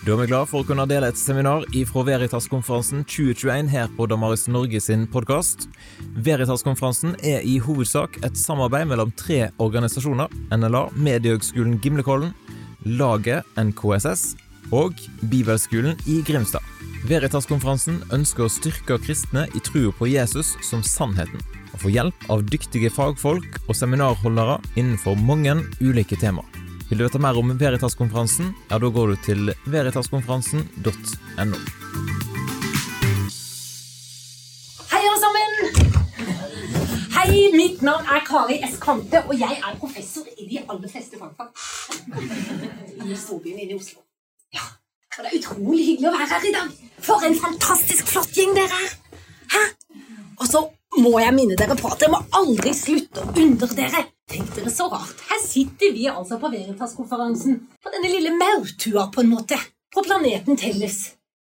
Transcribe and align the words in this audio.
Da 0.00 0.14
er 0.14 0.16
vi 0.22 0.30
glad 0.30 0.48
for 0.48 0.62
å 0.62 0.64
kunne 0.64 0.86
dele 0.88 1.10
et 1.12 1.18
seminar 1.20 1.66
ifra 1.76 2.00
Veritas-konferansen 2.08 3.02
2021 3.04 3.66
her 3.68 3.90
på 3.98 4.06
Damaris 4.08 4.46
Norge 4.48 4.80
sin 4.80 5.02
podkast. 5.12 5.66
Veritas-konferansen 6.24 7.18
er 7.20 7.44
i 7.44 7.58
hovedsak 7.60 8.16
et 8.24 8.38
samarbeid 8.40 8.88
mellom 8.88 9.12
tre 9.12 9.50
organisasjoner. 9.60 10.32
NLA, 10.56 10.86
Mediehøgskolen 10.96 11.76
Gimlekollen, 11.84 12.32
Laget 12.88 13.44
NKSS 13.60 14.38
og 14.72 14.96
Bibelskolen 15.28 16.00
i 16.08 16.22
Grimstad. 16.24 16.64
Veritas-konferansen 17.10 18.00
ønsker 18.16 18.46
å 18.46 18.54
styrke 18.54 18.96
kristne 19.04 19.50
i 19.52 19.60
trua 19.68 19.92
på 19.98 20.08
Jesus 20.08 20.54
som 20.64 20.80
sannheten, 20.80 21.44
og 21.74 21.84
få 21.84 21.92
hjelp 21.92 22.24
av 22.32 22.48
dyktige 22.48 22.88
fagfolk 22.96 23.60
og 23.66 23.76
seminarholdere 23.76 24.62
innenfor 24.80 25.20
mange 25.28 25.58
ulike 25.84 26.16
temaer. 26.24 26.49
Vil 26.90 26.98
du 26.98 27.04
vite 27.04 27.18
mer 27.22 27.38
om 27.38 27.58
Veritas-konferansen, 27.58 28.54
ja, 28.68 28.78
da 28.82 28.88
går 28.90 29.12
du 29.12 29.16
til 29.22 29.52
veritaskonferansen.no. 29.70 31.58
Hei, 34.90 35.02
alle 35.10 35.20
sammen! 35.22 35.52
Hei, 37.14 37.28
mitt 37.54 37.84
navn 37.86 38.10
er 38.10 38.24
Kari 38.26 38.58
S. 38.66 38.74
Kvante, 38.82 39.22
og 39.22 39.38
jeg 39.38 39.60
er 39.60 39.78
professor 39.78 40.26
i 40.34 40.48
de 40.50 40.64
aller 40.64 40.90
fleste 40.90 41.14
fagfag. 41.20 41.54
I 43.06 43.14
storbyen 43.14 43.62
inne 43.62 43.76
i 43.76 43.78
Oslo. 43.78 44.02
Ja, 44.50 44.66
og 45.14 45.22
det 45.22 45.30
er 45.30 45.38
utrolig 45.38 45.86
hyggelig 45.92 46.10
å 46.10 46.16
være 46.16 46.28
her 46.34 46.50
i 46.50 46.54
dag. 46.58 46.74
For 47.06 47.22
en 47.22 47.38
fantastisk 47.38 48.10
flott 48.10 48.34
gjeng 48.34 48.58
dere 48.58 48.82
er. 48.82 48.90
Hæ? 49.54 49.62
Og 50.42 50.46
så 50.50 50.66
må 50.98 51.18
jeg 51.22 51.34
minne 51.36 51.56
dere 51.58 51.76
på 51.78 51.90
at 51.90 52.00
dere 52.02 52.16
må 52.16 52.20
aldri 52.40 52.72
slutte 52.74 53.22
å 53.22 53.34
undre 53.38 53.68
dere. 53.78 54.02
Tenk 54.30 54.50
dere 54.56 54.72
så 54.72 54.88
rart. 54.90 55.22
Her 55.30 55.40
sitter 55.42 55.94
vi 55.94 56.08
altså 56.10 56.38
på 56.40 56.50
Veritas-konferansen. 56.50 57.60
På 57.82 57.92
denne 57.94 58.10
lille 58.10 58.34
maurtua, 58.34 59.08
på 59.14 59.22
en 59.22 59.32
måte. 59.32 59.58
På 59.90 60.02
planeten 60.06 60.58
Telles. 60.58 60.98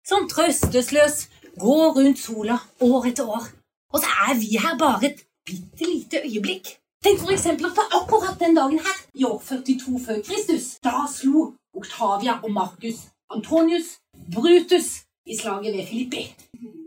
Som 0.06 0.28
trøstesløs 0.30 1.28
går 1.60 1.94
rundt 1.98 2.18
sola 2.18 2.58
år 2.82 3.10
etter 3.10 3.28
år. 3.30 3.46
Og 3.94 4.02
så 4.02 4.10
er 4.28 4.38
vi 4.40 4.58
her 4.58 4.78
bare 4.78 5.10
et 5.10 5.22
bitte 5.46 5.86
lite 5.86 6.22
øyeblikk. 6.26 6.74
Tenk 7.04 7.20
for 7.20 7.34
eksempel 7.34 7.68
at 7.68 7.76
på 7.76 7.84
akkurat 7.98 8.40
den 8.40 8.56
dagen 8.56 8.80
her, 8.80 8.98
i 9.14 9.24
år 9.28 9.38
42 9.44 10.00
før 10.06 10.22
Kristus, 10.24 10.78
da 10.84 11.04
slo 11.10 11.50
Octavia 11.76 12.38
og 12.42 12.50
Marcus 12.52 13.04
Antonius 13.30 13.98
Brutus 14.34 15.04
i 15.26 15.36
slaget 15.36 15.76
ved 15.76 15.86
Filippi. 15.86 16.24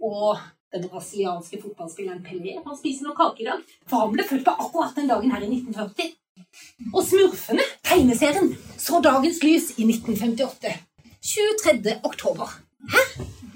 Og 0.01 0.39
den 0.81 0.91
brasilianske 0.91 1.59
fotballspilleren 1.61 2.23
Pelé 2.25 2.57
han 2.63 2.77
spiser 2.77 3.07
noe 3.07 3.17
kake 3.17 3.43
i 3.43 3.49
dag, 3.49 3.63
for 3.89 4.05
han 4.05 4.13
ble 4.13 4.25
født 4.27 4.45
på 4.45 4.55
akkurat 4.55 4.95
den 4.97 5.09
dagen 5.11 5.33
her 5.33 5.43
i 5.43 5.49
1940. 5.49 6.13
Og 6.93 7.01
Smurfene, 7.05 7.65
tegneserien, 7.85 8.53
så 8.77 9.01
dagens 9.03 9.41
lys 9.43 9.71
i 9.77 9.87
1958. 9.87 10.73
23. 11.27 11.97
oktober. 12.07 12.53
Hæ? 12.93 13.03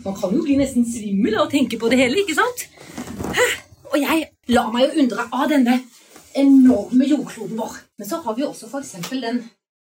Man 0.03 0.15
kan 0.17 0.33
jo 0.33 0.43
bli 0.43 0.57
nesten 0.59 0.85
svimmel 0.87 1.37
av 1.37 1.47
å 1.47 1.51
tenke 1.51 1.77
på 1.79 1.91
det 1.91 2.01
hele, 2.01 2.23
ikke 2.23 2.35
sant? 2.35 2.65
Hæ? 3.37 3.47
Og 3.91 3.97
jeg 4.01 4.27
lar 4.55 4.71
meg 4.73 4.87
jo 4.87 5.03
undre 5.03 5.27
av 5.29 5.49
denne 5.51 5.77
enorme 6.37 7.07
jordkloden 7.07 7.59
vår. 7.59 7.77
Men 7.99 8.09
så 8.09 8.21
har 8.25 8.35
vi 8.37 8.47
også 8.47 8.69
eksempel 8.79 9.21
den 9.23 9.43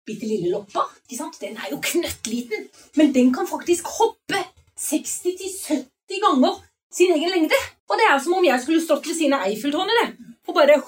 bitte 0.06 0.28
lille 0.28 0.52
loppa. 0.52 0.86
ikke 1.06 1.20
sant? 1.22 1.40
Den 1.42 1.58
er 1.58 1.72
jo 1.72 1.80
knøttliten, 1.82 2.68
men 3.00 3.14
den 3.16 3.32
kan 3.34 3.48
faktisk 3.48 3.88
hoppe 4.00 4.42
60-70 4.80 6.20
ganger 6.26 6.60
sin 6.94 7.14
egen 7.16 7.34
lengde. 7.34 7.60
Og 7.90 8.00
det 8.00 8.10
er 8.10 8.20
som 8.24 8.38
om 8.38 8.46
jeg 8.46 8.62
skulle 8.64 8.84
stått 8.84 9.08
ved 9.10 9.18
siden 9.18 9.38
av 9.38 9.48
Eiffeltårnet 9.48 10.18
og 10.48 10.58
bare 10.58 10.80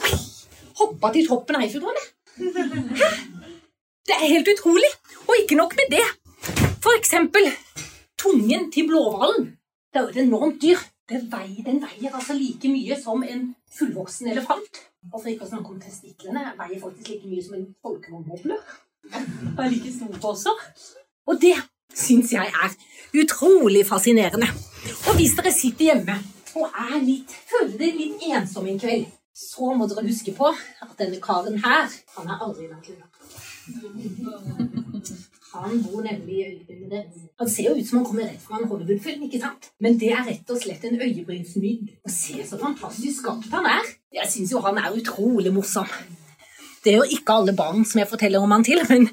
hoppa 0.80 1.12
til 1.16 1.28
toppen 1.28 1.58
av 1.58 1.66
Eiffeltårnet. 1.66 2.12
Hæ? 3.02 3.10
Det 4.06 4.14
er 4.14 4.28
helt 4.30 4.50
utrolig. 4.54 4.92
Og 5.28 5.36
ikke 5.42 5.56
nok 5.56 5.74
med 5.80 5.98
det. 5.98 6.06
For 6.84 6.94
eksempel 7.00 7.48
tungen 8.22 8.72
til 8.72 8.88
blåhvalen. 8.88 9.58
Det 9.94 10.00
er 10.00 10.04
jo 10.04 10.14
et 10.14 10.28
enormt 10.28 10.62
dyr. 10.62 10.82
Det 11.10 11.22
veier, 11.32 11.62
den 11.66 11.82
veier 11.82 12.14
altså 12.18 12.34
like 12.34 12.70
mye 12.70 12.96
som 13.02 13.24
en 13.24 13.56
fullvoksen 13.78 14.30
elefant. 14.34 14.82
Og 15.14 15.20
for 15.20 15.30
ikke 15.30 15.46
å 15.46 15.50
snakke 15.50 15.74
om 15.74 15.82
testiklene, 15.82 16.48
veier 16.58 16.82
faktisk 16.82 17.12
like 17.12 17.30
mye 17.30 17.46
som 17.46 17.58
en 17.58 17.68
folkevognboble. 17.86 18.58
Og 19.54 19.64
er 19.64 19.74
like 19.74 19.94
stor 19.94 20.30
også. 20.32 20.54
Og 21.30 21.42
det 21.42 21.56
syns 21.94 22.34
jeg 22.34 22.48
er 22.48 22.72
utrolig 23.22 23.86
fascinerende. 23.88 24.48
Og 25.10 25.16
hvis 25.20 25.36
dere 25.38 25.52
sitter 25.54 25.86
hjemme 25.92 26.16
og 26.56 26.66
er 26.88 26.98
litt, 27.04 27.32
føler 27.50 27.78
dere 27.78 28.00
litt 28.00 28.26
ensomme 28.32 28.72
en 28.74 28.80
kveld, 28.80 29.06
så 29.36 29.74
må 29.76 29.88
dere 29.92 30.08
huske 30.08 30.32
på 30.36 30.48
at 30.48 30.96
denne 31.00 31.20
karen 31.24 31.60
her, 31.64 31.92
han 32.16 32.32
er 32.32 32.44
aldri 32.46 32.70
langt 32.72 32.88
unna. 32.94 33.06
Han 35.56 35.84
bor 35.84 36.02
nemlig 36.04 36.36
i 36.36 36.46
øyebrynene 36.46 36.90
deres. 36.92 37.16
Han 37.40 37.50
ser 37.50 37.70
jo 37.70 37.76
ut 37.80 37.88
som 37.88 37.98
han 37.98 38.06
kommer 38.06 38.28
rett 38.28 38.42
fra 38.44 38.60
en 38.60 38.68
Hollywood-film, 38.68 39.24
ikke 39.28 39.40
sant? 39.40 39.70
Men 39.80 40.00
det 40.00 40.12
er 40.12 40.26
rett 40.28 40.52
og 40.52 40.60
slett 40.60 40.84
en 40.84 41.00
øyebrynsmygg. 41.02 41.94
Og 42.04 42.12
se 42.12 42.44
så 42.50 42.60
fantastisk 42.60 43.22
skapt 43.22 43.48
han 43.56 43.66
er. 43.78 43.84
Jeg 44.20 44.32
syns 44.34 44.52
jo 44.52 44.64
han 44.66 44.78
er 44.82 44.96
utrolig 45.00 45.54
morsom. 45.56 45.88
Det 46.86 46.94
er 46.94 47.00
jo 47.02 47.08
ikke 47.18 47.34
alle 47.40 47.56
barn 47.58 47.86
som 47.86 48.00
jeg 48.00 48.10
forteller 48.10 48.44
om 48.46 48.52
han 48.54 48.64
til, 48.64 48.82
men, 48.90 49.08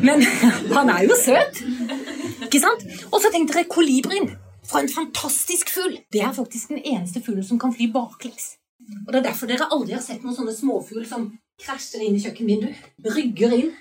men 0.00 0.24
han 0.72 0.92
er 0.94 1.04
jo 1.04 1.16
søt. 1.18 1.60
Ikke 2.46 2.62
sant? 2.62 2.86
Og 3.10 3.20
så 3.20 3.28
tenk 3.32 3.52
dere 3.52 3.68
kolibrien. 3.68 4.30
For 4.70 4.80
en 4.80 4.88
fantastisk 4.88 5.70
fugl! 5.74 5.98
Det 6.12 6.22
er 6.24 6.32
faktisk 6.32 6.72
den 6.72 6.80
eneste 6.80 7.22
fuglen 7.26 7.44
som 7.44 7.58
kan 7.60 7.74
fly 7.74 7.90
baklengs. 7.92 8.54
Og 9.06 9.12
Det 9.12 9.20
er 9.20 9.28
derfor 9.28 9.50
dere 9.50 9.68
aldri 9.74 9.96
har 9.96 10.02
sett 10.04 10.24
noen 10.24 10.36
sånne 10.36 10.54
småfugl 10.56 11.04
som 11.08 11.28
krasjer 11.60 12.04
inn 12.06 12.16
i 12.16 12.22
kjøkkenvinduet. 12.22 12.84
Rygger 13.16 13.56
inn. 13.58 13.72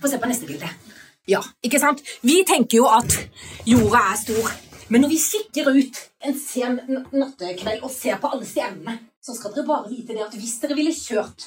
Få 0.00 0.10
se 0.10 0.18
på 0.20 0.30
neste 0.30 0.48
bilde. 0.48 0.68
Ja, 1.30 1.40
ikke 1.64 1.80
sant? 1.80 2.02
Vi 2.26 2.40
tenker 2.48 2.80
jo 2.82 2.88
at 2.90 3.14
jorda 3.68 4.02
er 4.10 4.18
stor. 4.20 4.52
Men 4.90 5.04
når 5.04 5.12
vi 5.12 5.20
kikker 5.22 5.70
ut 5.70 6.00
en 6.26 6.36
sen 6.36 6.80
nattekveld 7.14 7.84
og 7.86 7.92
ser 7.94 8.18
på 8.20 8.32
alle 8.34 8.48
stjernene, 8.48 8.98
så 9.30 9.36
skal 9.36 9.52
dere 9.54 9.66
bare 9.68 9.90
vite 9.90 10.14
det 10.16 10.24
at 10.24 10.34
hvis 10.34 10.56
dere 10.62 10.74
ville 10.74 10.92
kjørt 10.94 11.44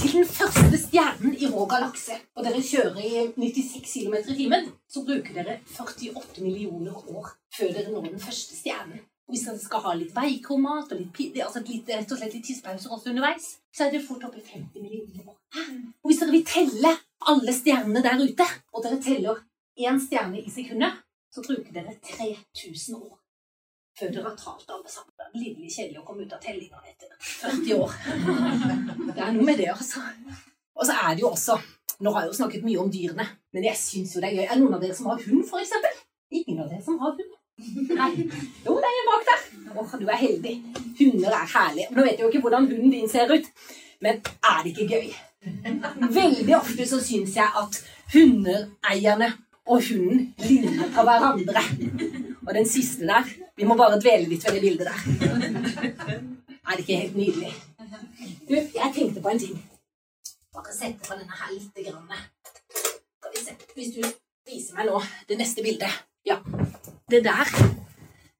til 0.00 0.16
den 0.18 0.26
første 0.28 0.80
stjernen 0.80 1.36
i 1.38 1.48
vår 1.48 1.68
galakse, 1.70 2.18
og 2.36 2.44
dere 2.44 2.60
kjører 2.60 2.98
i 3.00 3.22
96 3.38 3.94
km 3.94 4.16
i 4.20 4.36
timen, 4.36 4.68
så 4.90 5.04
bruker 5.06 5.38
dere 5.38 5.54
48 5.72 6.44
millioner 6.44 6.92
år 6.92 7.30
før 7.56 7.72
dere 7.72 7.94
når 7.94 8.10
den 8.10 8.20
første 8.20 8.58
stjernen. 8.58 9.00
Og 9.24 9.32
hvis 9.32 9.46
dere 9.48 9.62
skal 9.62 9.84
ha 9.86 9.94
litt 9.96 10.12
veikromat 10.12 10.92
og 10.92 11.00
litt, 11.00 11.40
altså 11.40 11.62
litt, 11.64 11.88
rett 11.88 12.12
og 12.12 12.20
slett 12.20 12.36
litt 12.36 12.44
tidspauser 12.50 12.92
også 12.92 13.14
underveis, 13.14 13.48
så 13.72 13.86
er 13.86 13.94
det 13.94 14.02
fort 14.04 14.28
oppe 14.28 14.42
i 14.42 14.44
50 14.50 14.84
millioner 14.84 15.32
år. 15.32 15.38
Og 16.02 16.12
hvis 16.12 16.20
dere 16.20 16.36
vil 16.36 16.46
telle 16.52 16.92
alle 17.32 17.56
stjernene 17.56 18.04
der 18.04 18.20
ute, 18.20 18.50
og 18.74 18.84
dere 18.84 19.00
teller 19.00 19.40
én 19.80 20.04
stjerne 20.04 20.42
i 20.42 20.52
sekundet, 20.52 21.00
så 21.32 21.40
bruker 21.46 21.72
dere 21.72 21.96
3000 22.12 23.00
år 23.00 23.21
før 23.98 24.14
dere 24.14 24.30
har 24.30 24.64
alle 24.76 24.88
sammen. 24.88 25.12
Det 25.18 25.26
er 25.26 25.42
livlig 25.42 25.70
kjedelig 25.74 26.00
å 26.00 26.06
komme 26.06 26.24
ut 26.24 26.32
av 26.32 26.40
tellinga 26.42 26.80
etter 26.88 27.12
40 27.20 27.74
år. 27.76 27.94
Det 29.12 29.20
er 29.20 29.36
noe 29.36 29.46
med 29.46 29.60
det, 29.60 29.68
altså. 29.74 30.02
Og 30.78 30.88
så 30.88 30.96
er 31.04 31.14
det 31.14 31.24
jo 31.24 31.30
også 31.32 31.60
Nå 32.02 32.10
har 32.10 32.24
jeg 32.24 32.32
jo 32.32 32.34
snakket 32.40 32.64
mye 32.66 32.80
om 32.82 32.88
dyrene, 32.90 33.24
men 33.54 33.62
jeg 33.62 33.78
syns 33.78 34.16
jo 34.16 34.20
det 34.22 34.32
er 34.32 34.38
gøy. 34.40 34.46
Er 34.48 34.56
det 34.56 34.62
noen 34.64 34.72
av 34.74 34.80
dere 34.82 34.96
som 34.96 35.06
har 35.06 35.20
hund, 35.22 35.44
eksempel? 35.60 36.00
Ingen 36.34 36.62
av 36.64 36.72
dere 36.72 36.82
som 36.82 36.96
har 36.98 37.12
hund? 37.14 37.36
Nei. 37.94 38.08
Jo, 38.64 38.74
det 38.80 38.88
er 38.88 38.96
en 38.96 39.10
bak 39.10 39.28
der. 39.28 39.44
Åh, 39.76 39.92
du 40.00 40.08
er 40.08 40.18
heldig. 40.18 40.54
Hunder 40.98 41.36
er 41.36 41.52
herlige. 41.52 41.92
Nå 41.94 42.02
vet 42.02 42.16
jeg 42.16 42.24
jo 42.24 42.30
ikke 42.32 42.42
hvordan 42.48 42.66
hunden 42.72 42.90
din 42.96 43.12
ser 43.12 43.30
ut, 43.30 43.46
men 44.02 44.18
er 44.18 44.64
det 44.64 44.72
ikke 44.72 44.88
gøy? 44.96 45.12
Veldig 46.18 46.56
ofte 46.58 46.88
så 46.90 46.98
syns 47.04 47.36
jeg 47.38 47.54
at 47.62 47.78
hundeeierne 48.16 49.30
og 49.70 49.78
hunden 49.86 50.32
ligner 50.42 50.90
på 50.96 51.06
hverandre. 51.06 51.64
Og 52.42 52.54
den 52.56 52.66
siste 52.66 53.06
der 53.06 53.30
Vi 53.56 53.66
må 53.68 53.76
bare 53.76 53.98
dvele 54.00 54.28
litt 54.30 54.44
ved 54.46 54.56
det 54.56 54.62
bildet 54.64 54.88
der. 54.88 55.00
Er 56.62 56.76
det 56.76 56.84
ikke 56.84 56.96
helt 56.96 57.16
nydelig? 57.16 57.52
Du, 58.48 58.54
jeg 58.54 58.92
tenkte 58.94 59.20
på 59.20 59.28
en 59.28 59.42
ting. 59.42 59.58
Bare 60.54 60.72
sette 60.72 61.04
på 61.04 61.18
denne 61.18 61.36
her 61.40 61.52
lite 61.52 61.84
grann. 61.90 62.08
Skal 62.72 63.34
vi 63.34 63.44
se. 63.44 63.56
Hvis 63.74 63.92
du 63.96 64.00
viser 64.48 64.78
meg 64.78 64.88
nå 64.88 65.02
det 65.28 65.38
neste 65.40 65.64
bildet. 65.64 66.00
Ja. 66.24 66.38
Det 67.10 67.22
der 67.24 67.52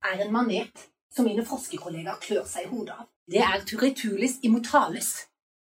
er 0.08 0.24
en 0.24 0.32
manet 0.32 0.86
som 1.12 1.28
mine 1.28 1.44
forskerkollegaer 1.44 2.20
klør 2.22 2.46
seg 2.48 2.66
i 2.66 2.72
hodet 2.72 2.96
av. 2.96 3.06
Det 3.28 3.42
er 3.44 3.64
Turritulis 3.68 4.38
immortalis. 4.42 5.12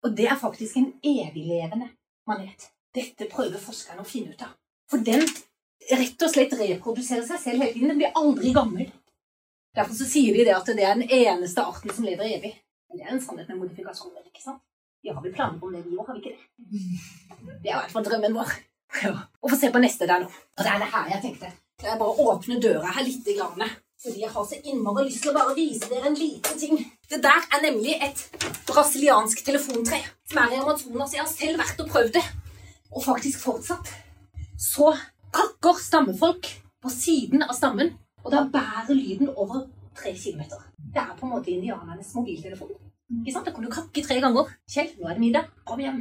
Og 0.04 0.14
det 0.18 0.28
er 0.30 0.40
faktisk 0.40 0.78
en 0.78 0.92
eviglevende 1.04 1.90
manet. 2.28 2.70
Dette 2.94 3.26
prøver 3.32 3.58
forskerne 3.58 4.04
å 4.04 4.08
finne 4.08 4.36
ut 4.36 4.46
av. 4.46 4.54
For 4.92 5.02
den 5.02 5.26
rett 5.90 6.26
og 6.26 6.32
slett 6.32 6.54
reproduserer 6.60 7.26
seg 7.28 7.42
selv 7.42 7.64
hele 7.64 7.74
tiden. 7.74 7.94
Den 7.94 8.04
blir 8.04 8.20
aldri 8.20 8.54
gammel. 8.54 8.92
Derfor 9.74 9.98
så 9.98 10.06
sier 10.06 10.36
de 10.38 10.46
det 10.46 10.54
at 10.56 10.70
det 10.70 10.86
er 10.86 11.00
den 11.00 11.10
eneste 11.10 11.64
arten 11.66 11.94
som 11.94 12.06
lever 12.06 12.30
evig. 12.30 12.54
Men 12.90 13.00
det 13.00 13.08
er 13.08 13.16
en 13.16 13.24
sannhet 13.24 13.50
med 13.50 13.64
modifikasjoner. 13.64 14.22
ikke 14.30 14.44
sant? 14.44 14.62
Vi 15.04 15.12
har 15.12 15.24
vel 15.24 15.34
planer 15.34 15.64
om 15.64 15.74
det, 15.74 15.82
vi 15.84 15.98
òg, 15.98 16.06
har 16.08 16.16
vi 16.16 16.22
ikke 16.22 16.36
det? 16.36 16.44
Det 17.64 17.72
er 17.72 17.74
i 17.74 17.80
hvert 17.80 17.96
fall 17.96 18.06
drømmen 18.06 18.38
vår. 18.38 18.54
Ja. 19.02 19.16
Og 19.42 19.50
få 19.50 19.58
se 19.58 19.72
på 19.74 19.82
neste 19.82 20.08
der 20.08 20.22
nå. 20.22 20.28
Og 20.30 20.62
det 20.62 20.70
er 20.70 20.84
det 20.84 20.92
her 20.94 21.10
jeg 21.16 21.24
tenkte. 21.24 21.50
Jeg 21.84 22.00
bare 22.00 22.28
åpner 22.28 22.62
døra 22.62 22.92
her 22.94 23.04
litt. 23.08 23.26
Grann, 23.34 23.64
fordi 24.04 24.22
jeg 24.22 24.30
har 24.36 24.46
så 24.46 24.60
innmari 24.62 25.08
lyst 25.08 25.24
til 25.24 25.32
å 25.32 25.36
bare 25.38 25.56
vise 25.58 25.90
dere 25.90 26.12
en 26.12 26.18
liten 26.20 26.60
ting. 26.60 26.78
Det 27.10 27.20
der 27.24 27.48
er 27.56 27.66
nemlig 27.66 27.96
et 28.04 28.22
brasiliansk 28.68 29.42
telefontre 29.48 30.00
som 30.30 30.42
er 30.44 30.54
i 30.54 30.62
Amazonas. 30.62 31.16
Jeg 31.16 31.24
har 31.24 31.32
selv 31.32 31.64
vært 31.64 31.82
og 31.82 31.92
prøvd 31.92 32.14
det. 32.20 32.24
Og 32.94 33.04
faktisk 33.04 33.42
fortsatt 33.42 33.90
så 34.60 34.94
kakker 35.34 35.80
stammefolk 35.82 36.48
på 36.84 36.92
siden 36.94 37.44
av 37.48 37.56
stammen, 37.58 37.96
og 38.24 38.32
da 38.32 38.46
bærer 38.54 38.96
lyden 38.96 39.30
over 39.36 39.68
tre 39.96 40.14
kilometer. 40.16 40.64
Det 40.94 41.02
er 41.02 41.14
på 41.20 41.28
en 41.28 41.34
måte 41.36 41.52
indianernes 41.52 42.14
mobiltelefon. 42.16 42.72
Ikke 43.22 43.34
sant? 43.36 43.46
Da 43.46 43.54
kan 43.54 43.66
du 43.66 43.70
kakke 43.72 44.02
tre 44.06 44.18
ganger. 44.24 44.50
Kjell, 44.74 44.94
nå 45.00 45.10
er 45.10 45.18
det 45.18 45.22
middag. 45.22 45.50
Kom 45.68 45.82
hjem. 45.84 46.00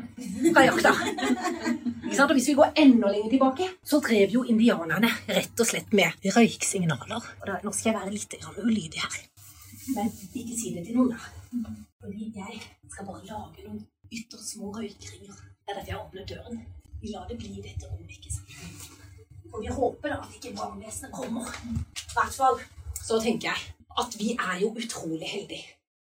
Fra 0.55 0.65
jakta. 0.65 0.93
Ikke 1.03 2.17
sant? 2.17 2.31
Og 2.31 2.37
hvis 2.39 2.49
vi 2.53 2.57
går 2.61 2.73
enda 2.85 3.11
lenger 3.13 3.35
tilbake, 3.35 3.69
så 3.85 4.01
drev 4.05 4.37
jo 4.37 4.45
indianerne 4.49 5.11
rett 5.29 5.65
og 5.65 5.69
slett 5.69 5.93
med 5.99 6.31
røyksignaler. 6.37 7.29
Og 7.43 7.47
da, 7.51 7.59
nå 7.65 7.75
skal 7.77 7.93
jeg 7.93 7.99
være 7.99 8.15
litt 8.17 8.39
ulydig 8.63 9.03
her. 9.03 9.19
Men 9.97 10.13
ikke 10.15 10.57
si 10.57 10.73
det 10.77 10.87
til 10.87 11.01
noen, 11.01 11.13
da. 11.13 11.75
Fordi 12.03 12.31
jeg 12.39 12.63
skal 12.89 13.09
bare 13.09 13.27
lage 13.29 13.67
noen 13.67 13.83
ytterst 14.13 14.55
små 14.55 14.73
røykringer. 14.79 15.35
Det 15.35 15.75
er 15.75 15.79
derfor 15.79 15.93
jeg 15.93 16.01
åpner 16.01 16.29
døren. 16.33 16.65
Vi 17.03 17.13
lar 17.13 17.27
det 17.29 17.39
bli 17.43 17.57
dette 17.59 17.91
rommet, 17.91 18.15
ikke 18.15 18.31
sant. 18.31 19.02
Og 19.53 19.61
vi 19.61 19.69
håper 19.69 20.09
da 20.09 20.19
at 20.23 20.35
ikke 20.37 20.55
brannvesenet 20.57 21.13
kommer. 21.13 21.49
I 21.69 22.15
hvert 22.17 22.37
fall 22.41 22.61
så 23.03 23.21
tenker 23.21 23.53
jeg 23.53 23.61
at 24.03 24.19
vi 24.19 24.33
er 24.33 24.61
jo 24.63 24.73
utrolig 24.73 25.29
heldige. 25.29 25.67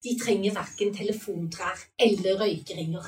De 0.04 0.14
trenger 0.22 0.54
verken 0.54 0.94
telefontrær 0.96 1.82
eller 2.00 2.40
røykeringer 2.42 3.08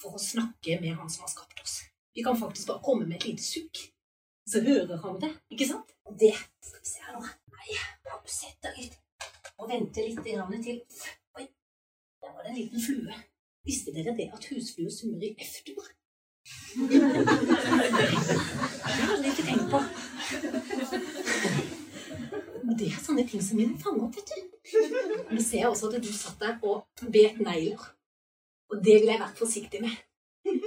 for 0.00 0.16
å 0.16 0.22
snakke 0.22 0.78
med 0.82 0.94
han 0.98 1.10
som 1.10 1.24
har 1.24 1.32
skapt 1.32 1.62
oss. 1.64 1.76
Vi 2.14 2.24
kan 2.26 2.38
faktisk 2.38 2.68
bare 2.68 2.84
komme 2.84 3.06
med 3.06 3.16
et 3.16 3.26
lite 3.30 3.44
sukk, 3.44 3.80
så 4.46 4.62
hører 4.66 5.00
han 5.04 5.20
det. 5.22 5.30
Ikke 5.50 5.68
sant? 5.72 5.94
Og 6.04 6.18
det 6.20 6.34
Skal 6.36 6.82
vi 6.82 6.92
se 6.92 7.06
her 7.06 7.16
nå. 7.16 7.24
Nei, 7.56 7.78
bare 8.06 8.34
sett 8.34 8.58
deg 8.64 8.78
litt 8.82 8.98
og 9.60 9.68
vente 9.68 10.04
litt 10.04 10.22
til 10.24 10.40
Oi, 11.36 11.46
der 12.22 12.32
var 12.32 12.42
det 12.44 12.52
en 12.52 12.60
liten 12.60 12.84
flue. 12.84 13.16
Visste 13.66 13.92
dere 13.92 14.16
det 14.16 14.30
at 14.32 14.46
husflue 14.50 14.92
summer 14.92 15.24
i 15.24 15.34
F-dur? 15.44 15.88
Det 16.70 17.02
hadde 19.06 19.22
jeg 19.24 19.32
ikke 19.32 19.48
tenkt 19.48 19.70
på. 19.70 19.78
Det 22.78 22.86
er 22.86 23.00
sånne 23.02 23.24
ting 23.28 23.42
som 23.44 23.58
min 23.58 23.74
fange 23.80 24.04
opp, 24.06 24.14
vet 24.16 24.30
du. 24.30 24.38
Nå 25.34 25.40
ser 25.42 25.58
jeg 25.64 25.70
også 25.70 25.90
at 25.90 26.04
du 26.04 26.12
satt 26.14 26.38
der 26.40 26.54
og 26.62 26.76
bet 27.10 27.40
negler. 27.42 27.82
Og 28.70 28.78
det 28.84 28.94
ville 29.00 29.12
jeg 29.12 29.24
vært 29.24 29.40
forsiktig 29.42 29.80
med. 29.82 29.94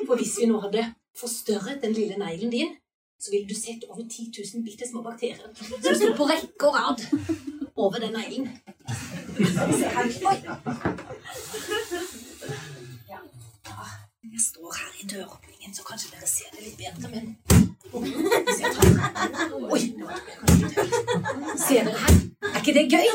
For 0.07 0.15
hvis 0.19 0.35
vi 0.41 0.49
nå 0.51 0.59
hadde 0.65 0.83
forstørret 1.19 1.81
den 1.81 1.93
lille 1.95 2.17
neglen 2.19 2.51
din, 2.51 2.75
så 3.23 3.31
ville 3.31 3.47
du 3.47 3.55
sett 3.55 3.85
over 3.89 4.03
10 4.03 4.33
000 4.55 4.63
bitte 4.65 4.87
små 4.89 5.01
bakterier 5.05 5.47
som 5.55 5.95
sto 5.95 6.11
på 6.17 6.27
rekke 6.27 6.67
og 6.67 6.75
rad 6.75 6.99
over 7.75 7.97
den 8.03 8.13
neglen. 8.19 8.49
Oi! 10.27 11.82
Jeg 14.33 14.41
står 14.41 14.73
her 14.79 14.91
i 15.01 15.07
døråpningen, 15.07 15.73
så 15.75 15.83
kanskje 15.89 16.07
dere 16.13 16.27
ser 16.27 16.49
det 16.53 16.61
litt 16.65 16.77
bedre, 16.81 17.09
men 17.13 17.25
Oi! 19.73 19.81
Ser 21.65 21.85
dere 21.85 21.99
her? 22.03 22.15
Er 22.49 22.57
ikke 22.61 22.73
det 22.79 22.85
gøy? 22.95 23.11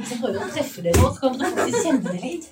Hvis 0.00 0.10
jeg 0.10 0.18
prøver 0.24 0.40
å 0.40 0.50
treffe 0.50 0.82
dere 0.88 0.98
nå, 0.98 1.12
så 1.14 1.22
kan 1.22 1.38
dere 1.38 1.52
faktisk 1.60 1.86
kjenne 1.86 2.08
det 2.08 2.20
litt. 2.24 2.50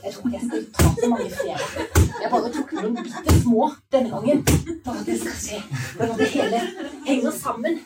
Jeg 0.00 0.14
tror 0.14 0.24
ikke 0.24 0.34
jeg 0.38 0.48
skal 0.48 0.66
ta 0.80 0.88
så 0.96 1.12
mange 1.12 1.30
flere. 1.42 1.86
Jeg 2.22 2.34
bare 2.38 2.56
tok 2.56 2.76
noen 2.80 2.98
bitte 3.02 3.38
små 3.44 3.70
denne 3.92 4.16
gangen. 4.16 4.44
Bare 4.88 4.98
at 5.04 5.06
det 5.12 5.20
skal 5.26 5.40
se 5.44 5.62
hvordan 5.98 6.18
det 6.24 6.34
hele 6.38 6.66
henger 7.12 7.40
sammen. 7.44 7.82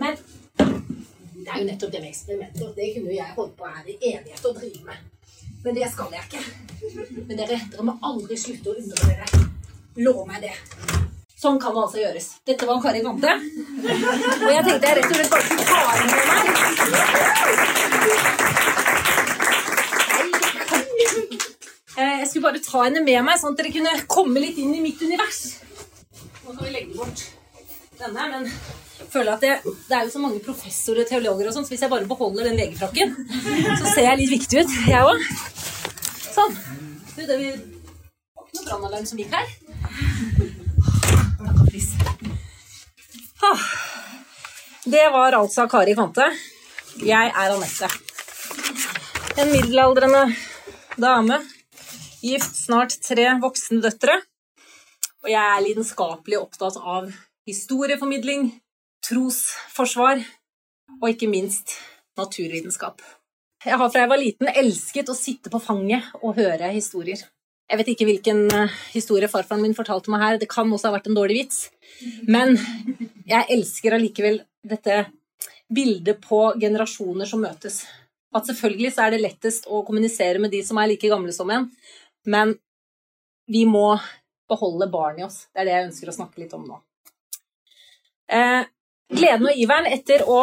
Men 0.00 0.22
det 0.56 1.48
er 1.52 1.58
jo 1.60 1.68
nettopp 1.68 1.92
det 1.92 2.00
med 2.00 2.14
eksperimenter. 2.14 2.76
Det 2.80 2.94
kunne 2.94 3.12
jo 3.12 3.18
jeg 3.20 3.34
holdt 3.36 3.58
på 3.60 3.74
her 3.76 3.84
i 3.84 4.00
evighet 4.00 4.48
å 4.48 4.56
drive 4.56 4.88
med. 4.88 5.08
Men 5.64 5.74
det 5.78 5.88
skal 5.92 6.10
jeg 6.14 6.22
ikke. 6.26 6.42
Men 7.28 7.36
dere, 7.38 7.58
dere 7.70 7.84
må 7.86 7.94
aldri 8.08 8.36
slutte 8.40 8.72
å 8.72 8.76
undre 8.80 8.96
dere. 9.06 9.26
Lov 10.02 10.24
meg 10.28 10.42
det. 10.48 10.54
Sånn 11.42 11.58
kan 11.62 11.74
det 11.74 11.82
altså 11.84 11.98
gjøres. 12.02 12.26
Dette 12.46 12.66
var 12.68 12.82
Kari 12.82 13.02
Vante. 13.04 13.32
Og 13.34 14.50
jeg 14.50 14.64
tenkte 14.68 14.86
jeg 14.90 14.96
rett 14.98 15.10
og 15.10 15.16
slett 15.16 15.32
bare 15.32 15.44
skulle 15.46 15.66
ta 15.70 15.80
henne 15.92 16.06
med 16.12 16.24
meg. 16.28 17.52
Eh, 21.98 22.18
Jeg 22.22 22.28
skulle 22.28 22.46
bare 22.46 22.62
ta 22.64 22.84
henne 22.86 23.02
med 23.04 23.20
meg, 23.26 23.38
sånn 23.40 23.52
at 23.52 23.58
dere 23.60 23.72
kunne 23.74 23.92
komme 24.10 24.40
litt 24.40 24.58
inn 24.62 24.74
i 24.74 24.80
mitt 24.84 25.02
univers. 25.04 25.40
Nå 26.42 26.54
kan 26.56 26.64
vi 26.64 26.70
legge 26.72 26.96
bort 26.96 27.20
denne, 28.00 28.22
men 28.32 28.48
føler 29.10 29.34
at 29.34 29.42
det, 29.42 29.74
det 29.88 29.96
er 29.96 30.06
jo 30.06 30.12
så 30.14 30.22
mange 30.22 30.42
professorer 30.44 31.02
og 31.04 31.10
teologer 31.10 31.48
og 31.48 31.56
sånn, 31.56 31.66
så 31.66 31.74
hvis 31.74 31.84
jeg 31.84 31.92
bare 31.92 32.08
beholder 32.10 32.48
den 32.48 32.58
legefrakken, 32.60 33.14
så 33.80 33.94
ser 33.94 34.06
jeg 34.06 34.20
litt 34.20 34.32
viktig 34.36 34.62
ut, 34.62 34.76
jeg 34.88 35.02
òg. 35.08 35.26
Sånn. 36.32 36.56
Du, 37.12 37.20
det 37.28 37.36
vi 37.40 37.50
var 37.52 38.46
ikke 38.46 38.58
noe 38.58 38.68
brannalarm 38.68 39.08
som 39.08 39.20
gikk 39.20 39.34
her. 39.36 39.48
Ah. 43.42 43.66
Det 44.84 45.02
var 45.14 45.34
altså 45.38 45.66
Kari 45.70 45.94
Kvante. 45.94 46.24
Jeg 47.02 47.30
er 47.30 47.52
Anette. 47.54 47.88
En 49.38 49.50
middelaldrende 49.50 50.22
dame. 51.00 51.38
Gift 52.22 52.56
snart 52.58 52.96
tre 53.02 53.28
voksne 53.42 53.80
døtre. 53.82 54.20
Og 55.22 55.30
jeg 55.30 55.42
er 55.42 55.62
lidenskapelig 55.62 56.38
opptatt 56.40 56.78
av 56.78 57.10
historieformidling, 57.46 58.50
trosforsvar 59.06 60.22
og 61.00 61.08
ikke 61.10 61.30
minst 61.30 61.76
naturvitenskap. 62.18 63.02
Jeg 63.62 63.78
har 63.78 63.90
fra 63.90 64.02
jeg 64.02 64.10
var 64.10 64.20
liten 64.20 64.50
elsket 64.50 65.10
å 65.12 65.16
sitte 65.16 65.50
på 65.52 65.60
fanget 65.62 66.10
og 66.20 66.36
høre 66.38 66.72
historier. 66.74 67.20
Jeg 67.70 67.78
vet 67.78 67.90
ikke 67.92 68.06
hvilken 68.08 68.40
eh, 68.52 68.78
historie 68.92 69.30
farfaren 69.30 69.62
min 69.62 69.76
fortalte 69.76 70.10
meg 70.12 70.22
her, 70.22 70.38
det 70.40 70.50
kan 70.50 70.68
også 70.68 70.90
ha 70.90 70.96
vært 70.96 71.06
en 71.08 71.16
dårlig 71.16 71.38
vits. 71.38 71.60
Men 72.28 72.56
jeg 73.28 73.48
elsker 73.54 73.96
allikevel 73.96 74.42
dette 74.66 75.04
bildet 75.72 76.20
på 76.20 76.42
generasjoner 76.60 77.28
som 77.28 77.40
møtes. 77.42 77.82
At 78.34 78.48
selvfølgelig 78.48 78.92
så 78.92 79.06
er 79.06 79.14
det 79.14 79.22
lettest 79.22 79.70
å 79.70 79.84
kommunisere 79.86 80.42
med 80.42 80.52
de 80.52 80.60
som 80.66 80.80
er 80.80 80.90
like 80.90 81.08
gamle 81.08 81.32
som 81.36 81.50
en, 81.54 81.68
men 82.28 82.56
vi 83.50 83.64
må 83.68 83.94
beholde 84.50 84.88
barn 84.92 85.20
i 85.20 85.26
oss. 85.26 85.46
Det 85.52 85.62
er 85.62 85.68
det 85.68 85.76
jeg 85.76 85.88
ønsker 85.88 86.10
å 86.10 86.16
snakke 86.18 86.42
litt 86.42 86.52
om 86.56 86.66
nå. 86.68 86.78
Eh, 88.32 88.62
gleden 89.12 89.48
og 89.48 89.58
iveren 89.58 89.88
etter 89.90 90.24
å 90.28 90.42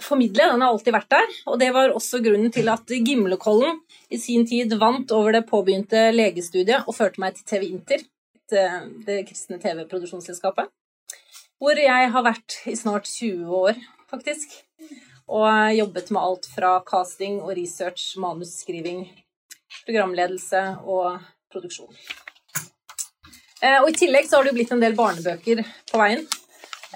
formidle 0.00 0.46
den 0.48 0.62
har 0.62 0.72
alltid 0.72 0.94
vært 0.96 1.10
der, 1.12 1.34
og 1.50 1.58
det 1.60 1.70
var 1.76 1.92
også 1.92 2.22
grunnen 2.24 2.52
til 2.54 2.70
at 2.72 2.88
Gimlekollen 2.88 3.82
i 4.12 4.18
sin 4.20 4.46
tid 4.48 4.72
vant 4.80 5.12
over 5.12 5.36
det 5.36 5.44
påbegynte 5.50 6.08
legestudiet 6.14 6.88
og 6.88 6.96
førte 6.96 7.20
meg 7.20 7.36
til 7.36 7.48
TV 7.50 7.66
Inter, 7.68 8.04
det 8.50 9.20
kristne 9.28 9.60
TV-produksjonsselskapet, 9.62 10.70
hvor 11.60 11.78
jeg 11.78 12.08
har 12.14 12.24
vært 12.26 12.56
i 12.70 12.74
snart 12.78 13.06
20 13.06 13.52
år, 13.60 13.78
faktisk, 14.10 14.56
og 15.30 15.76
jobbet 15.76 16.10
med 16.10 16.22
alt 16.22 16.48
fra 16.50 16.72
casting 16.88 17.38
og 17.44 17.52
research, 17.58 18.16
manusskriving, 18.18 19.04
programledelse 19.84 20.64
og 20.82 21.20
produksjon. 21.52 21.92
Eh, 23.60 23.78
Og 23.82 23.90
I 23.92 23.98
tillegg 24.00 24.26
så 24.26 24.38
har 24.38 24.46
det 24.46 24.54
jo 24.54 24.58
blitt 24.58 24.72
en 24.74 24.82
del 24.82 24.96
barnebøker 24.98 25.60
på 25.92 26.00
veien. 26.00 26.24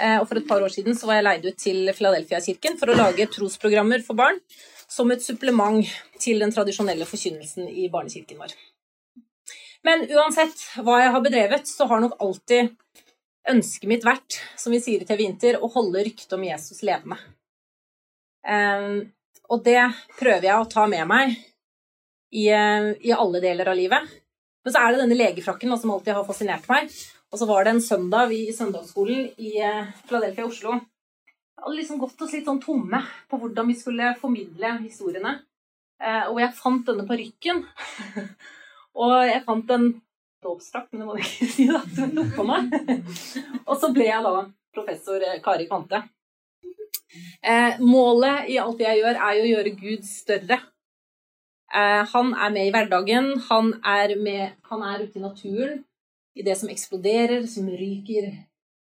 Eh, 0.01 0.19
Og 0.21 0.29
For 0.29 0.41
et 0.41 0.49
par 0.49 0.63
år 0.63 0.73
siden 0.75 0.97
så 0.99 1.07
var 1.07 1.21
jeg 1.21 1.27
leid 1.29 1.45
ut 1.47 1.59
til 1.61 1.91
Philadelphia-kirken 1.95 2.79
for 2.81 2.91
å 2.91 2.97
lage 2.99 3.29
trosprogrammer 3.31 4.03
for 4.03 4.19
barn 4.19 4.41
som 4.91 5.11
et 5.11 5.23
supplement 5.23 5.87
til 6.21 6.43
den 6.43 6.53
tradisjonelle 6.55 7.07
forkynnelsen 7.09 7.69
i 7.71 7.89
barnekirken 7.91 8.39
vår. 8.39 8.55
Men 9.85 10.07
uansett 10.09 10.61
hva 10.81 10.99
jeg 11.03 11.13
har 11.13 11.23
bedrevet, 11.25 11.69
så 11.69 11.87
har 11.91 12.01
nok 12.01 12.17
alltid 12.23 12.75
ønsket 13.51 13.89
mitt 13.91 14.05
vært, 14.07 14.39
som 14.57 14.73
vi 14.73 14.81
sier 14.81 15.03
i 15.03 15.09
TV 15.09 15.27
Inter, 15.27 15.59
å 15.61 15.69
holde 15.73 16.05
ryktet 16.07 16.33
om 16.33 16.45
Jesus 16.47 16.83
levende. 16.87 17.19
Eh, 18.47 19.05
Og 19.51 19.61
det 19.63 19.93
prøver 20.19 20.47
jeg 20.49 20.57
å 20.57 20.71
ta 20.71 20.87
med 20.89 21.07
meg 21.07 21.35
i, 22.33 22.49
eh, 22.49 22.95
i 23.05 23.13
alle 23.13 23.41
deler 23.41 23.69
av 23.69 23.77
livet. 23.77 24.09
Men 24.65 24.73
så 24.73 24.81
er 24.81 24.93
det 24.93 25.03
denne 25.03 25.19
legefrakken 25.19 25.79
som 25.79 25.91
alltid 25.91 26.15
har 26.15 26.25
fascinert 26.25 26.67
meg. 26.67 26.89
Og 27.35 27.39
så 27.39 27.49
var 27.51 27.65
det 27.65 27.73
en 27.75 27.83
søndag 27.83 28.29
vi 28.31 28.45
i 28.47 28.53
søndagsskolen 28.55 29.25
i 29.43 29.57
eh, 29.59 29.89
Philadelphia 30.07 30.47
Oslo 30.47 30.77
hadde 31.59 31.73
liksom 31.75 31.99
gått 31.99 32.21
oss 32.23 32.35
litt 32.37 32.47
sånn 32.47 32.61
tomme 32.63 33.01
på 33.27 33.39
hvordan 33.41 33.67
vi 33.67 33.75
skulle 33.75 34.13
formidle 34.21 34.69
historiene. 34.85 35.33
Eh, 35.99 36.29
og 36.31 36.39
jeg 36.39 36.55
fant 36.55 36.85
denne 36.87 37.03
parykken. 37.09 37.65
og 39.03 39.15
jeg 39.27 39.41
fant 39.49 39.73
en 39.75 39.89
dåpsdrakt, 40.47 40.93
men 40.93 41.03
det 41.03 41.09
må 41.09 41.17
du 41.17 41.25
ikke 41.25 41.49
si, 41.57 41.67
da. 41.73 41.81
Som 41.97 42.13
jeg 42.21 42.35
på 42.37 42.45
meg. 42.47 42.77
og 43.69 43.81
så 43.83 43.91
ble 43.97 44.07
jeg 44.07 44.27
da 44.29 44.45
professor 44.77 45.25
eh, 45.27 45.41
Kari 45.43 45.67
Kvante. 45.71 46.05
Målet 47.83 48.47
i 48.51 48.61
alt 48.63 48.79
jeg 48.83 49.01
gjør, 49.01 49.19
er 49.23 49.39
jo 49.39 49.43
å 49.43 49.51
gjøre 49.51 49.73
Gud 49.79 50.07
større. 50.07 50.57
Han 52.11 52.33
er 52.35 52.55
med 52.55 52.67
i 52.67 52.73
hverdagen, 52.75 53.29
han 53.49 53.71
er, 53.87 54.15
med, 54.19 54.57
han 54.71 54.83
er 54.87 55.05
ute 55.05 55.21
i 55.21 55.23
naturen, 55.23 55.83
i 56.35 56.43
det 56.43 56.57
som 56.59 56.71
eksploderer, 56.71 57.47
som 57.47 57.69
ryker, 57.71 58.33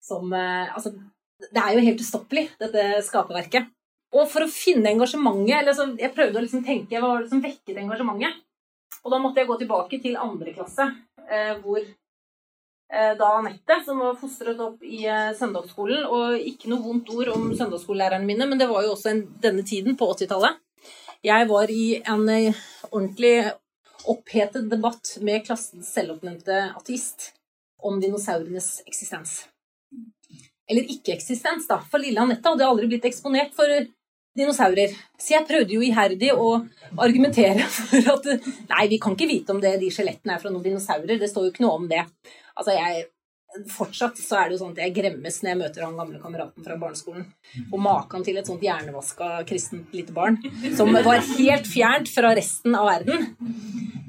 som 0.04 0.32
eh, 0.32 0.74
Altså, 0.74 0.92
det 1.40 1.60
er 1.60 1.74
jo 1.74 1.84
helt 1.86 2.02
ustoppelig, 2.04 2.48
dette 2.60 3.00
skaperverket. 3.06 3.70
Og 4.10 4.26
for 4.28 4.44
å 4.44 4.50
finne 4.50 4.90
engasjementet 4.90 5.60
eller 5.60 5.76
så, 5.76 5.86
Jeg 5.96 6.12
prøvde 6.16 6.40
å 6.40 6.44
liksom 6.44 6.64
tenke 6.66 6.98
hva 6.98 7.14
var 7.14 7.24
det 7.24 7.30
som 7.32 7.42
vekket 7.42 7.78
engasjementet. 7.80 8.42
Og 9.00 9.14
da 9.14 9.20
måtte 9.22 9.40
jeg 9.40 9.48
gå 9.48 9.56
tilbake 9.62 10.00
til 10.02 10.18
andre 10.20 10.52
klasse, 10.52 10.84
eh, 11.24 11.54
hvor 11.62 11.80
eh, 11.80 13.12
da 13.16 13.30
Anette, 13.38 13.78
som 13.86 14.02
var 14.02 14.18
fostret 14.20 14.60
opp 14.60 14.82
i 14.84 15.06
søndagsskolen. 15.38 16.04
Og 16.10 16.36
ikke 16.52 16.68
noe 16.68 16.84
vondt 16.84 17.08
ord 17.14 17.32
om 17.32 17.48
søndagsskolelærerne 17.54 18.28
mine, 18.28 18.50
men 18.50 18.60
det 18.60 18.68
var 18.68 18.84
jo 18.84 18.92
også 18.96 19.14
en, 19.14 19.24
denne 19.40 19.64
tiden, 19.64 19.96
på 19.96 20.10
80-tallet. 20.12 20.60
Jeg 21.24 21.48
var 21.48 21.72
i 21.72 21.84
en 22.00 22.28
ordentlig 22.90 23.34
opphetet 24.08 24.70
debatt 24.70 25.16
med 25.20 25.44
klassens 25.46 25.90
selvoppnevnte 25.94 26.62
ateist 26.78 27.32
om 27.82 28.00
dinosaurenes 28.00 28.80
eksistens. 28.86 29.44
Eller 30.70 30.86
ikke-eksistens, 30.86 31.66
da. 31.68 31.80
For 31.90 32.02
lille 32.02 32.22
Anette 32.22 32.46
hadde 32.46 32.66
aldri 32.66 32.88
blitt 32.90 33.08
eksponert 33.08 33.56
for 33.56 33.70
dinosaurer. 34.38 34.92
Så 35.18 35.34
jeg 35.34 35.46
prøvde 35.48 35.74
jo 35.74 35.84
iherdig 35.84 36.32
å 36.34 36.50
argumentere 37.00 37.66
for 37.78 38.12
at 38.14 38.28
nei, 38.70 38.84
vi 38.92 39.00
kan 39.02 39.16
ikke 39.16 39.30
vite 39.30 39.54
om 39.54 39.62
det, 39.62 39.78
de 39.82 39.90
skjelettene 39.92 40.36
er 40.36 40.42
fra 40.42 40.52
noen 40.52 40.66
dinosaurer. 40.66 41.18
Det 41.18 41.30
står 41.30 41.48
jo 41.48 41.54
ikke 41.54 41.66
noe 41.66 41.80
om 41.80 41.88
det. 41.90 42.04
Altså, 42.54 42.76
jeg, 42.76 43.08
Fortsatt 43.66 44.18
så 44.22 44.36
er 44.38 44.46
det 44.46 44.54
jo 44.54 44.60
sånn 44.60 44.76
at 44.76 44.84
jeg 44.84 44.92
gremmes 44.94 45.40
når 45.42 45.50
jeg 45.50 45.58
møter 45.58 45.82
han 45.82 45.96
gamle 45.98 46.20
kameraten 46.22 46.62
fra 46.62 46.76
barneskolen. 46.78 47.24
Og 47.66 47.80
maken 47.82 48.22
til 48.22 48.38
et 48.38 48.46
sånt 48.46 48.62
hjernevaska 48.62 49.40
kristent 49.48 49.90
lite 49.96 50.14
barn 50.14 50.38
som 50.78 50.94
var 50.94 51.18
helt 51.32 51.66
fjernt 51.66 52.12
fra 52.14 52.30
resten 52.38 52.78
av 52.78 52.86
verden. 52.92 53.26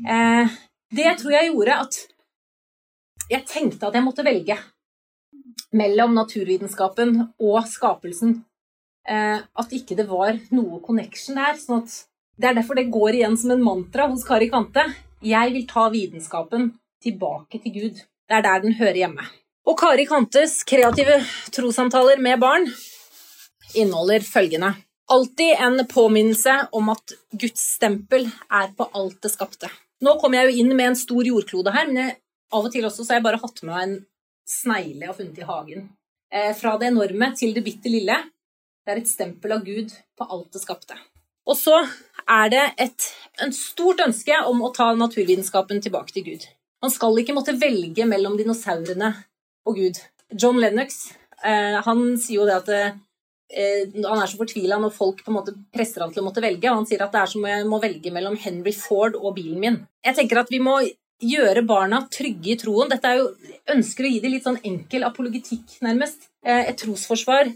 Eh, 0.08 0.53
det 0.91 1.17
tror 1.20 1.36
jeg 1.36 1.51
gjorde 1.51 1.79
at 1.86 2.00
jeg 3.31 3.48
tenkte 3.48 3.88
at 3.88 3.96
jeg 3.96 4.03
måtte 4.03 4.25
velge 4.27 4.58
mellom 5.77 6.15
naturvitenskapen 6.17 7.13
og 7.39 7.60
skapelsen 7.70 8.41
eh, 9.08 9.39
at 9.39 9.75
ikke 9.75 9.96
det 10.00 10.08
var 10.10 10.36
noe 10.51 10.81
connection 10.84 11.39
der. 11.39 11.55
sånn 11.60 11.84
at 11.84 12.00
Det 12.41 12.50
er 12.50 12.58
derfor 12.58 12.75
det 12.75 12.91
går 12.91 13.20
igjen 13.20 13.38
som 13.38 13.51
en 13.51 13.63
mantra 13.63 14.08
hos 14.10 14.24
Kari 14.25 14.50
Kante. 14.50 14.88
Jeg 15.22 15.53
vil 15.53 15.67
ta 15.67 15.89
vitenskapen 15.93 16.72
tilbake 17.03 17.60
til 17.62 17.74
Gud. 17.75 18.01
Det 18.01 18.38
er 18.38 18.41
der 18.41 18.63
den 18.63 18.74
hører 18.79 18.98
hjemme. 18.98 19.27
Og 19.67 19.77
Kari 19.77 20.08
Kantes 20.10 20.63
kreative 20.65 21.20
trossamtaler 21.53 22.17
med 22.17 22.39
barn 22.41 22.65
inneholder 23.75 24.25
følgende. 24.25 24.74
Alltid 25.12 25.60
en 25.60 25.86
påminnelse 25.88 26.55
om 26.72 26.89
at 26.89 27.13
Guds 27.31 27.62
stempel 27.75 28.25
er 28.50 28.72
på 28.77 28.88
alt 28.96 29.22
det 29.22 29.31
skapte. 29.34 29.70
Nå 30.01 30.17
kommer 30.20 30.41
jeg 30.41 30.51
jo 30.51 30.63
inn 30.63 30.75
med 30.75 30.91
en 30.91 31.00
stor 31.00 31.27
jordklode 31.27 31.74
her, 31.75 31.89
men 31.89 32.01
jeg, 32.01 32.20
av 32.51 32.67
og 32.67 32.74
til 32.74 32.86
også 32.88 33.03
så 33.03 33.13
har 33.13 33.22
jeg 33.22 33.27
bare 33.29 33.41
hatt 33.41 33.63
med 33.63 33.72
meg 33.72 33.84
en 33.86 33.98
snegle 34.50 35.03
jeg 35.03 35.12
har 35.12 35.17
funnet 35.17 35.41
i 35.41 35.48
hagen. 35.48 35.89
Eh, 36.31 36.53
fra 36.58 36.77
det 36.79 36.89
enorme 36.89 37.31
til 37.38 37.53
det 37.55 37.63
bitte 37.65 37.91
lille 37.91 38.17
det 38.81 38.93
er 38.93 39.01
et 39.01 39.10
stempel 39.10 39.53
av 39.53 39.65
Gud 39.65 39.91
på 40.17 40.25
alt 40.25 40.55
det 40.55 40.62
skapte. 40.63 40.98
Og 41.46 41.58
så 41.58 41.75
er 42.29 42.50
det 42.53 42.63
et 42.81 43.10
en 43.41 43.53
stort 43.55 44.01
ønske 44.03 44.36
om 44.50 44.60
å 44.65 44.72
ta 44.75 44.91
naturvitenskapen 44.98 45.81
tilbake 45.81 46.13
til 46.15 46.25
Gud. 46.25 46.48
Man 46.81 46.93
skal 46.93 47.17
ikke 47.22 47.36
måtte 47.38 47.55
velge 47.62 48.05
mellom 48.10 48.36
dinosaurene 48.39 49.13
og 49.70 49.77
Gud. 49.77 50.01
John 50.34 50.60
Lennox 50.62 51.12
eh, 51.46 51.77
han 51.86 52.03
sier 52.22 52.41
jo 52.41 52.48
det 52.50 52.58
at 52.58 52.72
eh, 52.74 52.98
han 53.51 54.22
er 54.22 54.29
så 54.31 54.39
fortvila 54.39 54.77
når 54.79 54.93
folk 54.96 55.22
på 55.25 55.31
en 55.31 55.38
måte 55.38 55.53
presser 55.75 56.05
han 56.05 56.13
til 56.13 56.24
å 56.24 56.27
måtte 56.29 56.43
velge. 56.43 56.70
og 56.70 56.81
Han 56.81 56.89
sier 56.89 57.03
at 57.03 57.12
det 57.12 57.22
er 57.22 57.31
som 57.34 57.46
jeg 57.50 57.67
må 57.67 57.81
velge 57.84 58.13
mellom 58.15 58.38
Henry 58.39 58.74
Ford 58.75 59.17
og 59.20 59.36
bilen 59.36 59.60
min. 59.60 59.79
Jeg 60.05 60.17
tenker 60.17 60.39
at 60.39 60.51
vi 60.53 60.62
må 60.63 60.77
gjøre 61.22 61.65
barna 61.67 62.01
trygge 62.10 62.53
i 62.55 62.58
troen. 62.58 62.89
Dette 62.89 63.12
er 63.12 63.20
jo, 63.20 63.27
ønsker 63.75 64.08
å 64.08 64.12
gi 64.13 64.22
dem 64.24 64.34
litt 64.34 64.48
sånn 64.48 64.62
enkel 64.65 65.05
apologetikk, 65.05 65.77
nærmest. 65.86 66.31
Eh, 66.41 66.72
et 66.72 66.79
trosforsvar 66.81 67.51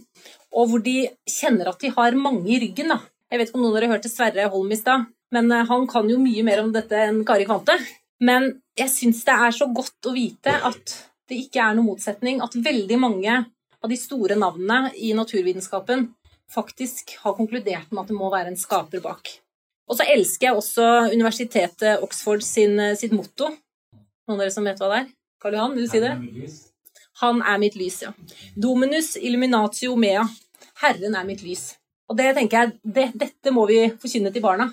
og 0.56 0.70
hvor 0.72 0.84
de 0.84 1.10
kjenner 1.30 1.70
at 1.72 1.82
de 1.82 1.92
har 1.96 2.18
mange 2.20 2.48
i 2.54 2.60
ryggen. 2.64 2.94
Da. 2.94 3.02
Jeg 3.32 3.42
vet 3.42 3.52
ikke 3.52 3.60
om 3.60 3.66
noen 3.66 3.74
av 3.74 3.82
dere 3.82 3.92
hørte 3.96 4.12
Sverre 4.12 4.48
Holm 4.54 4.72
i 4.72 4.80
stad, 4.80 5.10
men 5.36 5.52
eh, 5.52 5.66
han 5.68 5.88
kan 5.92 6.10
jo 6.10 6.22
mye 6.22 6.46
mer 6.48 6.64
om 6.64 6.72
dette 6.76 7.02
enn 7.08 7.24
Kari 7.28 7.48
Kvante. 7.48 7.78
Men 8.24 8.54
jeg 8.80 8.92
syns 8.94 9.26
det 9.28 9.36
er 9.36 9.56
så 9.56 9.68
godt 9.76 10.08
å 10.08 10.16
vite 10.16 10.54
at 10.56 10.96
det 11.30 11.42
ikke 11.42 11.64
er 11.64 11.76
noen 11.76 11.90
motsetning, 11.90 12.40
at 12.44 12.56
veldig 12.56 12.98
mange 13.02 13.42
av 13.86 13.92
de 13.92 13.98
store 14.02 14.38
navnene 14.40 14.90
i 14.98 15.14
naturvitenskapen 15.14 16.08
faktisk 16.52 17.16
har 17.22 17.36
konkludert 17.38 17.92
med 17.92 18.02
at 18.04 18.10
det 18.10 18.18
må 18.18 18.32
være 18.34 18.50
en 18.54 18.58
skaper 18.58 19.04
bak. 19.04 19.30
Og 19.86 20.00
så 20.00 20.08
elsker 20.10 20.50
jeg 20.50 20.58
også 20.58 20.86
universitetet 21.14 22.02
Oxford 22.06 22.42
sin, 22.46 22.80
eh, 22.80 22.96
sitt 22.98 23.14
motto. 23.14 23.52
Noen 24.26 24.40
av 24.40 24.46
dere 24.46 24.54
som 24.54 24.66
vet 24.66 24.80
hva 24.82 24.90
det 24.90 25.02
er? 25.04 25.12
Karl 25.42 25.58
Johan, 25.58 25.76
vil 25.76 25.86
du 25.86 25.92
si 25.92 26.02
det? 26.02 26.16
Han 27.22 27.42
er 27.42 27.60
mitt 27.62 27.76
lys, 27.76 28.02
ja. 28.02 28.14
Dominus 28.58 29.16
illuminatio 29.18 29.96
mea. 29.96 30.26
Herren 30.82 31.16
er 31.16 31.24
mitt 31.24 31.44
lys. 31.46 31.76
Og 32.10 32.18
det 32.18 32.34
tenker 32.36 32.58
jeg, 32.58 32.80
det, 32.84 33.12
Dette 33.14 33.54
må 33.54 33.68
vi 33.70 33.86
forkynne 34.02 34.34
til 34.34 34.42
barna. 34.42 34.72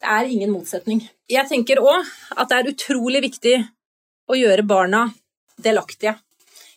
Det 0.00 0.08
er 0.08 0.24
ingen 0.32 0.52
motsetning. 0.52 1.04
Jeg 1.28 1.48
tenker 1.48 1.80
òg 1.80 2.00
at 2.36 2.48
det 2.48 2.56
er 2.56 2.72
utrolig 2.72 3.20
viktig 3.28 3.54
å 4.28 4.34
gjøre 4.36 4.64
barna 4.66 5.06
delaktige. 5.60 6.16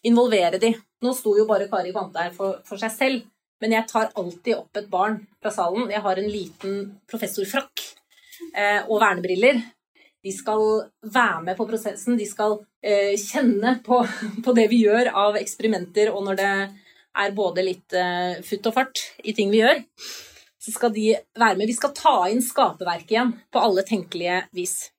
Involvere 0.04 0.60
de. 0.60 0.76
Nå 1.06 1.14
sto 1.14 1.36
jo 1.38 1.46
bare 1.50 1.70
Kari 1.70 1.94
Kvante 1.94 2.24
her 2.24 2.34
for, 2.36 2.60
for, 2.66 2.80
seg 2.82 2.94
selv, 2.94 3.26
men 3.62 3.74
jeg 3.74 3.90
tar 3.90 4.12
alltid 4.18 4.56
opp 4.58 4.80
et 4.80 4.90
barn 4.90 5.20
fra 5.42 5.54
salen. 5.54 5.90
Jeg 5.94 6.04
har 6.06 6.20
en 6.20 6.30
liten 6.32 6.78
professorfrakk 7.10 7.84
eh, 8.54 8.82
og 8.86 9.02
vernebriller 9.02 9.62
de 10.28 10.34
skal 10.34 10.64
være 11.08 11.44
med 11.46 11.58
på 11.58 11.68
prosessen, 11.70 12.18
de 12.20 12.26
skal 12.28 12.58
eh, 12.84 13.16
kjenne 13.20 13.78
på, 13.86 14.02
på, 14.46 14.56
det 14.58 14.68
vi 14.72 14.84
gjør 14.86 15.12
av 15.16 15.40
eksperimenter, 15.40 16.12
og 16.14 16.26
når 16.28 16.40
det 16.42 16.54
er 17.18 17.36
både 17.38 17.66
litt 17.66 17.96
eh, 17.98 18.40
futt 18.46 18.68
og 18.70 18.76
fart 18.76 19.04
i 19.24 19.34
ting 19.38 19.54
vi 19.54 19.62
gjør, 19.64 19.82
så 20.68 20.74
skal 20.74 20.92
de 20.94 21.12
være 21.38 21.56
med. 21.56 21.70
Vi 21.70 21.78
skal 21.78 21.94
ta 21.96 22.16
inn 22.32 22.44
skaperverket 22.44 23.14
igjen 23.14 23.36
på 23.54 23.62
alle 23.64 23.86
tenkelige 23.88 24.42
vis. 24.58 24.90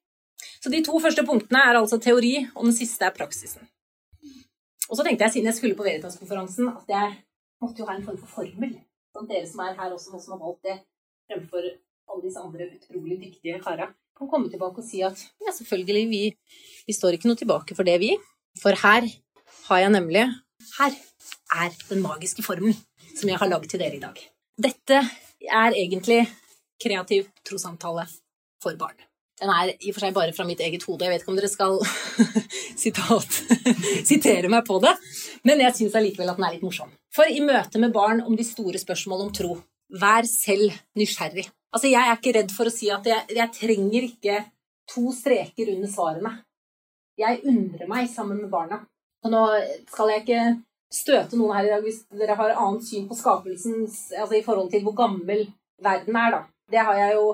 Så 0.59 0.71
de 0.71 0.81
to 0.83 0.97
første 0.99 1.23
punktene 1.27 1.61
er 1.67 1.77
altså 1.79 1.99
teori, 2.01 2.33
og 2.55 2.65
den 2.67 2.75
siste 2.75 3.05
er 3.05 3.15
praksisen. 3.15 3.67
Og 4.89 4.97
så 4.97 5.05
tenkte 5.05 5.25
jeg, 5.25 5.35
siden 5.35 5.49
jeg 5.51 5.57
skulle 5.57 5.77
på 5.77 5.85
Veritas-konferansen, 5.85 6.71
at 6.73 6.89
jeg 6.89 7.17
måtte 7.61 7.83
jo 7.83 7.87
ha 7.89 7.95
en 7.95 8.05
form 8.05 8.17
for 8.21 8.39
formel. 8.39 8.75
Sånn 9.13 9.29
dere 9.29 9.47
som 9.49 9.61
er 9.65 9.77
her 9.77 9.93
også, 9.93 10.13
nå 10.13 10.21
som 10.21 10.35
har 10.35 10.41
valgt 10.43 10.65
det, 10.65 10.77
fremfor 11.29 11.65
alle 12.09 12.23
disse 12.25 12.41
andre 12.41 12.69
utrolig 12.73 13.19
dyktige 13.21 13.59
kara 13.61 13.91
kan 14.19 14.27
komme 14.27 14.51
tilbake 14.51 14.81
og 14.81 14.87
si 14.87 14.99
at 15.05 15.19
ja, 15.39 15.53
selvfølgelig, 15.55 16.03
vi, 16.11 16.21
vi 16.87 16.95
står 16.95 17.15
ikke 17.15 17.29
noe 17.29 17.39
tilbake 17.39 17.77
for 17.77 17.87
det, 17.87 17.95
vi. 18.03 18.11
For 18.59 18.75
her 18.75 19.07
har 19.69 19.83
jeg 19.85 19.95
nemlig 19.95 20.27
Her 20.75 20.95
er 21.55 21.75
den 21.87 22.01
magiske 22.03 22.43
formelen 22.43 22.75
som 23.15 23.29
jeg 23.29 23.39
har 23.39 23.47
lagd 23.47 23.69
til 23.71 23.79
dere 23.79 23.95
i 23.95 24.01
dag. 24.01 24.17
Dette 24.59 24.99
er 25.47 25.77
egentlig 25.77 26.19
kreativ 26.83 27.29
trossamtale 27.47 28.05
for 28.61 28.75
barn. 28.79 29.08
Den 29.39 29.51
er 29.53 29.71
i 29.71 29.91
og 29.91 29.95
for 29.95 30.03
seg 30.03 30.15
bare 30.15 30.35
fra 30.35 30.45
mitt 30.47 30.61
eget 30.63 30.83
hode. 30.87 31.05
Jeg 31.05 31.13
vet 31.13 31.23
ikke 31.23 31.31
om 31.31 31.39
dere 31.39 31.51
skal 31.51 31.77
sitat, 32.83 33.39
sitere 34.09 34.51
meg 34.51 34.65
på 34.67 34.79
det, 34.83 34.93
men 35.47 35.63
jeg 35.63 35.77
syns 35.77 35.95
allikevel 35.95 36.33
at 36.33 36.39
den 36.39 36.47
er 36.47 36.57
litt 36.57 36.65
morsom. 36.65 36.91
For 37.15 37.29
i 37.29 37.39
møte 37.43 37.81
med 37.81 37.95
barn 37.95 38.21
om 38.25 38.35
de 38.37 38.45
store 38.47 38.81
spørsmålene 38.81 39.29
om 39.29 39.35
tro, 39.35 39.55
vær 39.89 40.27
selv 40.29 40.75
nysgjerrig. 40.99 41.47
Altså, 41.73 41.89
jeg 41.89 42.01
er 42.01 42.17
ikke 42.17 42.35
redd 42.35 42.53
for 42.53 42.69
å 42.69 42.73
si 42.73 42.89
at 42.93 43.05
jeg, 43.07 43.25
jeg 43.37 43.55
trenger 43.55 44.07
ikke 44.09 44.37
to 44.89 45.11
streker 45.15 45.71
under 45.75 45.91
svarene. 45.91 46.33
Jeg 47.19 47.41
undrer 47.47 47.89
meg 47.89 48.09
sammen 48.11 48.41
med 48.41 48.51
barna. 48.51 48.81
Og 49.25 49.33
nå 49.33 49.43
skal 49.91 50.13
jeg 50.13 50.23
ikke 50.23 50.43
støte 50.93 51.37
noen 51.37 51.57
her 51.57 51.67
i 51.67 51.73
dag 51.73 51.83
hvis 51.85 52.01
dere 52.17 52.37
har 52.39 52.55
annet 52.55 52.85
syn 52.87 53.05
på 53.09 53.17
skapelsen 53.17 53.83
altså 53.85 54.39
i 54.39 54.45
forhold 54.45 54.71
til 54.73 54.81
hvor 54.85 54.95
gammel 54.97 55.43
verden 55.83 56.17
er, 56.17 56.33
da. 56.33 56.41
Det 56.69 56.85
har 56.85 56.97
jeg 56.97 57.17
jo 57.17 57.25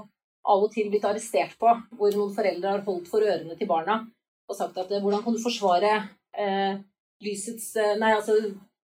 av 0.45 0.63
og 0.63 0.71
til 0.73 0.91
blitt 0.91 1.05
arrestert 1.07 1.55
på, 1.59 1.71
hvor 1.97 2.13
noen 2.13 2.33
foreldre 2.35 2.75
har 2.75 2.85
holdt 2.85 3.09
for 3.09 3.25
ørene 3.25 3.57
til 3.57 3.69
barna 3.69 4.03
og 4.45 4.57
sagt 4.57 4.77
at 4.77 4.91
hvordan 5.01 5.23
kan 5.25 5.33
du 5.33 5.41
forsvare 5.41 5.91
eh, 6.37 6.77
lysets 7.25 7.71
eh, 7.81 7.95
Nei, 7.97 8.13
altså 8.13 8.35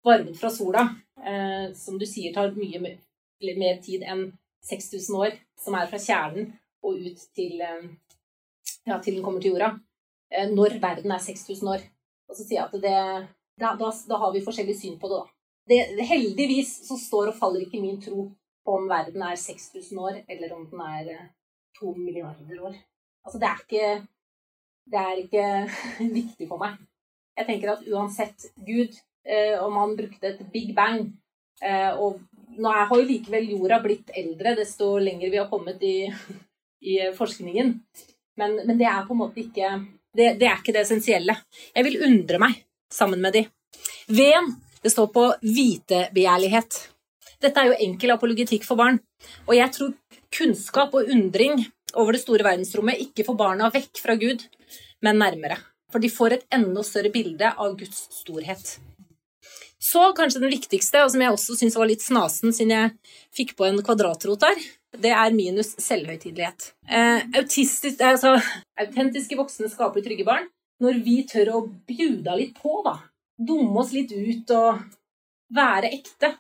varmen 0.06 0.36
fra 0.38 0.52
sola, 0.54 0.86
eh, 1.20 1.72
som 1.76 1.98
du 2.00 2.06
sier 2.08 2.34
tar 2.36 2.56
mye 2.56 2.80
mer 2.80 3.82
tid 3.84 4.06
enn 4.08 4.30
6000 4.70 5.20
år, 5.20 5.36
som 5.60 5.76
er 5.76 5.90
fra 5.92 6.00
kjernen 6.00 6.54
og 6.86 7.00
ut 7.04 7.26
til, 7.36 7.60
eh, 7.62 7.90
ja, 8.88 9.00
til 9.00 9.18
den 9.18 9.24
kommer 9.26 9.44
til 9.44 9.56
jorda, 9.56 9.74
eh, 10.32 10.48
når 10.52 10.80
verden 10.80 11.12
er 11.12 11.20
6000 11.24 11.74
år. 11.76 11.84
Og 12.30 12.38
så 12.38 12.46
sier 12.46 12.62
jeg 12.62 12.68
at 12.70 12.80
det, 12.84 13.28
da, 13.60 13.74
da, 13.76 13.92
da, 13.92 14.22
har 14.22 14.32
vi 14.34 14.46
forskjellig 14.46 14.78
syn 14.78 15.00
på 15.02 15.12
det, 15.12 15.20
da. 15.20 15.36
Det, 15.70 16.06
heldigvis 16.08 16.72
så 16.88 16.98
står 16.98 17.30
og 17.30 17.38
faller 17.38 17.66
ikke 17.66 17.82
min 17.82 18.00
tro 18.02 18.30
på 18.66 18.78
om 18.78 18.88
verden 18.90 19.22
er 19.22 19.36
6000 19.38 20.00
år, 20.00 20.24
eller 20.28 20.56
om 20.56 20.66
den 20.70 20.82
er 20.86 21.12
eh, 21.14 21.28
to 21.80 21.94
milliarder 21.98 22.64
år. 22.70 22.78
Altså, 23.26 23.40
det 23.40 23.50
er 23.50 23.66
ikke 23.66 24.08
Det 24.90 25.00
er 25.00 25.20
ikke 25.22 25.46
viktig 26.20 26.48
for 26.50 26.62
meg. 26.62 26.80
Jeg 27.38 27.46
tenker 27.48 27.76
at 27.76 27.86
uansett 27.88 28.50
Gud, 28.66 28.96
om 29.62 29.76
han 29.78 29.96
brukte 29.96 30.32
et 30.32 30.40
big 30.52 30.72
bang 30.76 31.04
og 32.00 32.18
nå 32.58 32.72
har 32.72 32.92
jo 32.96 33.06
likevel 33.06 33.52
jorda 33.54 33.80
blitt 33.84 34.12
eldre 34.18 34.56
desto 34.58 34.96
lenger 35.00 35.32
vi 35.32 35.40
har 35.40 35.50
kommet 35.52 35.84
i, 35.86 36.10
i 36.92 36.96
forskningen. 37.16 37.74
Men, 38.40 38.56
men, 38.66 38.78
det 38.80 38.88
er 38.88 39.06
på 39.08 39.16
en 39.16 39.22
måte 39.22 39.44
ikke 39.44 39.72
det, 40.16 40.34
det, 40.40 40.48
er 40.48 40.60
ikke 40.62 40.74
det 40.76 40.86
essensielle. 40.86 41.36
Jeg 41.76 41.86
vil 41.86 42.02
undre 42.08 42.40
meg 42.42 42.56
sammen 42.92 43.22
med 43.22 43.36
de. 43.36 43.46
Veden 44.10 44.54
det 44.82 44.94
står 44.94 45.10
på 45.12 45.26
vitebegjærlighet. 45.44 46.78
Dette 47.40 47.62
er 47.62 47.72
jo 47.72 47.80
enkel 47.86 48.12
apologetikk 48.16 48.66
for 48.68 48.80
barn. 48.80 49.00
Og 49.48 49.56
jeg 49.56 49.72
tror 49.76 49.96
kunnskap 50.36 50.96
og 50.96 51.08
undring 51.12 51.64
over 51.96 52.16
det 52.16 52.22
store 52.24 52.46
verdensrommet 52.46 53.00
ikke 53.06 53.26
får 53.28 53.38
barna 53.40 53.70
vekk 53.74 54.02
fra 54.04 54.16
Gud, 54.20 54.44
men 55.06 55.22
nærmere. 55.22 55.58
For 55.90 56.04
de 56.04 56.12
får 56.12 56.36
et 56.36 56.46
enda 56.54 56.84
større 56.86 57.12
bilde 57.14 57.50
av 57.50 57.78
Guds 57.80 58.04
storhet. 58.20 58.76
Så 59.80 60.10
kanskje 60.14 60.42
den 60.44 60.52
viktigste, 60.52 61.06
og 61.06 61.14
som 61.14 61.24
jeg 61.24 61.34
også 61.34 61.56
syns 61.58 61.78
var 61.80 61.88
litt 61.90 62.04
snasen 62.04 62.54
siden 62.54 62.76
jeg 62.76 63.16
fikk 63.36 63.56
på 63.58 63.66
en 63.70 63.80
kvadratrot 63.86 64.44
der, 64.44 64.60
det 65.00 65.14
er 65.16 65.34
minus 65.34 65.72
selvhøytidelighet. 65.80 66.74
Eh, 66.90 67.24
autistisk, 67.40 68.02
altså, 68.04 68.36
autentiske 68.78 69.38
voksne 69.40 69.70
skaper 69.72 70.04
trygge 70.04 70.28
barn. 70.28 70.50
Når 70.84 71.00
vi 71.06 71.16
tør 71.30 71.54
å 71.56 71.64
bjuda 71.88 72.36
litt 72.40 72.60
på, 72.60 72.82
da, 72.86 72.98
dumme 73.40 73.82
oss 73.82 73.94
litt 73.96 74.12
ut 74.12 74.52
og 74.56 74.84
være 75.56 75.94
ekte, 75.96 76.34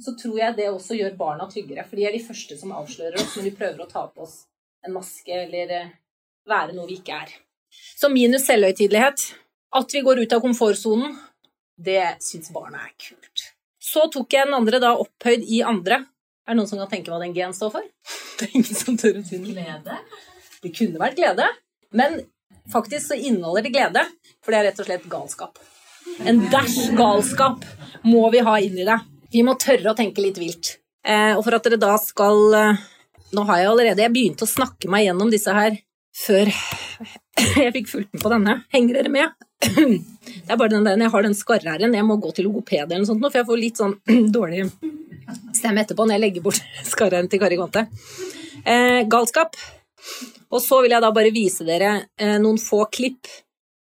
så 0.00 0.14
tror 0.16 0.38
jeg 0.38 0.56
det 0.56 0.70
også 0.70 0.96
gjør 0.96 1.16
barna 1.18 1.46
tryggere. 1.50 1.84
For 1.88 1.98
de 1.98 2.06
er 2.08 2.16
de 2.16 2.22
første 2.24 2.56
som 2.58 2.72
avslører 2.76 3.20
oss 3.20 3.36
når 3.36 3.48
vi 3.48 3.56
prøver 3.58 3.84
å 3.84 3.90
ta 3.90 4.06
på 4.08 4.24
oss 4.24 4.42
en 4.86 4.94
maske 4.96 5.34
eller 5.44 5.74
eh, 5.76 5.92
være 6.48 6.76
noe 6.76 6.88
vi 6.88 7.00
ikke 7.00 7.18
er. 7.20 7.34
Så 7.70 8.10
minus 8.12 8.46
selvhøytidelighet. 8.48 9.26
At 9.76 9.92
vi 9.94 10.02
går 10.02 10.24
ut 10.24 10.32
av 10.34 10.40
komfortsonen, 10.42 11.12
det 11.78 12.16
syns 12.24 12.50
barna 12.50 12.80
er 12.88 12.94
kult. 12.98 13.44
Så 13.80 14.08
tok 14.12 14.34
jeg 14.34 14.48
den 14.48 14.56
andre 14.56 14.80
da 14.82 14.96
opphøyd 14.98 15.44
i 15.46 15.60
andre. 15.62 16.00
Er 16.42 16.56
det 16.56 16.58
noen 16.58 16.70
som 16.70 16.80
kan 16.80 16.90
tenke 16.90 17.12
hva 17.12 17.20
den 17.22 17.36
G-en 17.36 17.54
står 17.54 17.70
for? 17.76 17.86
Det 18.40 18.48
er 18.48 18.56
ingen 18.56 18.76
som 18.76 18.96
tør 18.98 19.20
å 19.20 19.22
si. 19.28 19.38
Glede. 19.44 20.00
Det 20.64 20.72
kunne 20.76 21.00
vært 21.00 21.18
glede, 21.18 21.44
men 21.96 22.22
faktisk 22.72 23.10
så 23.10 23.16
inneholder 23.16 23.66
det 23.66 23.72
glede, 23.74 24.02
for 24.40 24.52
det 24.52 24.58
er 24.58 24.66
rett 24.70 24.80
og 24.80 24.88
slett 24.88 25.06
galskap. 25.12 25.60
En 26.28 26.40
dæsj 26.52 26.94
galskap 26.96 27.64
må 28.08 28.22
vi 28.32 28.40
ha 28.44 28.54
inni 28.64 28.86
det. 28.88 28.96
Vi 29.30 29.42
må 29.46 29.54
tørre 29.60 29.92
å 29.92 29.96
tenke 29.98 30.22
litt 30.24 30.38
vilt. 30.40 30.76
Eh, 31.06 31.32
og 31.36 31.44
for 31.46 31.56
at 31.56 31.66
dere 31.66 31.80
da 31.80 31.94
skal 32.02 32.56
eh, 32.56 32.80
Nå 33.32 33.44
har 33.48 33.62
jeg 33.62 33.68
allerede 33.70 34.02
Jeg 34.04 34.12
begynte 34.12 34.44
å 34.44 34.50
snakke 34.50 34.90
meg 34.92 35.06
gjennom 35.06 35.30
disse 35.32 35.54
her 35.54 35.78
før 36.20 36.50
jeg 37.62 37.72
fikk 37.72 37.86
fulgt 37.88 38.10
med 38.12 38.20
på 38.20 38.32
denne. 38.32 38.56
Henger 38.74 38.98
dere 38.98 39.12
med? 39.14 39.36
Det 39.64 40.50
er 40.50 40.58
bare 40.58 40.72
den 40.72 40.84
der, 40.84 40.98
når 40.98 41.06
jeg 41.06 41.12
har 41.14 41.24
den 41.24 41.36
skarre-r-en. 41.38 41.94
Jeg 41.94 42.06
må 42.08 42.16
gå 42.20 42.32
til 42.34 42.48
logoped 42.48 42.82
eller 42.82 43.00
noe 43.00 43.08
sånt, 43.08 43.22
nå, 43.22 43.30
for 43.30 43.40
jeg 43.40 43.48
får 43.48 43.60
litt 43.60 43.80
sånn 43.80 43.94
dårlig 44.34 44.64
stemme 45.56 45.84
etterpå 45.84 46.04
når 46.04 46.16
jeg 46.16 46.24
legger 46.24 46.44
bort 46.44 46.60
skarre-r-en 46.92 47.30
til 47.30 47.40
Kari 47.40 47.60
Gonte. 47.60 47.86
Eh, 48.66 49.06
galskap. 49.08 49.54
Og 50.50 50.58
så 50.64 50.82
vil 50.82 50.96
jeg 50.96 51.06
da 51.06 51.12
bare 51.14 51.32
vise 51.32 51.64
dere 51.64 51.94
noen 52.42 52.58
få 52.58 52.82
klipp 52.90 53.30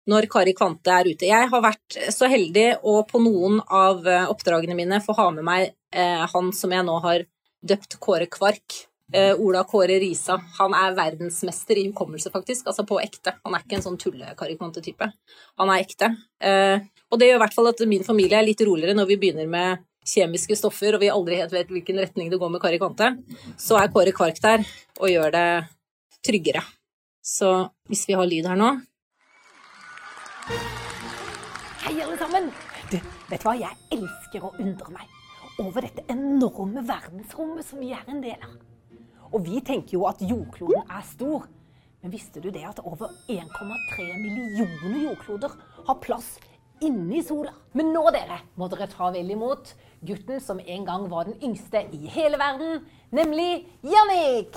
når 0.08 0.28
Kari 0.32 0.54
Kvante 0.56 0.92
er 0.92 1.08
ute. 1.10 1.28
Jeg 1.28 1.48
har 1.52 1.64
vært 1.64 1.98
så 2.14 2.28
heldig 2.30 2.68
å 2.86 3.02
på 3.08 3.20
noen 3.22 3.60
av 3.64 4.06
eh, 4.08 4.28
oppdragene 4.30 4.76
mine 4.78 5.02
få 5.04 5.16
ha 5.18 5.28
med 5.34 5.46
meg 5.46 5.72
eh, 5.94 6.24
han 6.32 6.52
som 6.56 6.72
jeg 6.72 6.86
nå 6.86 6.96
har 7.04 7.26
døpt 7.68 7.98
Kåre 8.00 8.28
Kvark. 8.32 8.84
Eh, 9.12 9.34
Ola 9.40 9.64
Kåre 9.68 9.98
Risa. 10.00 10.38
Han 10.58 10.76
er 10.76 10.96
verdensmester 10.96 11.80
i 11.80 11.86
hukommelse, 11.88 12.32
faktisk. 12.32 12.68
Altså 12.68 12.86
på 12.88 13.00
ekte. 13.02 13.36
Han 13.44 13.56
er 13.56 13.64
ikke 13.64 13.78
en 13.80 13.84
sånn 13.84 14.00
tulle-Kari 14.00 14.56
Kvante-type. 14.60 15.10
Han 15.60 15.72
er 15.74 15.84
ekte. 15.84 16.12
Eh, 16.40 16.88
og 17.08 17.20
det 17.20 17.30
gjør 17.30 17.40
i 17.40 17.44
hvert 17.44 17.56
fall 17.56 17.70
at 17.72 17.84
min 17.88 18.04
familie 18.04 18.40
er 18.40 18.48
litt 18.48 18.64
roligere 18.64 18.96
når 18.96 19.12
vi 19.12 19.20
begynner 19.20 19.48
med 19.48 19.84
kjemiske 20.08 20.56
stoffer 20.56 20.96
og 20.96 21.02
vi 21.02 21.10
aldri 21.12 21.36
helt 21.40 21.52
vet 21.52 21.68
hvilken 21.72 21.98
retning 22.00 22.30
det 22.32 22.40
går 22.40 22.52
med 22.52 22.62
Kari 22.64 22.80
Kvante. 22.80 23.12
Så 23.60 23.76
er 23.80 23.92
Kåre 23.92 24.12
Kvark 24.16 24.40
der 24.44 24.64
og 25.00 25.08
gjør 25.12 25.32
det 25.36 25.48
tryggere. 26.24 26.64
Så 27.24 27.68
hvis 27.88 28.06
vi 28.08 28.16
har 28.16 28.28
lyd 28.28 28.48
her 28.48 28.56
nå 28.56 28.78
Hei, 30.48 32.00
alle 32.00 32.16
sammen! 32.16 32.46
Du, 32.88 32.96
vet 33.28 33.42
du 33.42 33.44
hva? 33.44 33.52
Jeg 33.58 33.76
elsker 33.92 34.46
å 34.46 34.54
undre 34.56 34.94
meg 34.94 35.10
over 35.60 35.84
dette 35.84 36.06
enorme 36.08 36.80
verdensrommet 36.88 37.66
som 37.68 37.82
vi 37.82 37.90
er 37.92 38.06
en 38.08 38.22
del 38.24 38.46
av. 38.46 38.54
Og 39.28 39.42
vi 39.44 39.60
tenker 39.60 39.98
jo 39.98 40.06
at 40.08 40.22
jordkloden 40.24 40.88
er 40.88 41.04
stor. 41.04 41.44
Men 42.00 42.14
visste 42.14 42.40
du 42.40 42.48
det 42.54 42.64
at 42.64 42.80
over 42.80 43.12
1,3 43.28 44.06
millioner 44.22 44.96
jordkloder 45.10 45.58
har 45.84 46.00
plass 46.00 46.38
inni 46.80 47.20
sola? 47.26 47.52
Men 47.76 47.92
nå, 47.92 48.06
dere, 48.16 48.40
må 48.56 48.70
dere 48.72 48.88
ta 48.88 49.12
vel 49.12 49.36
imot 49.36 49.74
gutten 50.00 50.40
som 50.40 50.64
en 50.64 50.88
gang 50.88 51.11
var 51.12 51.28
den 51.28 51.37
yngste 51.44 51.84
i 51.92 52.08
hele 52.16 52.40
verden, 52.40 52.87
nemlig 53.12 53.66
Jannik! 53.84 54.56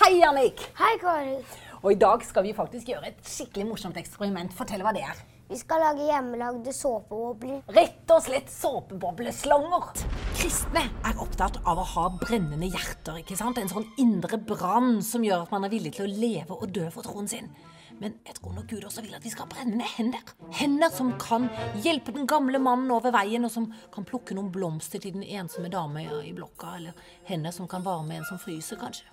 Hei, 0.00 0.14
Jannik! 0.22 0.70
Hei, 0.80 0.96
Kari. 1.04 1.40
Og 1.86 1.92
i 1.94 1.98
dag 2.02 2.22
skal 2.26 2.42
vi 2.42 2.50
faktisk 2.50 2.88
gjøre 2.90 3.12
et 3.12 3.28
skikkelig 3.30 3.68
morsomt 3.68 3.98
eksperiment. 4.00 4.50
Fortell 4.58 4.82
hva 4.82 4.90
det 4.90 5.04
er. 5.06 5.20
Vi 5.46 5.54
skal 5.54 5.78
lage 5.78 6.08
hjemmelagde 6.08 6.72
såpebobler. 6.74 7.60
Rett 7.76 8.10
og 8.10 8.24
slett 8.24 8.48
såpebobleslanger. 8.50 9.92
Kristne 10.34 10.82
er 11.06 11.20
opptatt 11.22 11.60
av 11.62 11.78
å 11.78 11.84
ha 11.92 12.08
brennende 12.16 12.66
hjerter. 12.66 13.20
ikke 13.20 13.38
sant? 13.38 13.60
En 13.62 13.70
sånn 13.70 13.86
indre 14.02 14.40
brann 14.48 14.98
som 14.98 15.22
gjør 15.22 15.44
at 15.44 15.54
man 15.54 15.68
er 15.68 15.70
villig 15.76 15.94
til 15.94 16.08
å 16.08 16.10
leve 16.10 16.58
og 16.58 16.74
dø 16.74 16.88
for 16.90 17.06
troen 17.06 17.30
sin. 17.30 17.52
Men 18.00 18.18
jeg 18.26 18.34
tror 18.40 18.56
nok 18.56 18.66
Gud 18.66 18.88
også 18.90 19.06
vil 19.06 19.14
at 19.14 19.22
vi 19.22 19.30
skal 19.30 19.46
ha 19.46 19.54
brennende 19.54 19.86
hender. 19.86 20.34
Hender 20.58 20.90
som 20.90 21.14
kan 21.22 21.46
hjelpe 21.86 22.16
den 22.18 22.26
gamle 22.26 22.58
mannen 22.58 22.90
over 22.90 23.14
veien, 23.14 23.46
og 23.46 23.54
som 23.54 23.70
kan 23.94 24.04
plukke 24.10 24.34
noen 24.34 24.50
blomster 24.50 24.98
til 24.98 25.14
den 25.14 25.22
ensomme 25.38 25.70
dame 25.70 26.02
i 26.02 26.34
blokka. 26.34 26.74
Eller 26.80 26.98
hender 27.30 27.54
som 27.54 27.70
kan 27.70 27.86
varme 27.86 28.18
en 28.18 28.26
som 28.26 28.42
fryser, 28.42 28.82
kanskje. 28.82 29.06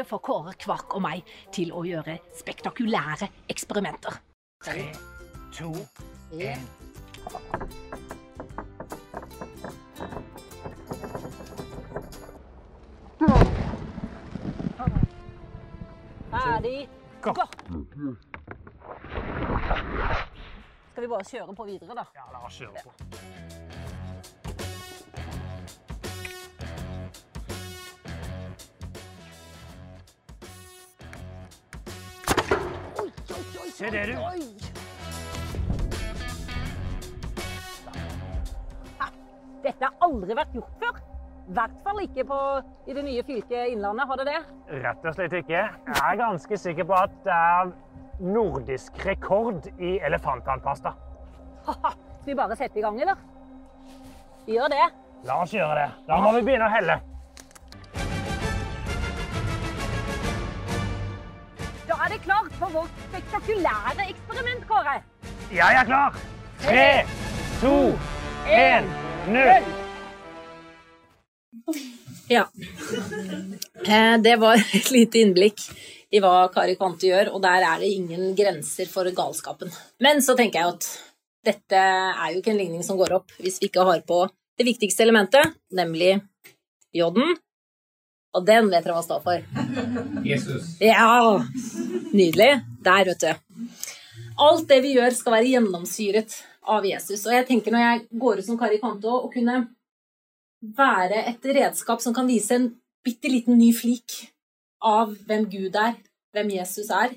Muligheter 0.00 0.04
for 0.04 0.18
Kåre 0.18 0.54
Kvark 0.58 0.94
og 0.94 1.02
meg 1.02 1.22
til 1.52 1.72
å 1.72 1.84
gjøre 1.84 2.18
spektakulære 2.34 3.28
eksperimenter. 3.48 4.20
Tre, 4.64 4.92
to, 5.52 5.72
én. 6.32 6.60
Ferdig. 16.30 16.88
Gå. 17.20 17.34
Skal 20.90 21.02
vi 21.02 21.08
bare 21.08 21.24
kjøre 21.24 21.54
på 21.54 21.64
videre, 21.64 21.94
da? 21.94 22.06
Ja, 22.16 22.30
la 22.32 22.46
oss 22.46 22.60
kjøre 22.60 22.84
på. 22.84 23.69
Se 33.74 33.90
det, 33.90 34.06
du. 34.10 34.16
Dette 39.60 39.84
har 39.84 39.94
aldri 40.04 40.36
vært 40.36 40.54
gjort 40.56 40.80
før. 40.80 41.00
I 41.50 41.54
hvert 41.56 41.78
fall 41.84 41.98
ikke 42.04 42.24
på, 42.28 42.38
i 42.86 42.94
det 42.94 43.02
nye 43.04 43.22
fylket 43.26 43.72
Innlandet. 43.72 44.06
Har 44.08 44.20
det 44.20 44.26
det? 44.28 44.40
Rett 44.84 45.06
og 45.06 45.16
slett 45.16 45.34
ikke. 45.40 45.62
Jeg 45.66 46.00
er 46.04 46.20
ganske 46.20 46.58
sikker 46.62 46.86
på 46.86 46.96
at 46.96 47.16
det 47.24 47.34
er 47.36 47.72
nordisk 48.20 49.00
rekord 49.06 49.66
i 49.80 49.96
elefanttannpasta. 50.06 50.94
Skal 51.66 52.28
vi 52.28 52.36
bare 52.38 52.56
sette 52.56 52.78
i 52.80 52.84
gang, 52.84 53.00
eller? 53.00 53.20
Vi 54.46 54.56
gjør 54.56 54.70
det. 54.72 54.86
La 55.28 55.40
oss 55.42 55.52
gjøre 55.54 55.74
det. 55.76 55.88
Da 56.08 56.20
må 56.22 56.32
vi 56.36 56.44
begynne 56.46 56.68
å 56.68 56.72
helle. 56.72 57.00
For 62.60 62.72
vårt 62.74 63.04
spektakulære 63.08 64.06
eksperiment, 64.10 64.66
Kåre. 64.68 64.96
Jeg 65.54 65.76
er 65.80 65.86
klar. 65.88 66.16
Tre, 66.60 66.88
to, 67.62 67.76
én, 68.52 68.90
null. 69.32 69.70
Ja. 72.30 72.44
Eh, 73.86 74.16
Det 74.22 74.36
var 74.40 74.60
et 74.78 74.90
lite 74.92 75.22
innblikk 75.24 75.64
i 76.10 76.20
hva 76.22 76.50
Kari 76.52 76.76
Kvante 76.76 77.08
gjør, 77.08 77.32
og 77.34 77.42
der 77.42 77.64
er 77.64 77.80
det 77.82 77.92
ingen 77.94 78.34
grenser 78.36 78.88
for 78.90 79.08
galskapen. 79.14 79.70
Men 80.02 80.20
så 80.22 80.36
tenker 80.38 80.60
jeg 80.60 80.74
at 80.74 80.90
dette 81.46 81.80
er 81.80 82.34
jo 82.34 82.42
ikke 82.42 82.52
en 82.52 82.60
ligning 82.60 82.84
som 82.84 82.98
går 83.00 83.14
opp 83.16 83.32
hvis 83.40 83.60
vi 83.62 83.70
ikke 83.70 83.86
har 83.88 84.02
på 84.06 84.24
det 84.60 84.66
viktigste 84.68 85.06
elementet, 85.06 85.54
nemlig 85.72 86.18
J-en. 86.92 87.38
Og 88.36 88.46
den 88.46 88.68
vet 88.70 88.84
dere 88.84 88.94
hva 88.94 89.02
står 89.02 89.22
for. 89.24 89.42
Jesus. 90.26 90.76
Ja! 90.82 91.40
Nydelig. 92.12 92.52
Der, 92.84 93.08
vet 93.10 93.24
du. 93.24 93.64
Alt 94.40 94.68
det 94.70 94.80
vi 94.84 94.94
gjør, 94.96 95.12
skal 95.16 95.34
være 95.36 95.50
gjennomsyret 95.50 96.36
av 96.70 96.86
Jesus. 96.86 97.24
Og 97.26 97.34
jeg 97.34 97.46
tenker 97.48 97.74
når 97.74 97.84
jeg 97.84 98.20
går 98.22 98.40
ut 98.40 98.46
som 98.46 98.58
Kari 98.60 98.78
Kanto, 98.82 99.16
å 99.18 99.30
kunne 99.32 99.64
være 100.60 101.24
et 101.30 101.50
redskap 101.56 102.02
som 102.04 102.14
kan 102.16 102.28
vise 102.28 102.56
en 102.56 102.68
bitte 103.04 103.32
liten 103.32 103.58
ny 103.58 103.72
flik 103.76 104.20
av 104.84 105.12
hvem 105.26 105.46
Gud 105.50 105.76
er, 105.76 105.96
hvem 106.34 106.54
Jesus 106.54 106.90
er. 106.94 107.16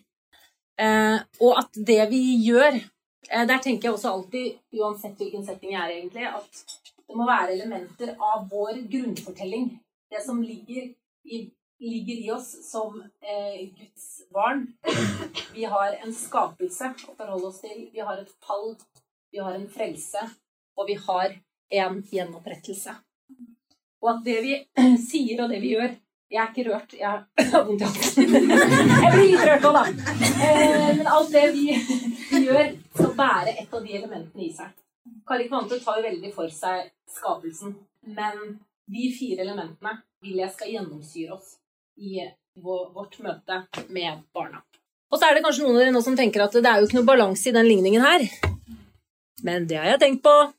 Eh, 0.79 1.19
og 1.43 1.59
at 1.59 1.77
det 1.77 1.99
vi 2.09 2.19
gjør 2.47 2.71
eh, 2.73 3.43
Der 3.45 3.59
tenker 3.61 3.91
jeg 3.91 3.93
også 3.93 4.09
alltid, 4.09 4.55
uansett 4.73 5.19
hvilken 5.21 5.43
setting 5.45 5.75
jeg 5.75 5.83
er, 5.83 5.91
egentlig, 5.99 6.25
at 6.25 6.63
det 7.03 7.17
må 7.19 7.27
være 7.29 7.53
elementer 7.53 8.15
av 8.17 8.47
vår 8.49 8.81
grunnfortelling. 8.89 9.67
Det 10.09 10.23
som 10.25 10.41
ligger 10.41 10.89
i, 11.23 11.51
ligger 11.79 12.25
i 12.25 12.31
oss 12.31 12.71
som 12.71 13.01
eh, 13.01 13.69
Guds 13.77 14.29
barn. 14.33 14.67
Vi 15.53 15.65
har 15.65 15.97
en 16.03 16.13
skapelse 16.13 16.93
å 17.07 17.15
forholde 17.17 17.49
oss 17.49 17.61
til. 17.63 17.87
Vi 17.93 18.03
har 18.03 18.21
et 18.21 18.35
fall. 18.45 18.75
Vi 19.31 19.41
har 19.41 19.55
en 19.57 19.67
frelse. 19.69 20.27
Og 20.77 20.87
vi 20.89 20.97
har 21.07 21.35
en 21.73 21.99
gjenopprettelse. 22.11 22.95
Og 24.03 24.09
at 24.15 24.23
det 24.25 24.39
vi 24.43 24.55
sier 25.09 25.43
og 25.43 25.53
det 25.53 25.61
vi 25.63 25.75
gjør, 25.75 25.95
jeg 26.33 26.41
er 26.41 26.49
ikke 26.49 26.63
rørt. 26.71 26.93
Jeg 26.97 27.49
har 27.53 27.65
vondt 27.67 27.83
i 27.83 27.89
halsen. 27.89 28.31
Jeg 29.03 29.11
blir 29.13 29.27
litt 29.29 29.43
rørt 29.45 29.65
nå, 29.67 29.71
da. 29.75 29.83
Eh, 30.47 30.87
men 30.97 31.09
alt 31.11 31.33
det 31.33 31.43
vi 31.53 31.67
gjør, 32.47 32.71
skal 32.95 33.11
bære 33.19 33.53
et 33.53 33.75
av 33.75 33.83
de 33.83 33.99
elementene 33.99 34.47
i 34.47 34.49
seg. 34.55 34.71
Kari 35.27 35.45
Kvante 35.49 35.77
tar 35.83 35.99
jo 35.99 36.07
veldig 36.07 36.31
for 36.33 36.49
seg 36.51 36.89
skapelsen. 37.11 37.75
Men 38.17 38.57
de 38.89 39.11
fire 39.13 39.45
elementene 39.45 39.93
vil 40.23 40.39
jeg 40.43 40.53
skal 40.55 40.71
gjennomsyre 40.71 41.35
oss 41.35 41.57
i 41.99 42.23
vårt 42.63 43.19
møte 43.23 43.63
med 43.93 44.23
barna. 44.35 44.63
Og 45.13 45.19
så 45.19 45.27
er 45.27 45.37
det 45.37 45.43
kanskje 45.45 45.65
noen 45.65 45.77
av 45.77 45.83
dere 45.83 45.93
nå 45.93 46.01
som 46.05 46.15
tenker 46.17 46.45
at 46.45 46.55
det 46.55 46.69
er 46.69 46.81
jo 46.81 46.87
ikke 46.87 46.99
noe 46.99 47.09
balanse 47.11 47.49
i 47.49 47.55
den 47.55 47.69
ligningen 47.69 48.01
her. 48.01 48.25
Men 49.45 49.67
det 49.69 49.77
har 49.77 49.93
jeg 49.93 50.03
tenkt 50.07 50.25
på. 50.25 50.37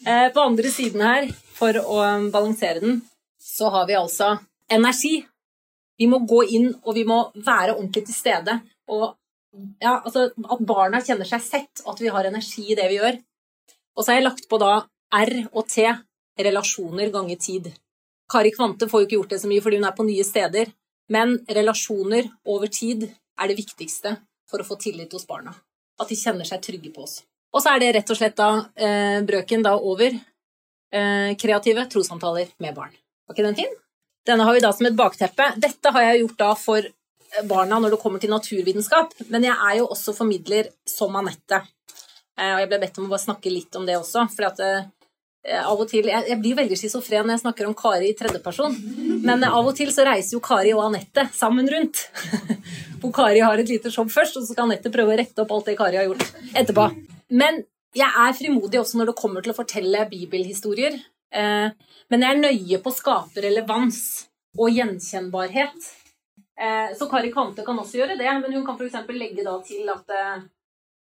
Eh, 0.00 0.30
på 0.32 0.40
andre 0.40 0.70
siden 0.72 1.02
her, 1.04 1.26
for 1.52 1.76
å 1.76 1.96
balansere 2.32 2.80
den, 2.80 2.94
så 3.36 3.68
har 3.68 3.84
vi 3.84 3.98
altså 3.98 4.30
energi. 4.72 5.18
Vi 6.00 6.06
må 6.08 6.22
gå 6.24 6.38
inn, 6.56 6.70
og 6.88 6.96
vi 6.96 7.02
må 7.04 7.18
være 7.36 7.74
ordentlig 7.74 8.06
til 8.06 8.16
stede. 8.16 8.54
Og 8.88 9.02
ja, 9.76 9.98
altså, 9.98 10.30
at 10.32 10.62
barna 10.64 11.02
kjenner 11.04 11.28
seg 11.28 11.44
sett, 11.44 11.82
og 11.84 11.92
at 11.92 12.00
vi 12.00 12.14
har 12.14 12.30
energi 12.30 12.64
i 12.72 12.78
det 12.78 12.88
vi 12.88 12.96
gjør. 12.96 13.20
Og 13.92 14.00
så 14.00 14.14
har 14.14 14.22
jeg 14.22 14.28
lagt 14.30 14.48
på 14.48 14.60
da 14.64 14.72
R 15.20 15.34
og 15.50 15.68
T, 15.68 15.84
relasjoner 16.46 17.10
ganger 17.14 17.40
tid. 17.40 17.70
Kari 18.30 18.52
Kvante 18.54 18.88
får 18.88 19.02
jo 19.02 19.08
ikke 19.08 19.18
gjort 19.18 19.34
det 19.34 19.40
så 19.42 19.50
mye 19.50 19.64
fordi 19.64 19.80
hun 19.80 19.88
er 19.88 19.96
på 19.96 20.06
nye 20.06 20.26
steder, 20.26 20.70
men 21.10 21.38
relasjoner 21.50 22.28
over 22.48 22.70
tid 22.70 23.08
er 23.08 23.50
det 23.50 23.58
viktigste 23.58 24.14
for 24.50 24.62
å 24.62 24.66
få 24.66 24.78
tillit 24.80 25.12
hos 25.16 25.26
barna. 25.26 25.54
At 26.00 26.10
de 26.10 26.18
kjenner 26.18 26.48
seg 26.48 26.62
trygge 26.64 26.92
på 26.94 27.04
oss. 27.04 27.20
Og 27.50 27.62
så 27.62 27.74
er 27.74 27.82
det 27.82 27.92
rett 27.96 28.12
og 28.12 28.18
slett 28.18 28.36
da 28.38 28.50
eh, 28.78 29.18
brøken 29.26 29.64
da 29.66 29.74
over. 29.76 30.14
Eh, 30.90 31.34
kreative 31.38 31.86
trossamtaler 31.90 32.52
med 32.62 32.76
barn. 32.76 32.94
Var 33.26 33.36
ikke 33.36 33.46
den 33.48 33.58
fin? 33.58 33.74
Denne 34.26 34.46
har 34.46 34.54
vi 34.54 34.62
da 34.62 34.70
som 34.74 34.86
et 34.86 34.96
bakteppe. 34.98 35.52
Dette 35.58 35.92
har 35.94 36.06
jeg 36.06 36.22
gjort 36.22 36.38
da 36.38 36.54
for 36.58 36.86
barna 37.46 37.78
når 37.78 37.94
det 37.94 38.00
kommer 38.02 38.22
til 38.22 38.32
naturvitenskap, 38.32 39.14
men 39.30 39.46
jeg 39.46 39.54
er 39.54 39.76
jo 39.78 39.90
også 39.90 40.14
formidler 40.16 40.70
som 40.88 41.14
Anette. 41.18 41.62
Eh, 42.38 42.52
og 42.54 42.62
jeg 42.62 42.70
ble 42.70 42.80
bedt 42.82 42.98
om 42.98 43.06
å 43.06 43.12
bare 43.12 43.26
snakke 43.26 43.52
litt 43.52 43.76
om 43.78 43.86
det 43.86 43.98
også, 43.98 44.26
for 44.34 44.48
at 44.50 44.62
eh, 44.64 44.88
av 45.40 45.78
og 45.80 45.88
til 45.88 46.04
Jeg, 46.04 46.26
jeg 46.28 46.36
blir 46.36 46.56
veldig 46.58 46.76
schizofren 46.76 47.24
når 47.24 47.38
jeg 47.38 47.42
snakker 47.46 47.68
om 47.68 47.76
Kari 47.76 48.10
i 48.10 48.16
tredjeperson, 48.16 48.74
men 49.24 49.44
av 49.48 49.64
og 49.64 49.72
til 49.78 49.88
så 49.94 50.04
reiser 50.04 50.36
jo 50.36 50.42
Kari 50.44 50.74
og 50.76 50.82
Anette 50.90 51.24
sammen 51.32 51.68
rundt. 51.72 52.02
Hvor 53.00 53.14
Kari 53.16 53.40
har 53.40 53.60
et 53.60 53.70
lite 53.72 53.92
show 53.92 54.04
først, 54.04 54.36
og 54.36 54.44
så 54.44 54.52
skal 54.52 54.68
Anette 54.68 54.92
prøve 54.92 55.14
å 55.14 55.20
rette 55.20 55.40
opp 55.40 55.54
alt 55.56 55.70
det 55.70 55.78
Kari 55.80 55.96
har 55.96 56.10
gjort 56.10 56.26
etterpå. 56.52 56.90
Men 57.40 57.62
jeg 57.96 58.06
er 58.06 58.36
frimodig 58.36 58.80
også 58.82 59.00
når 59.00 59.10
det 59.10 59.18
kommer 59.18 59.44
til 59.44 59.54
å 59.54 59.56
fortelle 59.56 60.04
bibelhistorier. 60.10 60.98
Eh, 61.32 61.72
men 62.10 62.26
jeg 62.26 62.36
er 62.36 62.42
nøye 62.44 62.82
på 62.82 62.92
å 62.92 62.98
skape 62.98 63.42
relevans 63.44 64.02
og 64.58 64.76
gjenkjennbarhet. 64.76 65.90
Eh, 66.60 66.92
så 66.98 67.08
Kari 67.10 67.32
Kvante 67.32 67.64
kan 67.66 67.78
også 67.80 68.02
gjøre 68.02 68.18
det, 68.20 68.30
men 68.42 68.52
hun 68.52 68.66
kan 68.66 68.76
f.eks. 68.76 68.98
legge 69.16 69.46
da 69.46 69.56
til 69.64 69.88
at 69.90 70.14
eh, 70.14 70.42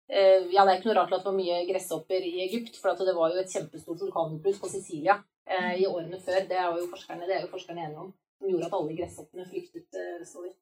ja, 0.10 0.64
Det 0.66 0.72
er 0.72 0.78
ikke 0.80 0.90
noe 0.90 0.96
rart 0.98 1.12
at 1.14 1.22
det 1.22 1.30
var 1.30 1.36
mye 1.38 1.60
gresshopper 1.68 2.24
i 2.26 2.40
Egypt, 2.48 2.80
for 2.82 2.98
det 3.06 3.14
var 3.14 3.34
jo 3.34 3.42
et 3.44 3.52
kjempestort 3.54 4.00
vulkanutbrudd 4.02 4.58
på 4.62 4.72
Sicilia 4.72 5.20
i 5.78 5.86
årene 5.86 6.18
før. 6.18 6.48
Det 6.50 6.58
er 6.58 6.80
jo 6.80 6.88
forskerne, 6.90 7.28
det 7.30 7.36
er 7.36 7.44
jo 7.46 7.52
forskerne 7.52 7.84
enige 7.84 8.08
om. 8.08 8.10
Som 8.40 8.50
gjorde 8.50 8.70
at 8.70 8.76
alle 8.80 8.96
gresshoppene 8.98 9.46
flyktet 9.46 10.00
østover. 10.24 10.56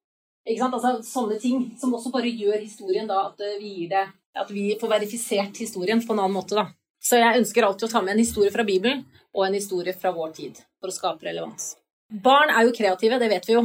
Ikke 0.48 0.62
sant? 0.64 0.76
Altså, 0.76 0.92
sånne 1.04 1.40
ting 1.40 1.64
som 1.80 1.96
også 1.96 2.12
bare 2.12 2.32
gjør 2.32 2.60
historien 2.60 3.08
da 3.08 3.22
at 3.30 3.44
vi 3.62 3.74
gir 3.82 3.90
det 3.92 4.06
At 4.38 4.52
vi 4.54 4.68
får 4.80 4.92
verifisert 4.92 5.58
historien 5.58 6.04
på 6.04 6.14
en 6.14 6.20
annen 6.26 6.36
måte, 6.36 6.60
da. 6.60 6.68
Så 7.02 7.18
jeg 7.18 7.40
ønsker 7.40 7.66
alltid 7.66 7.88
å 7.88 7.92
ta 7.92 8.02
med 8.04 8.14
en 8.16 8.22
historie 8.22 8.52
fra 8.54 8.66
Bibelen 8.68 9.06
og 9.34 9.48
en 9.48 9.56
historie 9.58 9.96
fra 9.98 10.12
vår 10.14 10.34
tid 10.38 10.60
for 10.82 10.92
å 10.92 10.96
skape 10.96 11.26
relevans. 11.26 11.76
Barn 12.08 12.52
er 12.54 12.68
jo 12.68 12.76
kreative, 12.76 13.20
det 13.20 13.30
vet 13.32 13.48
vi 13.48 13.56
jo. 13.58 13.64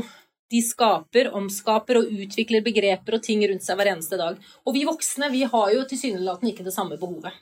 De 0.52 0.60
skaper, 0.64 1.30
omskaper 1.32 2.02
og 2.02 2.10
utvikler 2.12 2.64
begreper 2.64 3.16
og 3.16 3.24
ting 3.24 3.40
rundt 3.48 3.64
seg 3.64 3.78
hver 3.78 3.94
eneste 3.94 4.18
dag. 4.20 4.36
Og 4.66 4.76
vi 4.76 4.84
voksne 4.88 5.30
vi 5.32 5.46
har 5.48 5.72
jo 5.72 5.86
tilsynelatende 5.88 6.52
ikke 6.52 6.66
det 6.66 6.74
samme 6.76 6.98
behovet. 7.00 7.32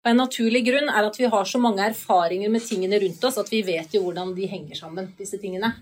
Og 0.00 0.10
En 0.12 0.22
naturlig 0.22 0.62
grunn 0.64 0.88
er 0.88 1.04
at 1.04 1.18
vi 1.18 1.28
har 1.28 1.44
så 1.44 1.58
mange 1.60 1.84
erfaringer 1.84 2.52
med 2.52 2.64
tingene 2.64 3.00
rundt 3.02 3.24
oss 3.26 3.40
at 3.42 3.50
vi 3.52 3.64
vet 3.66 3.92
jo 3.92 4.04
hvordan 4.06 4.32
de 4.38 4.48
henger 4.48 4.78
sammen, 4.78 5.10
disse 5.18 5.40
tingene. 5.42 5.74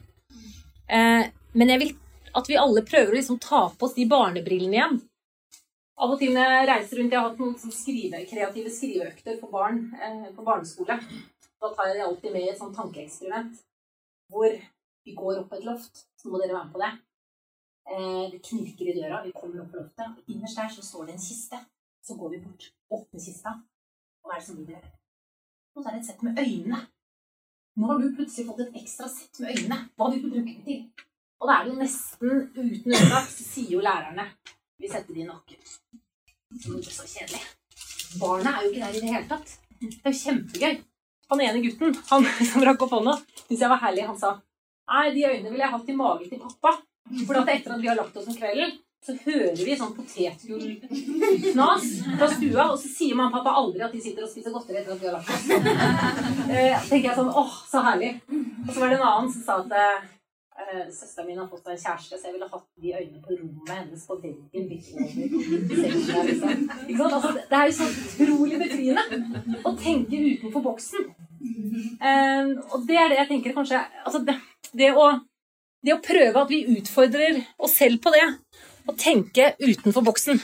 Eh, 0.88 1.29
men 1.53 1.74
jeg 1.74 1.85
vil 1.85 1.94
at 2.38 2.48
vi 2.48 2.59
alle 2.59 2.83
prøver 2.87 3.12
å 3.12 3.18
liksom 3.20 3.38
ta 3.42 3.68
på 3.70 3.87
oss 3.87 3.94
de 3.96 4.09
barnebrillene 4.09 4.77
igjen 4.77 4.98
av 5.98 6.14
og 6.14 6.20
til 6.20 6.35
når 6.35 6.53
jeg 6.55 6.66
reiser 6.70 7.01
rundt 7.01 7.14
Jeg 7.14 7.20
har 7.20 7.29
hatt 7.31 7.40
noen 7.42 7.74
skrive, 7.74 8.22
kreative 8.31 8.72
skriveøkter 8.72 9.38
for 9.40 9.51
barn 9.55 9.81
eh, 9.98 10.29
på 10.35 10.44
barneskole. 10.46 10.98
Da 11.59 11.70
tar 11.74 11.90
jeg 11.90 11.98
det 11.98 12.05
alltid 12.07 12.35
med 12.35 12.44
i 12.44 12.51
et 12.53 12.61
sånt 12.61 12.77
tankeeksperiment 12.79 13.64
hvor 14.31 14.53
vi 15.09 15.16
går 15.16 15.40
opp 15.40 15.49
på 15.51 15.59
et 15.59 15.66
loft. 15.68 16.05
Så 16.21 16.29
må 16.29 16.40
dere 16.40 16.57
være 16.57 16.68
med 16.68 16.77
på 16.77 16.83
det. 16.85 16.92
Eh, 17.88 18.25
det 18.33 18.42
knirker 18.44 18.90
i 18.90 18.97
døra, 18.99 19.23
vi 19.25 19.33
kommer 19.33 19.62
opp 19.62 19.73
på 19.73 19.81
loftet. 19.81 20.07
og 20.12 20.33
Innerst 20.35 20.61
der 20.61 20.71
så 20.77 20.85
står 20.85 21.09
det 21.09 21.16
en 21.16 21.27
kiste. 21.29 21.61
Så 22.05 22.16
går 22.21 22.35
vi 22.35 22.44
bort, 22.44 22.71
åpner 22.90 23.25
kista. 23.25 23.55
Hva 24.23 24.35
er 24.35 24.40
det 24.40 24.47
som 24.47 24.61
ligger 24.61 24.79
der? 24.79 24.94
Og 25.75 25.83
så 25.83 25.88
er 25.88 25.97
det 25.97 26.01
et 26.03 26.11
sett 26.11 26.25
med 26.27 26.40
øynene. 26.44 26.81
Nå 27.79 27.87
har 27.87 28.01
du 28.03 28.14
plutselig 28.16 28.47
fått 28.49 28.64
et 28.64 28.81
ekstra 28.83 29.09
sett 29.09 29.40
med 29.40 29.55
øynene. 29.55 29.79
Hva 29.97 30.11
vil 30.11 30.23
du 30.25 30.31
bruke 30.33 30.55
det 30.57 30.64
til? 30.66 31.07
Og 31.38 31.49
da 31.49 31.55
er 31.55 31.64
det 31.64 31.73
jo 31.73 31.79
nesten 31.79 32.33
uten 32.59 32.73
unntak, 32.90 33.29
så 33.31 33.44
sier 33.47 33.77
jo 33.77 33.85
lærerne 33.85 34.27
vi 34.79 34.88
setter 34.90 35.14
de 35.14 35.23
i 35.23 35.27
nakken. 35.27 35.61
Så 36.59 37.07
kjedelig. 37.07 37.40
Barna 38.21 38.57
er 38.57 38.64
jo 38.64 38.73
ikke 38.73 38.85
der 38.85 38.97
i 38.97 39.01
det 39.03 39.12
hele 39.14 39.29
tatt. 39.31 39.55
Det 39.81 39.94
er 40.05 40.12
jo 40.12 40.21
kjempegøy. 40.25 40.77
Han 41.31 41.42
ene 41.44 41.62
gutten 41.62 41.97
han 42.11 42.27
som 42.51 42.64
rakk 42.64 42.85
opp 42.87 42.94
hånda, 42.97 43.14
syns 43.44 43.64
jeg 43.64 43.73
var 43.73 43.83
herlig. 43.83 44.07
Han 44.09 44.21
sa 44.21 44.35
Nei, 44.88 45.07
de 45.14 45.24
øynene 45.29 45.51
ville 45.53 45.64
jeg 45.64 45.74
hatt 45.77 45.88
i 45.88 45.96
magen 45.96 46.29
til 46.31 46.40
pappa. 46.42 46.77
For 47.24 47.40
at 47.40 47.48
etter 47.55 47.72
at 47.74 47.83
vi 47.83 47.88
har 47.88 47.96
lagt 47.98 48.16
oss 48.16 48.29
om 48.29 48.37
kvelden, 48.37 48.70
så 49.07 49.14
hører 49.24 49.61
vi 49.62 49.77
sånn 49.79 49.94
potetgullknas 49.96 51.85
fra 52.18 52.29
stua, 52.33 52.64
og 52.64 52.79
så 52.81 52.88
sier 52.90 53.14
mamma 53.16 53.31
og 53.31 53.37
pappa 53.38 53.53
aldri 53.61 53.85
at 53.87 53.94
de 53.94 54.01
sitter 54.03 54.27
og 54.27 54.31
spiser 54.33 54.53
godteri 54.53 54.79
etter 54.81 54.92
at 54.96 55.01
vi 55.01 55.09
har 55.09 55.16
lagt 55.16 55.31
oss. 55.33 55.44
Eh, 56.48 56.74
tenker 56.88 57.11
jeg 57.11 57.18
sånn 57.18 57.29
Åh, 57.29 57.55
så 57.68 57.79
herlig. 57.85 58.12
Og 58.33 58.70
så 58.72 58.79
var 58.81 58.88
det 58.88 58.96
en 58.98 59.09
annen 59.09 59.31
som 59.33 59.42
sa 59.44 59.53
at 59.62 59.70
eh, 59.79 59.98
søsteren 60.90 61.29
min 61.29 61.38
har 61.38 61.48
fått 61.51 61.64
seg 61.64 61.72
en 61.77 61.83
kjæreste, 61.85 62.14
så 62.16 62.24
jeg 62.27 62.35
ville 62.35 62.48
hatt 62.51 62.66
de 62.83 62.88
øynene 62.96 63.20
på 63.22 63.31
rommet 63.37 63.72
hennes 63.77 64.03
på 64.09 64.14
veggen. 64.22 64.64
Liksom. 64.72 64.96
Altså, 67.07 67.31
det 67.37 67.57
er 67.61 67.64
jo 67.68 67.74
så 67.79 67.87
utrolig 67.92 68.57
befriende 68.64 69.05
å 69.62 69.70
tenke 69.79 70.14
utenfor 70.24 70.61
boksen. 70.70 71.03
Eh, 72.03 72.44
og 72.72 72.79
det 72.88 72.96
er 72.98 73.09
det 73.12 73.18
jeg 73.22 73.31
tenker 73.31 73.57
kanskje 73.61 73.79
altså 74.03 74.20
det, 74.27 74.35
det, 74.73 74.93
å, 74.93 75.11
det 75.85 75.95
å 75.95 76.03
prøve 76.05 76.43
at 76.43 76.53
vi 76.53 76.65
utfordrer 76.79 77.43
oss 77.59 77.77
selv 77.81 78.03
på 78.05 78.13
det, 78.15 78.25
å 78.89 78.97
tenke 78.99 79.53
utenfor 79.61 80.05
boksen. 80.07 80.41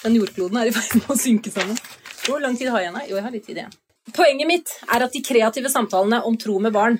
Den 0.00 0.16
jordkloden 0.16 0.62
er 0.62 0.70
i 0.70 0.74
ferd 0.76 0.96
med 1.02 1.12
å 1.12 1.18
synke 1.20 1.52
sammen. 1.52 1.78
Hvor 2.24 2.42
lang 2.42 2.56
tid 2.58 2.72
har 2.72 2.84
jeg 2.84 2.90
igjen? 2.90 3.06
Jo, 3.08 3.20
jeg 3.20 3.26
har 3.26 3.36
litt 3.36 3.46
tid 3.48 3.62
igjen. 3.62 3.78
Poenget 4.16 4.48
mitt 4.48 4.72
er 4.90 5.04
at 5.04 5.14
de 5.14 5.22
kreative 5.22 5.70
samtalene 5.70 6.22
om 6.26 6.36
tro 6.40 6.56
med 6.62 6.74
barn 6.74 6.98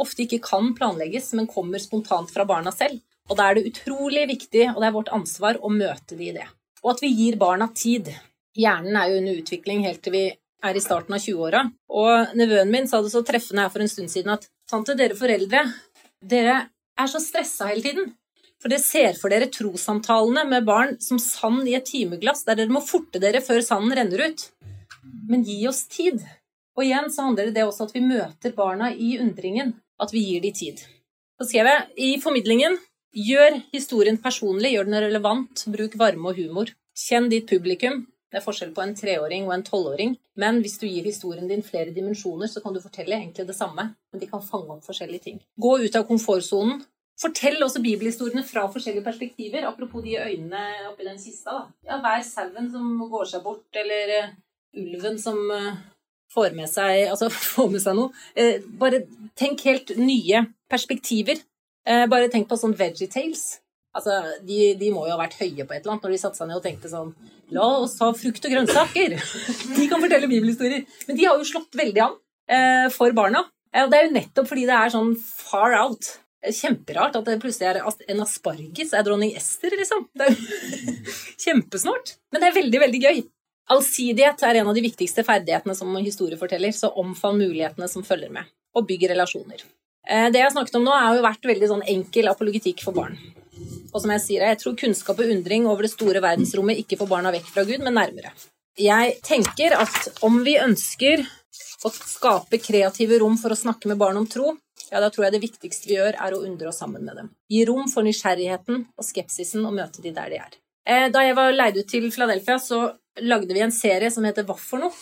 ofte 0.00 0.24
ikke 0.24 0.42
kan 0.44 0.72
planlegges, 0.76 1.32
men 1.38 1.48
kommer 1.50 1.82
spontant 1.82 2.30
fra 2.32 2.46
barna 2.48 2.72
selv. 2.74 3.02
Og 3.30 3.38
da 3.38 3.48
er 3.48 3.58
det 3.58 3.70
utrolig 3.70 4.26
viktig, 4.28 4.68
og 4.74 4.80
det 4.80 4.88
er 4.88 4.96
vårt 4.96 5.12
ansvar, 5.16 5.58
å 5.60 5.72
møte 5.72 6.16
de 6.18 6.30
i 6.30 6.36
det. 6.36 6.46
Og 6.84 6.94
at 6.94 7.02
vi 7.04 7.12
gir 7.14 7.38
barna 7.40 7.70
tid. 7.74 8.10
Hjernen 8.58 8.96
er 9.00 9.10
jo 9.10 9.20
under 9.22 9.38
utvikling 9.40 9.84
helt 9.86 10.02
til 10.04 10.14
vi 10.14 10.24
er 10.64 10.76
i 10.76 10.82
starten 10.82 11.16
av 11.16 11.22
20-åra. 11.24 11.62
Og 11.96 12.34
nevøen 12.38 12.72
min 12.72 12.88
sa 12.88 13.00
det 13.02 13.12
så 13.14 13.24
treffende 13.26 13.64
her 13.64 13.72
for 13.72 13.84
en 13.84 13.90
stund 13.90 14.12
siden 14.12 14.34
at 14.36 14.46
tante, 14.70 14.96
dere 14.98 15.16
foreldre, 15.18 15.64
dere 16.24 16.60
er 16.98 17.10
så 17.10 17.20
stressa 17.22 17.70
hele 17.70 17.84
tiden. 17.84 18.12
For 18.62 18.72
dere 18.72 18.80
ser 18.80 19.18
for 19.18 19.32
dere 19.32 19.50
trossamtalene 19.52 20.46
med 20.48 20.64
barn 20.64 20.94
som 21.04 21.20
sand 21.20 21.68
i 21.68 21.74
et 21.76 21.84
timeglass, 21.90 22.46
der 22.46 22.56
dere 22.60 22.72
må 22.72 22.80
forte 22.84 23.20
dere 23.20 23.42
før 23.44 23.60
sanden 23.64 23.92
renner 23.98 24.24
ut. 24.30 24.46
Men 25.28 25.44
gi 25.44 25.58
oss 25.68 25.84
tid. 25.92 26.22
Og 26.74 26.86
igjen 26.86 27.10
så 27.12 27.28
handler 27.28 27.52
det 27.54 27.66
også 27.66 27.88
at 27.88 27.94
vi 27.94 28.02
møter 28.02 28.54
barna 28.56 28.90
i 28.90 29.18
undringen, 29.20 29.74
at 30.00 30.14
vi 30.14 30.24
gir 30.24 30.42
dem 30.42 30.56
tid. 30.56 30.80
Så 31.38 31.50
skrev 31.50 31.68
jeg 31.68 31.84
i 32.00 32.08
formidlingen 32.22 32.78
gjør 33.14 33.60
historien 33.74 34.18
personlig, 34.18 34.72
gjør 34.74 34.88
den 34.88 35.00
relevant, 35.06 35.66
bruk 35.70 35.94
varme 35.98 36.32
og 36.32 36.40
humor. 36.40 36.72
Kjenn 36.94 37.28
ditt 37.30 37.46
publikum. 37.50 38.04
Det 38.34 38.40
er 38.40 38.46
forskjell 38.48 38.72
på 38.74 38.82
en 38.82 38.96
treåring 38.98 39.44
og 39.46 39.52
en 39.54 39.62
tolvåring, 39.62 40.16
men 40.42 40.56
hvis 40.64 40.80
du 40.80 40.88
gir 40.88 41.06
historien 41.06 41.46
din 41.46 41.62
flere 41.62 41.94
dimensjoner, 41.94 42.50
så 42.50 42.58
kan 42.64 42.74
du 42.74 42.80
fortelle 42.82 43.14
egentlig 43.14 43.46
det 43.46 43.54
samme, 43.54 43.92
men 43.94 44.22
de 44.22 44.26
kan 44.26 44.42
fange 44.42 44.74
opp 44.74 44.82
forskjellige 44.82 45.22
ting. 45.28 45.38
Gå 45.54 45.76
ut 45.84 45.98
av 46.00 46.08
komfortsonen, 46.08 46.82
Fortell 47.14 47.62
også 47.62 47.78
bibelhistoriene 47.82 48.42
fra 48.42 48.64
forskjellige 48.72 49.04
perspektiver. 49.04 49.66
Apropos 49.68 50.02
de 50.02 50.16
øynene 50.18 50.62
oppi 50.88 51.06
den 51.06 51.18
kista. 51.18 51.50
da. 51.50 51.66
Ja, 51.86 52.00
Hver 52.02 52.22
sauen 52.26 52.70
som 52.72 52.98
går 53.10 53.28
seg 53.30 53.42
bort, 53.44 53.68
eller 53.70 54.14
eh, 54.16 54.32
ulven 54.82 55.18
som 55.22 55.38
eh, 55.54 55.76
får 56.34 56.56
med 56.58 56.68
seg, 56.70 57.06
altså, 57.12 57.30
får 57.30 57.70
med 57.70 57.84
seg 57.84 57.98
noe. 58.00 58.10
Eh, 58.34 58.58
bare 58.66 59.04
tenk 59.38 59.62
helt 59.68 59.94
nye 59.96 60.46
perspektiver. 60.70 61.38
Bare 61.84 62.30
tenk 62.32 62.46
på 62.48 62.56
sånn 62.56 62.72
VeggieTales. 62.72 63.58
Altså, 63.94 64.16
de, 64.42 64.74
de 64.78 64.90
må 64.90 65.04
jo 65.06 65.14
ha 65.14 65.20
vært 65.20 65.36
høye 65.38 65.62
på 65.62 65.74
et 65.74 65.84
eller 65.84 65.94
annet 65.94 66.06
når 66.06 66.14
de 66.14 66.20
satte 66.20 66.40
seg 66.40 66.50
ned 66.50 66.58
og 66.58 66.64
tenkte 66.64 66.90
sånn 66.90 67.12
La 67.54 67.66
oss 67.84 67.94
ta 67.98 68.08
frukt 68.16 68.46
og 68.48 68.54
grønnsaker! 68.54 69.14
De 69.76 69.86
kan 69.90 70.00
fortelle 70.02 70.26
bibelhistorier. 70.30 70.86
Men 71.06 71.18
de 71.18 71.26
har 71.28 71.36
jo 71.38 71.44
slått 71.46 71.76
veldig 71.76 72.00
an 72.02 72.14
eh, 72.50 72.86
for 72.90 73.12
barna. 73.14 73.44
Eh, 73.68 73.84
og 73.84 73.92
det 73.92 73.98
er 73.98 74.06
jo 74.08 74.14
nettopp 74.16 74.48
fordi 74.48 74.64
det 74.70 74.78
er 74.78 74.94
sånn 74.94 75.12
far 75.20 75.76
out. 75.76 76.08
Kjemperart 76.44 77.18
at 77.20 77.28
det 77.28 77.36
plutselig 77.44 77.68
er 77.68 77.78
en 77.84 78.24
asparges 78.24 78.96
er 78.96 79.04
dronning 79.06 79.36
Ester, 79.36 79.76
liksom. 79.76 80.08
Det 80.16 80.26
er 80.26 80.34
jo 80.34 80.96
kjempesnålt. 81.44 82.16
Men 82.32 82.42
det 82.42 82.48
er 82.48 82.58
veldig, 82.58 82.82
veldig 82.86 83.02
gøy. 83.04 83.22
Allsidighet 83.76 84.42
er 84.44 84.60
en 84.60 84.72
av 84.72 84.76
de 84.76 84.82
viktigste 84.88 85.24
ferdighetene 85.24 85.76
som 85.76 85.94
historieforteller, 86.00 86.74
så 86.76 86.90
omfavn 87.00 87.40
mulighetene 87.44 87.88
som 87.92 88.04
følger 88.04 88.32
med, 88.32 88.50
og 88.76 88.88
bygg 88.88 89.06
relasjoner. 89.12 89.62
Eh, 90.08 90.26
Det 90.32 90.40
jeg 90.40 90.48
har 90.48 90.56
snakket 90.56 90.80
om 90.80 90.88
nå, 90.88 90.96
har 90.96 91.16
jo 91.20 91.24
vært 91.28 91.48
veldig 91.52 91.70
sånn 91.70 91.88
enkel 91.94 92.32
apologetikk 92.32 92.84
for 92.88 92.96
barn. 92.96 93.16
Og 93.94 94.02
som 94.02 94.10
jeg 94.10 94.22
sier, 94.24 94.42
jeg 94.50 94.58
tror 94.58 94.74
kunnskap 94.78 95.20
og 95.22 95.30
undring 95.30 95.68
over 95.70 95.86
det 95.86 95.92
store 95.92 96.22
verdensrommet 96.24 96.80
ikke 96.82 96.98
får 96.98 97.10
barna 97.12 97.30
vekk 97.34 97.46
fra 97.54 97.62
Gud, 97.68 97.78
men 97.84 97.94
nærmere. 97.94 98.32
Jeg 98.74 99.18
tenker 99.22 99.76
at 99.78 100.18
om 100.26 100.40
vi 100.42 100.56
ønsker 100.58 101.22
å 101.86 101.92
skape 101.94 102.58
kreative 102.58 103.20
rom 103.22 103.36
for 103.38 103.54
å 103.54 103.58
snakke 103.58 103.86
med 103.90 104.00
barn 104.00 104.18
om 104.18 104.26
tro, 104.26 104.56
ja, 104.90 104.98
da 105.00 105.10
tror 105.10 105.28
jeg 105.28 105.36
det 105.36 105.44
viktigste 105.44 105.88
vi 105.88 105.96
gjør, 105.96 106.18
er 106.18 106.34
å 106.34 106.42
undre 106.42 106.70
oss 106.70 106.80
sammen 106.82 107.06
med 107.06 107.16
dem. 107.20 107.30
Gi 107.50 107.62
rom 107.68 107.86
for 107.90 108.06
nysgjerrigheten 108.06 108.82
og 108.98 109.06
skepsisen 109.06 109.64
og 109.66 109.76
møte 109.78 110.02
de 110.02 110.12
der 110.14 110.32
de 110.32 110.40
er. 110.42 110.58
Eh, 110.86 111.08
Da 111.14 111.22
jeg 111.24 111.36
var 111.38 111.54
leid 111.54 111.78
ut 111.78 111.88
til 111.88 112.10
Philadelphia, 112.10 112.58
så 112.58 112.80
lagde 113.22 113.54
vi 113.54 113.62
en 113.62 113.72
serie 113.72 114.10
som 114.10 114.26
heter 114.26 114.44
Hva 114.44 114.58
for 114.58 114.82
noe? 114.82 114.92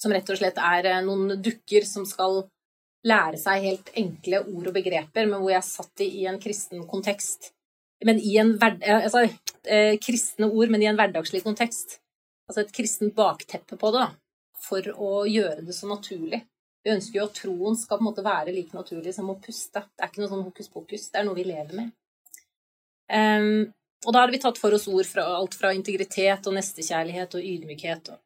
Som 0.00 0.12
rett 0.12 0.28
og 0.28 0.40
slett 0.40 0.58
er 0.58 0.90
eh, 0.90 1.02
noen 1.04 1.36
dukker 1.42 1.86
som 1.88 2.04
skal 2.08 2.42
lære 3.04 3.38
seg 3.40 3.68
helt 3.68 3.90
enkle 4.00 4.40
ord 4.48 4.70
og 4.70 4.76
begreper, 4.76 5.28
men 5.28 5.40
hvor 5.40 5.52
jeg 5.52 5.68
satt 5.68 5.92
de 6.00 6.08
i 6.22 6.24
en 6.28 6.40
kristen 6.40 6.86
kontekst. 6.88 7.53
Men 8.04 8.20
i 8.20 8.36
en 8.40 8.54
hverd... 8.60 8.82
eh, 8.82 9.04
Altså, 9.06 9.24
eh, 9.66 9.94
kristne 10.02 10.50
ord, 10.50 10.72
men 10.72 10.82
i 10.82 10.88
en 10.90 10.98
hverdagslig 10.98 11.42
kontekst. 11.44 11.98
Altså 12.48 12.64
et 12.64 12.74
kristent 12.76 13.14
bakteppe 13.16 13.78
på 13.80 13.92
det, 13.94 14.04
da. 14.04 14.10
For 14.64 14.90
å 14.94 15.24
gjøre 15.28 15.64
det 15.64 15.76
så 15.76 15.88
naturlig. 15.88 16.42
Vi 16.84 16.92
ønsker 16.92 17.18
jo 17.18 17.24
at 17.24 17.38
troen 17.38 17.76
skal 17.80 17.96
på 17.96 18.04
en 18.04 18.10
måte 18.10 18.24
være 18.24 18.52
like 18.52 18.76
naturlig 18.76 19.14
som 19.16 19.30
å 19.32 19.38
puste. 19.40 19.80
Det 19.80 20.04
er 20.04 20.10
ikke 20.10 20.20
noe 20.20 20.32
sånn 20.32 20.44
hokus 20.44 20.68
pokus, 20.72 21.06
det 21.12 21.20
er 21.20 21.24
noe 21.24 21.38
vi 21.38 21.46
lever 21.48 21.72
med. 21.78 21.94
Um, 23.08 23.72
og 24.04 24.12
da 24.12 24.20
hadde 24.20 24.34
vi 24.34 24.40
tatt 24.42 24.60
for 24.60 24.76
oss 24.76 24.84
ord 24.92 25.08
fra 25.08 25.24
alt 25.38 25.56
fra 25.56 25.72
integritet 25.76 26.44
og 26.48 26.56
nestekjærlighet 26.56 27.36
og 27.38 27.48
ydmykhet 27.52 28.10
og 28.12 28.20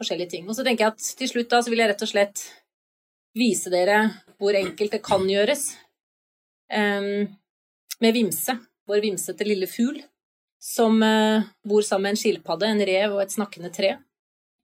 forskjellige 0.00 0.32
ting. 0.36 0.48
Og 0.48 0.56
så 0.56 0.64
tenker 0.64 0.86
jeg 0.86 0.94
at 0.94 1.10
til 1.20 1.30
slutt 1.32 1.52
da 1.52 1.60
så 1.64 1.72
vil 1.72 1.82
jeg 1.82 1.92
rett 1.92 2.06
og 2.06 2.12
slett 2.12 2.44
vise 3.36 3.72
dere 3.72 4.00
hvor 4.40 4.56
enkelt 4.56 4.96
det 4.96 5.02
kan 5.04 5.28
gjøres 5.28 5.66
um, 6.72 7.28
med 8.00 8.16
Vimse, 8.16 8.56
vår 8.88 9.02
vimsete 9.04 9.46
lille 9.46 9.68
fugl, 9.70 10.00
som 10.58 11.02
eh, 11.02 11.46
bor 11.68 11.84
sammen 11.86 12.08
med 12.08 12.16
en 12.16 12.20
skilpadde, 12.22 12.66
en 12.66 12.86
rev 12.88 13.14
og 13.14 13.22
et 13.22 13.34
snakkende 13.34 13.70
tre. 13.74 13.94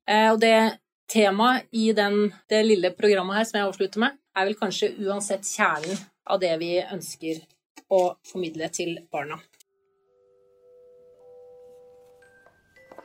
Eh, 0.09 0.31
og 0.33 0.41
det 0.43 0.81
temaet 1.11 1.69
i 1.77 1.91
den, 1.97 2.33
det 2.51 2.65
lille 2.67 2.91
programmet 2.97 3.39
her 3.39 3.49
som 3.49 3.61
jeg 3.61 3.69
avslutter 3.69 4.03
med, 4.03 4.17
er 4.35 4.49
vel 4.49 4.57
kanskje 4.59 4.95
uansett 5.05 5.47
kjernen 5.47 6.01
av 6.27 6.41
det 6.43 6.55
vi 6.63 6.73
ønsker 6.81 7.45
å 7.93 8.17
formidle 8.27 8.71
til 8.75 8.97
barna. 9.13 9.39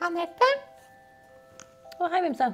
Anette? 0.00 0.48
Å, 2.00 2.08
hei, 2.08 2.22
Vimse. 2.24 2.48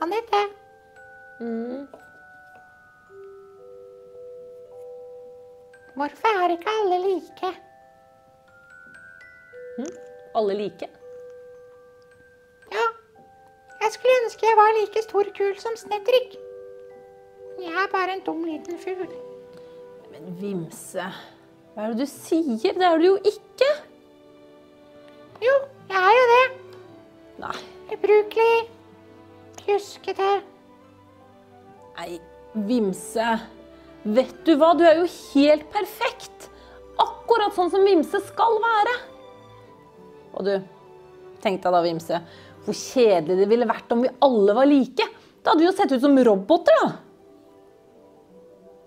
Anette, 0.00 0.46
Mm. 1.40 1.86
Hvorfor 5.94 6.42
er 6.44 6.54
ikke 6.54 6.70
alle 6.80 6.98
like? 7.06 7.50
Alle 10.34 10.54
like? 10.54 10.88
Ja, 12.72 12.86
jeg 13.80 13.92
skulle 13.96 14.18
ønske 14.24 14.46
jeg 14.46 14.56
var 14.60 14.76
like 14.78 15.02
stor 15.02 15.26
og 15.26 15.34
kul 15.36 15.56
som 15.58 15.76
Snedrik. 15.76 16.36
Jeg 17.60 17.74
er 17.84 17.90
bare 17.92 18.14
en 18.16 18.24
dum 18.26 18.44
liten 18.44 18.78
fugl. 18.80 19.10
Men 20.10 20.34
Vimse, 20.40 21.06
hva 21.74 21.86
er 21.86 21.94
det 21.94 22.04
du 22.04 22.10
sier? 22.10 22.74
Det 22.78 22.86
er 22.86 22.98
du 22.98 23.04
jo 23.10 23.16
ikke. 23.24 23.70
Jo, 25.40 25.54
jeg 25.90 26.00
er 26.00 26.16
jo 26.18 26.24
det. 26.34 26.44
Nei, 27.40 27.56
Ubrukelig. 27.94 28.68
Pjuskete. 29.60 30.30
nei, 31.98 32.20
Vimse. 32.54 33.28
Vet 34.04 34.32
du 34.46 34.54
hva, 34.56 34.72
du 34.76 34.84
er 34.88 35.02
jo 35.02 35.08
helt 35.34 35.66
perfekt. 35.72 36.48
Akkurat 37.00 37.52
sånn 37.56 37.72
som 37.72 37.84
Vimse 37.84 38.20
skal 38.30 38.56
være. 38.62 38.94
Og 40.38 40.46
du, 40.46 40.54
tenk 41.44 41.60
deg 41.60 41.74
da, 41.74 41.82
Vimse, 41.84 42.20
hvor 42.64 42.76
kjedelig 42.76 43.42
det 43.42 43.48
ville 43.50 43.68
vært 43.68 43.92
om 43.92 44.04
vi 44.04 44.12
alle 44.24 44.56
var 44.56 44.68
like. 44.70 45.06
Da 45.40 45.52
hadde 45.52 45.64
vi 45.64 45.68
jo 45.68 45.76
sett 45.76 45.92
ut 45.92 46.02
som 46.02 46.16
roboter, 46.24 46.80
da. 46.80 46.90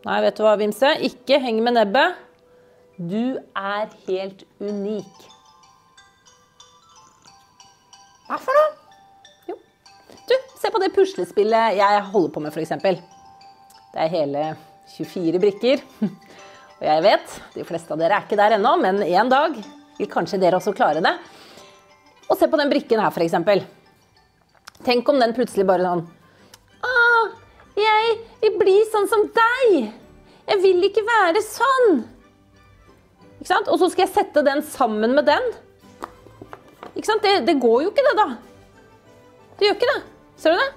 Nei, 0.04 0.20
vet 0.26 0.38
du 0.38 0.44
hva, 0.44 0.58
Vimse? 0.60 0.96
Ikke 1.06 1.40
heng 1.40 1.62
med 1.64 1.78
nebbet. 1.78 2.18
Du 2.98 3.38
er 3.58 3.94
helt 4.08 4.44
unik. 4.62 5.30
Hva 8.28 8.42
for 8.42 8.58
noe? 8.58 9.58
Du, 10.24 10.36
se 10.58 10.70
på 10.72 10.80
det 10.80 10.94
puslespillet 10.96 11.78
jeg 11.78 12.04
holder 12.14 12.34
på 12.34 12.44
med, 12.44 12.54
f.eks. 12.56 12.78
Det 13.94 14.06
er 14.06 14.14
hele 14.14 14.46
24 14.96 15.42
brikker. 15.42 15.84
Og 16.80 16.86
jeg 16.90 17.04
vet, 17.06 17.38
de 17.56 17.64
fleste 17.68 17.96
av 17.96 18.02
dere 18.02 18.18
er 18.18 18.26
ikke 18.26 18.40
der 18.40 18.58
ennå, 18.58 18.74
men 18.82 19.00
en 19.06 19.32
dag 19.32 19.56
vil 19.98 20.10
kanskje 20.12 20.40
dere 20.42 20.60
også 20.60 20.74
klare 20.76 21.04
det. 21.04 21.14
Og 22.28 22.36
se 22.40 22.50
på 22.50 22.60
den 22.60 22.72
brikken 22.72 23.00
her, 23.00 23.14
f.eks. 23.14 23.64
Tenk 24.84 25.10
om 25.10 25.20
den 25.22 25.36
plutselig 25.36 25.64
bare 25.70 25.86
sånn 25.86 26.02
Å, 26.84 26.94
jeg 27.80 28.16
vil 28.42 28.58
bli 28.60 28.74
sånn 28.92 29.08
som 29.12 29.28
deg. 29.36 29.94
Jeg 30.50 30.60
vil 30.64 30.84
ikke 30.90 31.06
være 31.08 31.44
sånn. 31.46 32.02
Ikke 33.38 33.52
sant? 33.54 33.70
Og 33.72 33.80
så 33.80 33.90
skal 33.94 34.06
jeg 34.06 34.16
sette 34.18 34.44
den 34.44 34.64
sammen 34.74 35.16
med 35.16 35.30
den. 35.30 35.52
Ikke 36.94 37.08
sant? 37.08 37.24
Det, 37.24 37.46
det 37.48 37.56
går 37.64 37.86
jo 37.86 37.94
ikke, 37.94 38.04
det, 38.10 38.16
da. 38.20 38.28
Det 39.60 39.70
gjør 39.70 39.78
ikke 39.80 39.92
det. 39.94 40.00
Ser 40.44 40.56
du 40.56 40.60
det? 40.60 40.70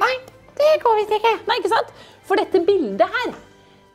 Nei, 0.00 0.14
det 0.58 0.74
går 0.82 0.98
visst 0.98 1.14
ikke. 1.20 1.36
Nei, 1.46 1.60
ikke 1.60 1.72
sant? 1.72 1.94
For 2.30 2.38
dette 2.38 2.60
bildet 2.62 3.10
her, 3.10 3.32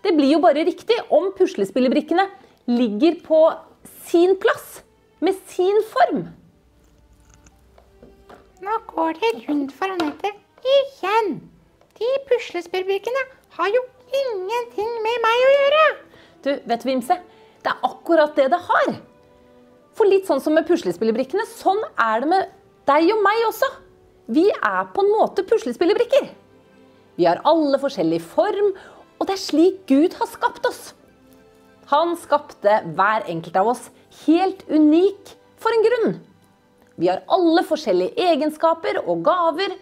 det 0.04 0.12
blir 0.18 0.34
jo 0.34 0.42
bare 0.44 0.66
riktig 0.68 0.98
om 1.16 1.30
puslespillebrikkene 1.38 2.26
ligger 2.68 3.16
på 3.24 3.40
sin 4.10 4.36
plass, 4.44 4.82
med 5.24 5.40
sin 5.48 5.80
form. 5.88 6.26
Nå 8.60 8.76
går 8.92 9.16
det 9.22 9.32
rundt 9.46 9.72
for 9.78 9.96
Anette 9.96 10.34
igjen. 10.76 11.38
De 11.96 12.12
puslespillbrikkene 12.28 13.24
har 13.56 13.72
jo 13.72 13.88
ingenting 14.20 14.94
med 15.08 15.26
meg 15.30 15.48
å 15.48 15.56
gjøre. 15.56 15.84
Du, 16.44 16.54
vet 16.68 16.84
du, 16.84 16.88
Vimse, 16.92 17.22
det 17.64 17.72
er 17.72 17.88
akkurat 17.88 18.36
det 18.36 18.52
det 18.52 18.64
har. 18.68 18.96
For 19.96 20.12
litt 20.12 20.28
sånn 20.28 20.44
som 20.44 20.60
med 20.60 20.68
puslespillebrikkene, 20.68 21.48
sånn 21.56 21.80
er 21.96 22.26
det 22.26 22.36
med 22.36 22.56
deg 22.92 23.14
og 23.16 23.24
meg 23.24 23.48
også. 23.48 23.78
Vi 24.28 24.50
er 24.52 24.90
på 24.92 25.06
en 25.06 25.16
måte 25.16 25.48
puslespillebrikker. 25.48 26.34
Vi 27.16 27.26
har 27.28 27.42
alle 27.48 27.80
forskjellig 27.80 28.22
form, 28.24 28.74
og 29.20 29.28
det 29.28 29.38
er 29.38 29.42
slik 29.42 29.82
Gud 29.88 30.16
har 30.20 30.28
skapt 30.28 30.66
oss. 30.68 30.94
Han 31.92 32.16
skapte 32.18 32.80
hver 32.98 33.28
enkelt 33.30 33.58
av 33.62 33.70
oss 33.76 33.90
helt 34.26 34.64
unik 34.68 35.36
for 35.62 35.76
en 35.76 35.86
grunn. 35.86 36.16
Vi 36.96 37.10
har 37.12 37.24
alle 37.32 37.64
forskjellige 37.68 38.16
egenskaper 38.32 39.02
og 39.04 39.24
gaver. 39.26 39.76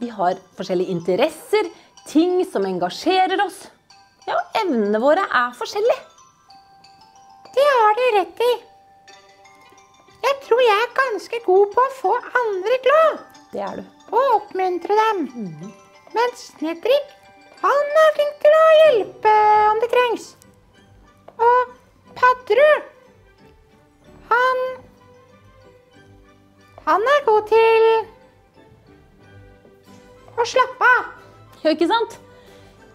Vi 0.00 0.08
har 0.12 0.38
forskjellige 0.58 0.92
interesser, 0.94 1.70
ting 2.06 2.38
som 2.48 2.66
engasjerer 2.68 3.42
oss. 3.44 3.64
Ja, 4.26 4.38
og 4.38 4.60
evnene 4.62 5.00
våre 5.02 5.22
er 5.26 5.54
forskjellige. 5.58 6.02
Det 7.56 7.66
har 7.66 7.96
du 7.96 8.04
rett 8.18 8.42
i. 8.46 8.52
Jeg 10.26 10.38
tror 10.46 10.62
jeg 10.62 10.82
er 10.82 10.96
ganske 10.96 11.40
god 11.46 11.74
på 11.74 11.82
å 11.82 11.94
få 12.00 12.12
andre 12.40 12.78
glad 12.82 13.18
Det 13.52 13.60
er 13.62 13.76
du. 13.78 13.84
og 14.10 14.32
oppmuntre 14.40 14.96
dem. 14.98 15.20
Men 16.16 16.32
Snedrik, 16.40 17.08
han 17.60 17.96
er 18.02 18.14
flink 18.16 18.36
til 18.40 18.54
å 18.56 18.66
hjelpe 18.80 19.32
om 19.70 19.80
det 19.82 19.88
trengs. 19.92 20.28
Og 21.36 21.74
Padderud, 22.16 22.92
han 24.30 24.62
Han 26.86 27.02
er 27.10 27.24
god 27.26 27.48
til 27.50 27.84
å 30.38 30.44
slappe 30.46 30.86
av. 30.86 31.08
Ja, 31.64 31.72
ikke 31.72 31.88
sant? 31.90 32.14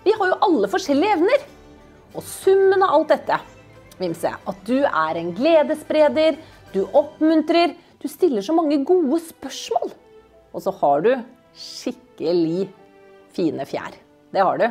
Vi 0.06 0.14
har 0.16 0.32
jo 0.32 0.38
alle 0.48 0.70
forskjellige 0.72 1.18
evner. 1.18 1.44
Og 2.16 2.24
summen 2.24 2.86
av 2.86 2.96
alt 2.96 3.12
dette, 3.12 3.40
Vimse, 4.00 4.32
at 4.32 4.62
du 4.66 4.80
er 4.88 5.20
en 5.20 5.34
gledesspreder, 5.36 6.40
du 6.72 6.86
oppmuntrer, 6.88 7.76
du 8.02 8.08
stiller 8.10 8.42
så 8.42 8.56
mange 8.56 8.80
gode 8.88 9.20
spørsmål. 9.28 9.92
Og 10.56 10.64
så 10.64 10.74
har 10.80 11.04
du 11.06 11.12
skikkelig 11.52 12.70
fine 13.36 13.66
fjær. 13.68 13.96
Det 14.32 14.44
har 14.44 14.62
du. 14.62 14.68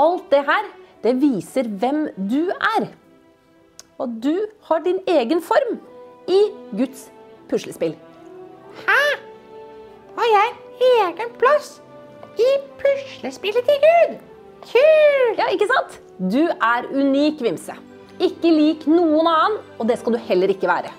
Alt 0.00 0.30
det 0.32 0.44
her, 0.46 0.68
det 1.04 1.16
viser 1.20 1.68
hvem 1.68 2.06
du 2.30 2.50
er. 2.50 2.88
Og 4.00 4.16
du 4.24 4.34
har 4.68 4.80
din 4.84 5.00
egen 5.08 5.42
form 5.44 5.76
i 6.30 6.40
Guds 6.76 7.08
puslespill. 7.50 7.96
Hæ? 8.86 9.02
Har 10.16 10.28
jeg 10.34 10.56
egen 10.90 11.32
plass 11.40 11.78
i 12.40 12.50
puslespillet 12.80 13.66
til 13.68 13.84
Gud? 13.84 14.16
Kult! 14.60 15.38
Ja, 15.40 15.48
ikke 15.52 15.68
sant? 15.68 16.00
Du 16.20 16.42
er 16.48 16.88
unik, 16.92 17.40
Vimse. 17.44 17.76
Ikke 18.20 18.52
lik 18.52 18.84
noen 18.88 19.28
annen, 19.28 19.60
og 19.80 19.88
det 19.88 19.96
skal 20.00 20.16
du 20.16 20.20
heller 20.28 20.52
ikke 20.52 20.68
være. 20.68 20.92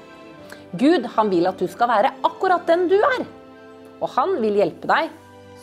Gud 0.81 1.05
han 1.15 1.29
vil 1.29 1.49
at 1.49 1.59
du 1.59 1.67
skal 1.69 1.89
være 1.91 2.13
akkurat 2.25 2.65
den 2.69 2.87
du 2.89 2.97
er. 2.97 3.25
Og 4.01 4.09
han 4.15 4.37
vil 4.41 4.57
hjelpe 4.57 4.89
deg, 4.89 5.11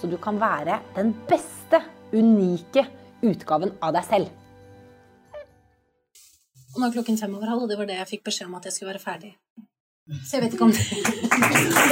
så 0.01 0.11
du 0.11 0.17
kan 0.23 0.39
være 0.41 0.81
den 0.97 1.13
beste, 1.29 1.81
unike 2.13 2.87
utgaven 3.23 3.75
av 3.83 3.93
deg 3.97 4.05
selv. 4.07 4.29
Nå 6.79 6.87
er 6.87 6.95
klokken 6.95 7.19
fem 7.19 7.35
over 7.35 7.51
halv, 7.51 7.63
og 7.67 7.69
det 7.69 7.79
var 7.81 7.87
det 7.91 7.99
jeg 7.99 8.11
fikk 8.15 8.25
beskjed 8.31 8.47
om 8.49 8.59
at 8.61 8.69
jeg 8.69 8.77
skulle 8.77 8.93
være 8.95 9.03
ferdig. 9.03 9.33
Så 10.25 10.39
jeg 10.39 10.43
vet 10.45 10.55
ikke 10.55 10.65
om 10.65 10.73
det 10.73 11.89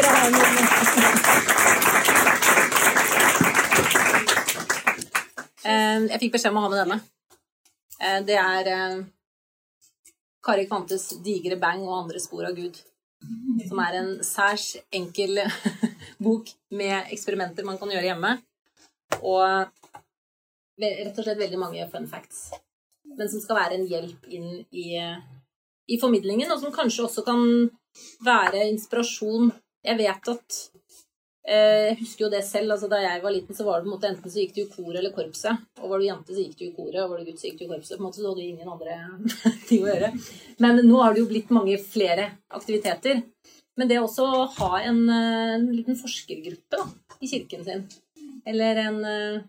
Eh, 5.67 6.01
Jeg 6.13 6.21
fikk 6.23 6.37
beskjed 6.37 6.53
om 6.53 6.61
å 6.61 6.67
ha 6.67 6.73
med 6.73 6.81
denne. 6.85 6.99
Eh, 7.99 8.21
Det 8.29 8.37
er 8.39 8.69
eh, 8.73 8.99
Kari 10.47 10.67
Kvantes 10.71 11.09
'Digre 11.23 11.59
bang 11.59 11.83
og 11.87 12.05
andre 12.05 12.21
spor 12.23 12.47
av 12.47 12.55
Gud'. 12.55 12.79
Som 13.67 13.81
er 13.83 13.99
en 14.01 14.11
særs 14.25 14.77
enkel 14.95 15.41
bok 16.25 16.51
med 16.77 17.13
eksperimenter 17.15 17.67
man 17.67 17.79
kan 17.81 17.91
gjøre 17.93 18.11
hjemme. 18.11 18.37
Og 19.23 19.43
rett 20.77 21.19
og 21.19 21.25
slett 21.25 21.41
veldig 21.41 21.61
mange 21.61 21.89
fun 21.93 22.09
facts. 22.11 22.51
Men 23.17 23.31
som 23.33 23.41
skal 23.41 23.59
være 23.61 23.79
en 23.79 23.87
hjelp 23.89 24.27
inn 24.29 24.49
i, 24.77 24.89
i 25.89 25.99
formidlingen, 26.01 26.51
og 26.53 26.61
som 26.61 26.75
kanskje 26.75 27.07
også 27.07 27.25
kan 27.27 27.43
være 28.27 28.67
inspirasjon. 28.73 29.53
Jeg 29.87 30.01
vet 30.03 30.33
at 30.33 30.59
Jeg 31.47 31.97
husker 32.01 32.25
jo 32.25 32.31
det 32.33 32.43
selv. 32.43 32.73
altså 32.75 32.89
Da 32.91 32.99
jeg 33.05 33.23
var 33.23 33.35
liten, 33.35 33.55
så 33.55 33.65
var 33.67 33.79
det 33.79 33.87
på 33.87 33.91
en 33.93 33.95
måte 33.95 34.09
enten 34.11 34.33
så 34.33 34.41
gikk 34.43 34.55
du 34.57 34.61
i 34.65 34.71
koret 34.73 34.99
eller 34.99 35.15
korpset. 35.15 35.63
Og 35.79 35.93
var 35.93 36.03
du 36.03 36.07
jente, 36.09 36.35
så 36.35 36.43
gikk 36.43 36.57
du 36.59 36.65
i 36.67 36.75
koret, 36.75 36.99
og 37.05 37.13
var 37.13 37.21
du 37.21 37.29
gutt, 37.29 37.39
så 37.39 37.49
gikk 37.49 37.61
du 37.61 37.65
i 37.67 37.71
korpset. 37.71 37.97
På 37.97 38.03
en 38.03 38.09
måte 38.09 38.21
så 38.21 38.27
hadde 38.29 38.43
du 38.43 38.49
ingen 38.49 38.73
andre 38.75 38.97
ting 39.69 39.85
å 39.85 39.91
gjøre. 39.93 40.13
Men 40.65 40.83
nå 40.89 41.03
har 41.03 41.15
det 41.15 41.23
jo 41.23 41.31
blitt 41.31 41.53
mange 41.55 41.79
flere 41.83 42.31
aktiviteter. 42.51 43.23
Men 43.77 43.91
det 43.91 44.01
også 44.01 44.27
å 44.27 44.47
ha 44.57 44.73
en, 44.81 45.03
eh, 45.13 45.57
en 45.59 45.69
liten 45.71 45.99
forskergruppe 46.01 46.81
da, 46.81 46.87
i 47.21 47.29
kirken 47.31 47.63
sin, 47.67 47.85
eller 48.49 48.81
en, 48.89 49.03
eh, 49.05 49.43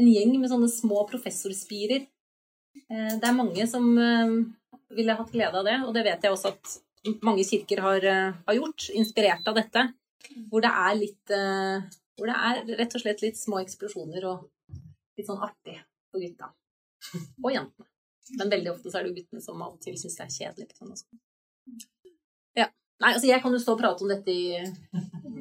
en 0.00 0.08
gjeng 0.08 0.32
med 0.40 0.50
sånne 0.50 0.70
små 0.72 1.04
professorspirer 1.10 2.08
Eh, 2.90 3.14
Det 3.18 3.26
er 3.26 3.36
mange 3.36 3.66
som 3.70 3.86
eh, 3.98 4.36
ville 4.96 5.16
hatt 5.18 5.32
glede 5.32 5.58
av 5.58 5.66
det, 5.66 5.76
og 5.86 5.94
det 5.94 6.04
vet 6.06 6.26
jeg 6.26 6.34
også 6.34 6.52
at 6.54 6.76
mange 7.24 7.44
kirker 7.46 7.82
har, 7.84 8.04
eh, 8.04 8.36
har 8.46 8.58
gjort, 8.58 8.90
inspirert 8.94 9.46
av 9.48 9.56
dette. 9.58 9.86
Hvor 10.50 10.64
det 10.64 10.70
er 10.70 10.96
litt 10.98 11.32
eh, 11.34 11.86
Hvor 12.18 12.30
det 12.30 12.36
er 12.36 12.78
rett 12.80 12.96
og 12.96 13.02
slett 13.02 13.22
litt 13.24 13.38
små 13.40 13.60
eksplosjoner 13.64 14.26
og 14.30 14.48
litt 15.18 15.28
sånn 15.28 15.42
artig 15.44 15.78
for 16.10 16.22
gutta. 16.22 16.50
Og 17.42 17.52
jentene. 17.54 17.88
Men 18.38 18.52
veldig 18.52 18.72
ofte 18.74 18.90
så 18.90 19.00
er 19.00 19.06
det 19.06 19.12
jo 19.12 19.20
guttene 19.20 19.42
som 19.42 19.62
av 19.64 19.74
og 19.74 19.82
til 19.82 19.96
syns 19.98 20.16
det 20.18 20.26
er 20.26 20.34
kjedelig. 20.36 20.68
Sånn. 20.78 21.20
Ja. 22.58 22.68
Nei, 23.02 23.14
altså 23.14 23.30
jeg 23.30 23.42
kan 23.42 23.54
jo 23.54 23.60
stå 23.62 23.74
og 23.74 23.80
prate 23.80 24.04
om 24.04 24.12
dette 24.12 24.32
i 24.34 24.60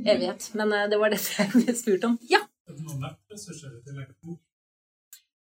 evighet, 0.07 0.51
men 0.57 0.71
eh, 0.75 0.87
det 0.91 0.99
var 1.01 1.13
dette 1.13 1.35
jeg 1.35 1.51
ble 1.53 1.75
spurt 1.77 2.07
om. 2.07 2.15
Ja! 2.31 2.41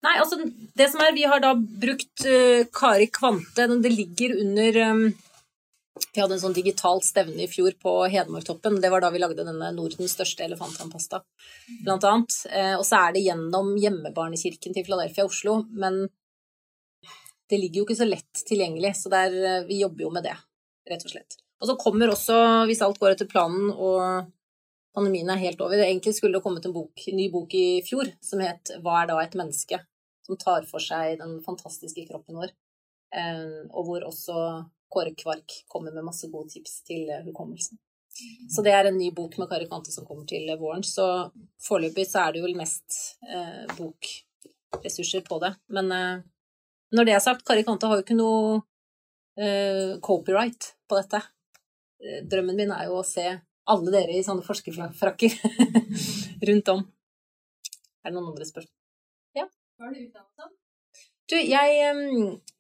Nei, 0.06 0.13
altså 0.21 0.38
det 0.78 0.88
som 0.91 1.02
er, 1.04 1.15
Vi 1.15 1.26
har 1.28 1.41
da 1.43 1.54
brukt 1.58 2.26
uh, 2.30 2.63
Kari 2.73 3.10
Kvante. 3.12 3.65
Det 3.84 3.91
ligger 3.91 4.38
under 4.43 4.82
eh, 4.84 5.02
Vi 6.13 6.21
hadde 6.21 6.38
en 6.38 6.41
sånn 6.41 6.55
digitalt 6.55 7.05
stevne 7.07 7.45
i 7.45 7.49
fjor 7.51 7.75
på 7.81 7.93
Hedmarktoppen. 8.12 8.79
Det 8.83 8.91
var 8.93 9.03
da 9.03 9.12
vi 9.13 9.21
lagde 9.21 9.45
denne 9.47 9.71
Nordens 9.75 10.15
største 10.17 10.45
elefanttannpasta, 10.45 11.21
blant 11.86 12.07
annet. 12.07 12.38
Eh, 12.51 12.75
og 12.77 12.86
så 12.88 13.01
er 13.01 13.15
det 13.15 13.25
gjennom 13.25 13.73
hjemmebarnekirken 13.81 14.75
til 14.75 14.86
Philadelphia 14.88 15.27
Oslo. 15.27 15.60
Men 15.69 16.05
det 17.49 17.60
ligger 17.62 17.81
jo 17.81 17.88
ikke 17.88 17.99
så 18.01 18.07
lett 18.07 18.45
tilgjengelig, 18.47 18.95
så 19.01 19.12
det 19.13 19.25
er, 19.27 19.38
eh, 19.51 19.67
vi 19.67 19.81
jobber 19.81 20.07
jo 20.07 20.13
med 20.13 20.27
det, 20.27 20.36
rett 20.89 21.05
og 21.05 21.13
slett. 21.13 21.38
Og 21.62 21.69
så 21.69 21.77
kommer 21.79 22.12
også, 22.13 22.38
hvis 22.69 22.83
alt 22.86 22.99
går 23.01 23.15
etter 23.15 23.29
planen 23.29 23.71
og 23.71 24.27
pandemien 24.97 25.29
er 25.29 25.41
helt 25.41 25.62
over 25.62 25.77
Egentlig 25.77 26.15
skulle 26.17 26.38
det 26.38 26.43
kommet 26.45 26.65
en, 26.65 26.73
bok, 26.73 27.03
en 27.10 27.17
ny 27.17 27.27
bok 27.33 27.53
i 27.57 27.81
fjor 27.86 28.10
som 28.23 28.41
het 28.41 28.73
Hva 28.81 29.01
er 29.01 29.12
da 29.12 29.19
et 29.21 29.38
menneske? 29.38 29.79
Som 30.25 30.39
tar 30.41 30.65
for 30.69 30.83
seg 30.83 31.19
den 31.21 31.38
fantastiske 31.45 32.03
kroppen 32.10 32.38
vår. 32.41 32.51
Eh, 33.15 33.63
og 33.71 33.88
hvor 33.88 34.05
også 34.10 34.38
Kåre 34.91 35.13
Kvark 35.17 35.62
kommer 35.67 35.93
med 35.95 36.08
masse 36.08 36.30
gode 36.32 36.54
tips 36.54 36.82
til 36.88 37.10
eh, 37.10 37.26
hukommelsen. 37.28 37.80
Så 38.50 38.63
det 38.65 38.73
er 38.73 38.89
en 38.89 38.97
ny 38.97 39.12
bok 39.13 39.36
med 39.38 39.50
Kari 39.50 39.67
Kvante 39.69 39.91
som 39.93 40.06
kommer 40.08 40.26
til 40.30 40.50
våren. 40.58 40.84
Så 40.86 41.06
foreløpig 41.62 42.08
så 42.10 42.23
er 42.23 42.34
det 42.34 42.43
vel 42.45 42.58
mest 42.58 42.97
eh, 43.28 43.65
bokressurser 43.78 45.26
på 45.28 45.38
det. 45.43 45.54
Men 45.73 45.91
eh, 45.93 46.23
når 46.97 47.08
det 47.08 47.13
er 47.17 47.23
sagt, 47.23 47.45
Kari 47.45 47.65
Kvante 47.67 47.89
har 47.89 48.00
jo 48.00 48.06
ikke 48.06 48.17
noe 48.17 48.62
eh, 49.38 49.97
copyright 50.02 50.71
på 50.89 50.97
dette. 50.97 51.21
Eh, 52.02 52.23
Drømmen 52.30 52.58
min 52.58 52.73
er 52.73 52.89
jo 52.89 53.02
å 53.02 53.06
se 53.06 53.28
alle 53.67 53.93
dere 53.93 54.15
i 54.15 54.23
sånne 54.26 54.45
forskerfrakker 54.47 55.38
rundt 56.50 56.73
om. 56.73 56.86
Er 58.02 58.10
det 58.10 58.15
noen 58.15 58.32
andre 58.32 58.47
spørsmål? 58.47 58.73
Ja? 59.38 59.45
Hva 59.78 59.91
er 59.91 59.97
det 59.97 60.08
utdannet 60.08 60.41
som? 60.41 60.57
Du, 61.27 61.35
jeg 61.35 61.79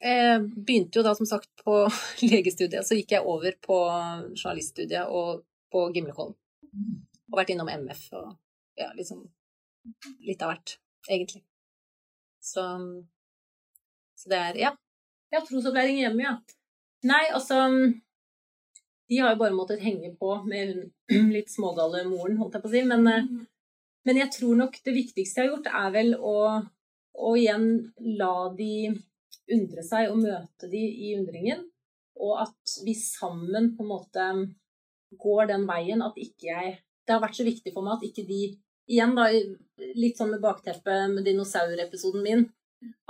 eh, 0.03 0.39
begynte 0.43 0.99
jo 0.99 1.03
da 1.05 1.13
som 1.15 1.27
sagt 1.29 1.49
på 1.63 1.85
legestudiet, 2.31 2.83
så 2.83 2.97
gikk 2.97 3.15
jeg 3.15 3.27
over 3.27 3.55
på 3.63 3.77
journaliststudiet 4.35 5.07
og 5.07 5.45
på 5.71 5.85
Gimlekollen. 5.95 6.35
Og 7.31 7.39
vært 7.39 7.53
innom 7.53 7.71
MF 7.71 8.03
og 8.19 8.33
ja, 8.77 8.91
liksom 8.95 9.23
litt 10.27 10.43
av 10.43 10.51
hvert, 10.51 10.75
egentlig. 11.07 11.41
Så, 12.43 12.65
så 14.19 14.33
det 14.33 14.43
er 14.49 14.61
Ja. 14.65 14.75
Ja, 15.27 15.41
trosopplæring 15.43 15.97
hjemme, 15.99 16.23
ja. 16.23 16.37
Nei, 17.03 17.25
altså 17.35 17.65
De 19.09 19.17
har 19.19 19.33
jo 19.33 19.39
bare 19.41 19.55
måttet 19.55 19.83
henge 19.83 20.13
på 20.19 20.37
med 20.47 20.71
hun 21.11 21.31
litt 21.35 21.51
smågale 21.51 22.05
moren, 22.07 22.37
holdt 22.39 22.55
jeg 22.55 22.63
på 22.63 22.69
å 22.69 22.73
si. 22.75 22.83
Men, 22.87 23.07
eh, 23.11 23.27
men 24.07 24.19
jeg 24.19 24.31
tror 24.35 24.59
nok 24.59 24.79
det 24.83 24.95
viktigste 24.95 25.41
jeg 25.41 25.47
har 25.47 25.53
gjort, 25.55 25.69
er 25.71 25.93
vel 25.95 26.15
å 26.19 26.37
og 27.17 27.37
igjen 27.39 27.67
la 28.19 28.49
de 28.57 28.91
undre 29.53 29.83
seg 29.85 30.11
og 30.11 30.21
møte 30.21 30.69
de 30.71 30.81
i 30.81 31.15
undringen. 31.17 31.63
Og 32.17 32.41
at 32.43 32.77
vi 32.85 32.93
sammen 32.97 33.73
på 33.77 33.85
en 33.85 33.91
måte 33.91 34.27
går 35.21 35.51
den 35.53 35.65
veien 35.69 36.03
at 36.03 36.17
ikke 36.19 36.49
jeg 36.49 36.77
Det 37.07 37.13
har 37.15 37.21
vært 37.23 37.37
så 37.37 37.45
viktig 37.47 37.71
for 37.71 37.85
meg 37.85 37.99
at 37.99 38.09
ikke 38.09 38.25
de 38.27 38.41
Igjen, 38.87 39.17
da, 39.17 39.25
litt 39.99 40.15
sånn 40.15 40.29
med 40.31 40.39
bakteppet 40.39 41.09
med 41.11 41.25
dinosaurepisoden 41.27 42.21
min, 42.23 42.45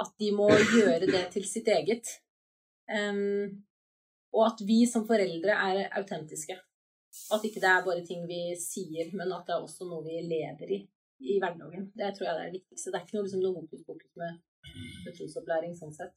at 0.01 0.09
de 0.17 0.31
må 0.33 0.47
gjøre 0.49 1.05
det 1.05 1.21
til 1.35 1.45
sitt 1.45 1.69
eget. 1.69 2.09
Um, 2.89 3.61
og 4.33 4.47
at 4.47 4.63
vi 4.65 4.79
som 4.89 5.05
foreldre 5.05 5.53
er 5.53 5.83
autentiske. 6.01 6.57
At 7.29 7.45
ikke 7.45 7.61
det 7.61 7.69
er 7.69 7.85
bare 7.85 8.01
ting 8.09 8.25
vi 8.25 8.41
sier, 8.57 9.13
men 9.13 9.35
at 9.37 9.45
det 9.45 9.53
er 9.53 9.67
også 9.67 9.85
noe 9.85 10.01
vi 10.07 10.17
lever 10.25 10.73
i 10.79 10.81
i 11.19 11.39
hverdagen. 11.41 11.89
Det 11.97 12.11
tror 12.15 12.27
jeg 12.27 12.35
det 12.37 12.43
er 12.43 12.51
det 12.51 12.59
viktigste. 12.59 12.91
Det 12.93 12.99
er 12.99 13.05
ikke 13.05 13.17
noe, 13.17 13.25
liksom, 13.27 13.43
noe 13.43 13.83
fokus, 13.87 14.11
med, 14.21 14.39
med 15.05 15.17
trosopplæring 15.17 15.75
sånn 15.79 15.93
sett. 15.95 16.13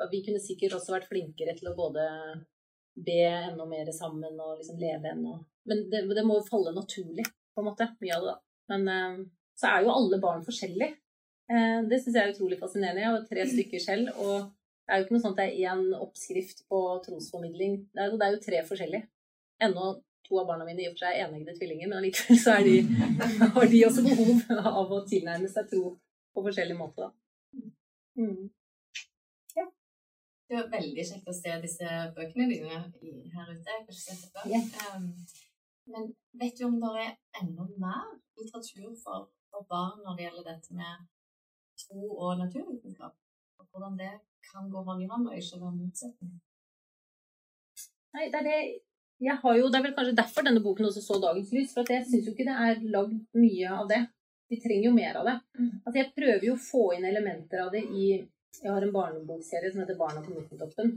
Og 0.00 0.10
vi 0.10 0.22
kunne 0.26 0.40
sikkert 0.42 0.74
også 0.78 0.94
vært 0.96 1.08
flinkere 1.10 1.54
til 1.58 1.68
å 1.70 1.76
både 1.78 2.04
be 3.04 3.18
enda 3.28 3.66
mer 3.66 3.90
sammen 3.94 4.38
og 4.40 4.56
liksom 4.60 4.78
leve 4.78 5.10
ennå 5.10 5.36
Men 5.66 5.80
det, 5.90 6.00
det 6.14 6.24
må 6.26 6.36
jo 6.38 6.46
falle 6.48 6.72
naturlig, 6.76 7.24
på 7.54 7.62
en 7.62 7.68
måte. 7.68 7.86
Mye 8.02 8.16
av 8.16 8.24
det, 8.26 8.32
da. 8.34 8.36
Men 8.74 8.88
eh, 8.92 9.22
så 9.58 9.70
er 9.70 9.84
jo 9.84 9.92
alle 9.94 10.18
barn 10.22 10.42
forskjellige. 10.46 10.96
Eh, 11.50 11.78
det 11.90 12.00
syns 12.02 12.16
jeg 12.18 12.22
er 12.28 12.34
utrolig 12.34 12.58
fascinerende. 12.60 13.02
Jeg 13.04 13.12
har 13.14 13.24
tre 13.30 13.46
stykker 13.52 13.82
selv, 13.82 14.10
og 14.18 14.50
det 14.84 14.92
er 14.92 15.00
jo 15.00 15.06
ikke 15.06 15.14
noe 15.16 15.24
sånt 15.24 15.38
at 15.38 15.40
det 15.40 15.62
er 15.64 15.72
én 15.72 15.84
oppskrift 15.96 16.64
på 16.68 16.80
trosformidling. 17.06 17.78
Det 17.94 18.02
er, 18.02 18.10
jo- 18.12 18.18
det 18.20 18.26
er 18.28 18.34
jo 18.36 18.42
tre 18.44 18.62
forskjellige. 18.68 19.08
Ennå 19.64 19.86
to 20.24 20.40
av 20.40 20.48
barna 20.48 20.66
mine 20.66 20.82
i 20.82 20.88
og 20.88 20.96
for 20.96 21.04
seg 21.04 21.18
er 21.18 21.28
eneggede 21.28 21.56
tvillinger, 21.58 21.90
men 21.90 21.98
allikevel 22.00 22.40
så 22.40 22.56
de, 22.64 22.76
har 23.56 23.70
de 23.72 23.84
også 23.88 24.04
behov 24.06 24.68
av 24.72 24.92
å 24.96 25.04
tilnærme 25.08 25.50
seg 25.52 25.70
tro 25.72 25.94
på 26.34 26.44
forskjellig 26.48 26.76
måte. 26.78 27.06
Da. 27.06 27.64
Mm. 28.20 28.50
Det 30.48 30.58
var 30.58 30.68
veldig 30.74 31.04
kjekt 31.08 31.28
å 31.30 31.34
se 31.34 31.52
disse 31.62 31.90
bøkene 32.16 32.46
dine 32.50 32.68
her 32.70 32.84
ute. 33.48 33.70
Jeg 33.72 33.80
har 33.86 33.96
sett 33.96 34.20
det 34.26 34.30
før. 34.34 34.50
Yeah. 34.50 34.66
Um, 34.92 35.06
men 35.88 36.10
vet 36.40 36.58
du 36.58 36.66
om 36.66 36.76
det 36.82 36.90
er 37.00 37.14
enda 37.40 37.64
mer 37.80 38.10
litteratur 38.38 38.92
for, 39.00 39.30
for 39.50 39.64
barn 39.70 40.02
når 40.04 40.18
det 40.18 40.26
gjelder 40.26 40.48
dette 40.50 40.76
med 40.76 41.06
tro 41.80 42.10
og 42.12 42.38
naturvitenskap. 42.42 43.16
Og 43.58 43.66
hvordan 43.70 43.96
det 43.98 44.12
kan 44.50 44.68
gå 44.70 44.84
hånd 44.86 45.02
i 45.02 45.08
hånd 45.10 45.30
og 45.30 45.38
ikke 45.38 45.62
være 45.62 45.78
motsetning. 45.80 46.34
Nei, 48.14 48.28
det 48.30 48.40
er 48.42 48.48
det 48.50 48.58
jeg 49.24 49.40
har 49.42 49.56
jo, 49.58 49.70
Det 49.70 49.78
er 49.78 49.86
vel 49.86 49.96
kanskje 49.96 50.18
derfor 50.18 50.46
denne 50.46 50.62
boken 50.64 50.90
også 50.90 51.02
så 51.04 51.18
dagens 51.22 51.52
lys. 51.54 51.72
For 51.74 51.84
at 51.84 51.94
jeg 51.96 52.06
syns 52.10 52.28
jo 52.28 52.34
ikke 52.34 52.46
det 52.48 52.58
er 52.66 52.84
lagd 52.94 53.18
mye 53.38 53.72
av 53.80 53.88
det. 53.90 54.04
Vi 54.52 54.60
trenger 54.60 54.90
jo 54.90 54.94
mer 54.94 55.18
av 55.20 55.28
det. 55.28 55.34
Altså 55.82 55.98
Jeg 56.00 56.12
prøver 56.18 56.46
jo 56.48 56.54
å 56.54 56.62
få 56.62 56.84
inn 56.96 57.08
elementer 57.08 57.64
av 57.64 57.72
det 57.74 57.84
i 57.88 58.06
Jeg 58.62 58.70
har 58.70 58.84
en 58.86 58.92
barnebokserie 58.94 59.70
som 59.72 59.80
heter 59.82 59.96
'Barna 59.98 60.20
på 60.22 60.30
Nuttentoppen'. 60.30 60.92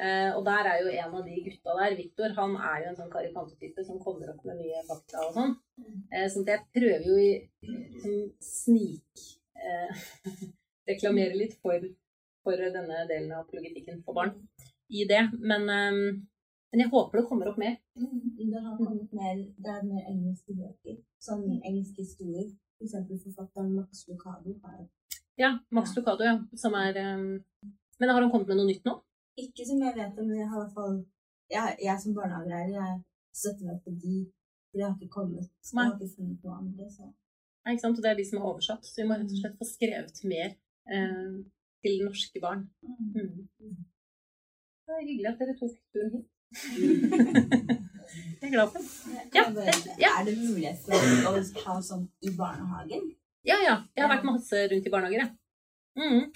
Eh, 0.00 0.30
og 0.36 0.44
der 0.46 0.64
er 0.70 0.78
jo 0.80 0.88
en 0.88 1.14
av 1.18 1.26
de 1.26 1.42
gutta 1.44 1.74
der, 1.76 1.96
Viktor, 1.96 2.32
han 2.38 2.56
er 2.56 2.78
jo 2.80 2.88
en 2.88 2.96
sånn 2.96 3.10
karikantetype 3.12 3.84
som 3.84 3.98
kommer 4.00 4.30
opp 4.32 4.40
med 4.48 4.56
mye 4.62 4.80
fakta 4.88 5.26
og 5.26 5.34
sånn. 5.34 5.52
Eh, 6.08 6.26
så 6.32 6.40
jeg 6.46 6.64
prøver 6.72 7.04
jo 7.04 7.18
i 7.20 7.32
sånn 8.00 8.32
snik 8.40 9.26
eh, 9.60 9.92
reklamere 10.90 11.36
litt 11.36 11.54
for, 11.60 11.84
for 12.42 12.56
denne 12.56 13.04
delen 13.12 13.32
av 13.36 13.44
apologetikken 13.44 14.00
for 14.02 14.16
barn 14.16 14.32
i 14.88 15.04
det. 15.04 15.28
Men, 15.36 15.68
eh, 15.68 16.16
men 16.70 16.84
jeg 16.84 16.90
håper 16.92 17.18
det 17.18 17.26
kommer 17.28 17.50
opp 17.50 17.58
mer. 17.58 17.76
Det 17.94 18.62
har 18.62 18.76
kommet 18.78 19.12
mer 19.12 19.36
det 19.58 19.70
er 19.74 19.86
mer 19.86 20.08
engelske 20.12 20.54
bøker, 20.54 20.98
sånn 21.22 21.46
engelske 21.58 22.04
historier. 22.04 22.50
For 22.78 22.88
eksempel 22.88 23.20
forfatteren 23.20 23.74
Max 23.76 24.06
Lucado 24.08 24.56
har 24.64 24.86
Ja, 25.40 25.50
Max 25.70 25.92
Lucado, 25.96 26.24
ja. 26.24 26.38
Som 26.56 26.76
er 26.78 26.96
um... 27.14 27.26
Men 28.00 28.08
har 28.08 28.22
han 28.22 28.30
kommet 28.32 28.48
med 28.48 28.60
noe 28.60 28.70
nytt 28.70 28.86
nå? 28.88 28.94
Ikke 29.40 29.66
som 29.68 29.82
jeg 29.84 29.96
vet 29.98 30.16
om, 30.20 30.28
men 30.28 30.40
jeg 30.40 30.48
har 30.48 30.62
i 30.62 30.64
hvert 30.64 30.76
fall 30.78 30.96
Jeg, 31.52 31.76
jeg 31.84 32.02
som 32.04 32.16
barnehagelærer 32.16 32.72
jeg 32.76 32.96
støtter 33.36 33.68
meg 33.68 33.82
på 33.84 33.92
de, 34.02 34.16
for 34.70 34.78
det 34.78 34.86
har 34.86 34.96
ikke 34.96 35.16
kommet. 35.18 35.50
Jeg 35.66 35.78
har 35.78 35.94
ikke 35.96 36.14
funnet 36.16 36.44
noe 36.46 36.56
andre. 36.56 36.88
Så. 36.94 37.06
Nei, 37.64 37.74
ikke 37.74 37.84
sant? 37.84 37.98
Og 37.98 38.04
det 38.04 38.10
er 38.10 38.18
de 38.18 38.26
som 38.28 38.40
er 38.40 38.48
oversatt. 38.50 38.86
Så 38.86 39.00
vi 39.00 39.06
må 39.08 39.18
rett 39.18 39.34
og 39.34 39.40
slett 39.42 39.60
få 39.60 39.68
skrevet 39.68 40.20
mer 40.30 40.52
eh, 40.94 41.38
til 41.84 42.04
norske 42.06 42.42
barn. 42.42 42.68
Mm. 42.86 43.80
Det 44.86 44.96
er 44.96 45.08
hyggelig 45.08 45.32
at 45.32 45.42
dere 45.42 45.56
tok 45.58 45.74
turen 45.94 46.14
hit. 46.16 46.28
Jeg 46.50 48.46
er 48.48 48.52
glad 48.52 48.70
for 48.72 48.78
det. 48.78 48.88
Ja, 49.34 49.44
det- 49.54 49.96
ja. 49.98 50.10
Er 50.20 50.24
det 50.26 50.36
mulighet 50.38 50.78
for 50.84 50.92
å 50.94 51.64
ha 51.64 51.80
sånt 51.82 52.10
i 52.22 52.30
barnehagen? 52.36 53.10
Ja, 53.46 53.56
ja. 53.64 53.76
Jeg 53.96 54.04
har 54.04 54.16
vært 54.16 54.24
masse 54.28 54.68
rundt 54.70 54.86
i 54.86 54.90
barnehager, 54.90 55.20
jeg. 55.24 55.30
Mm. 55.98 56.32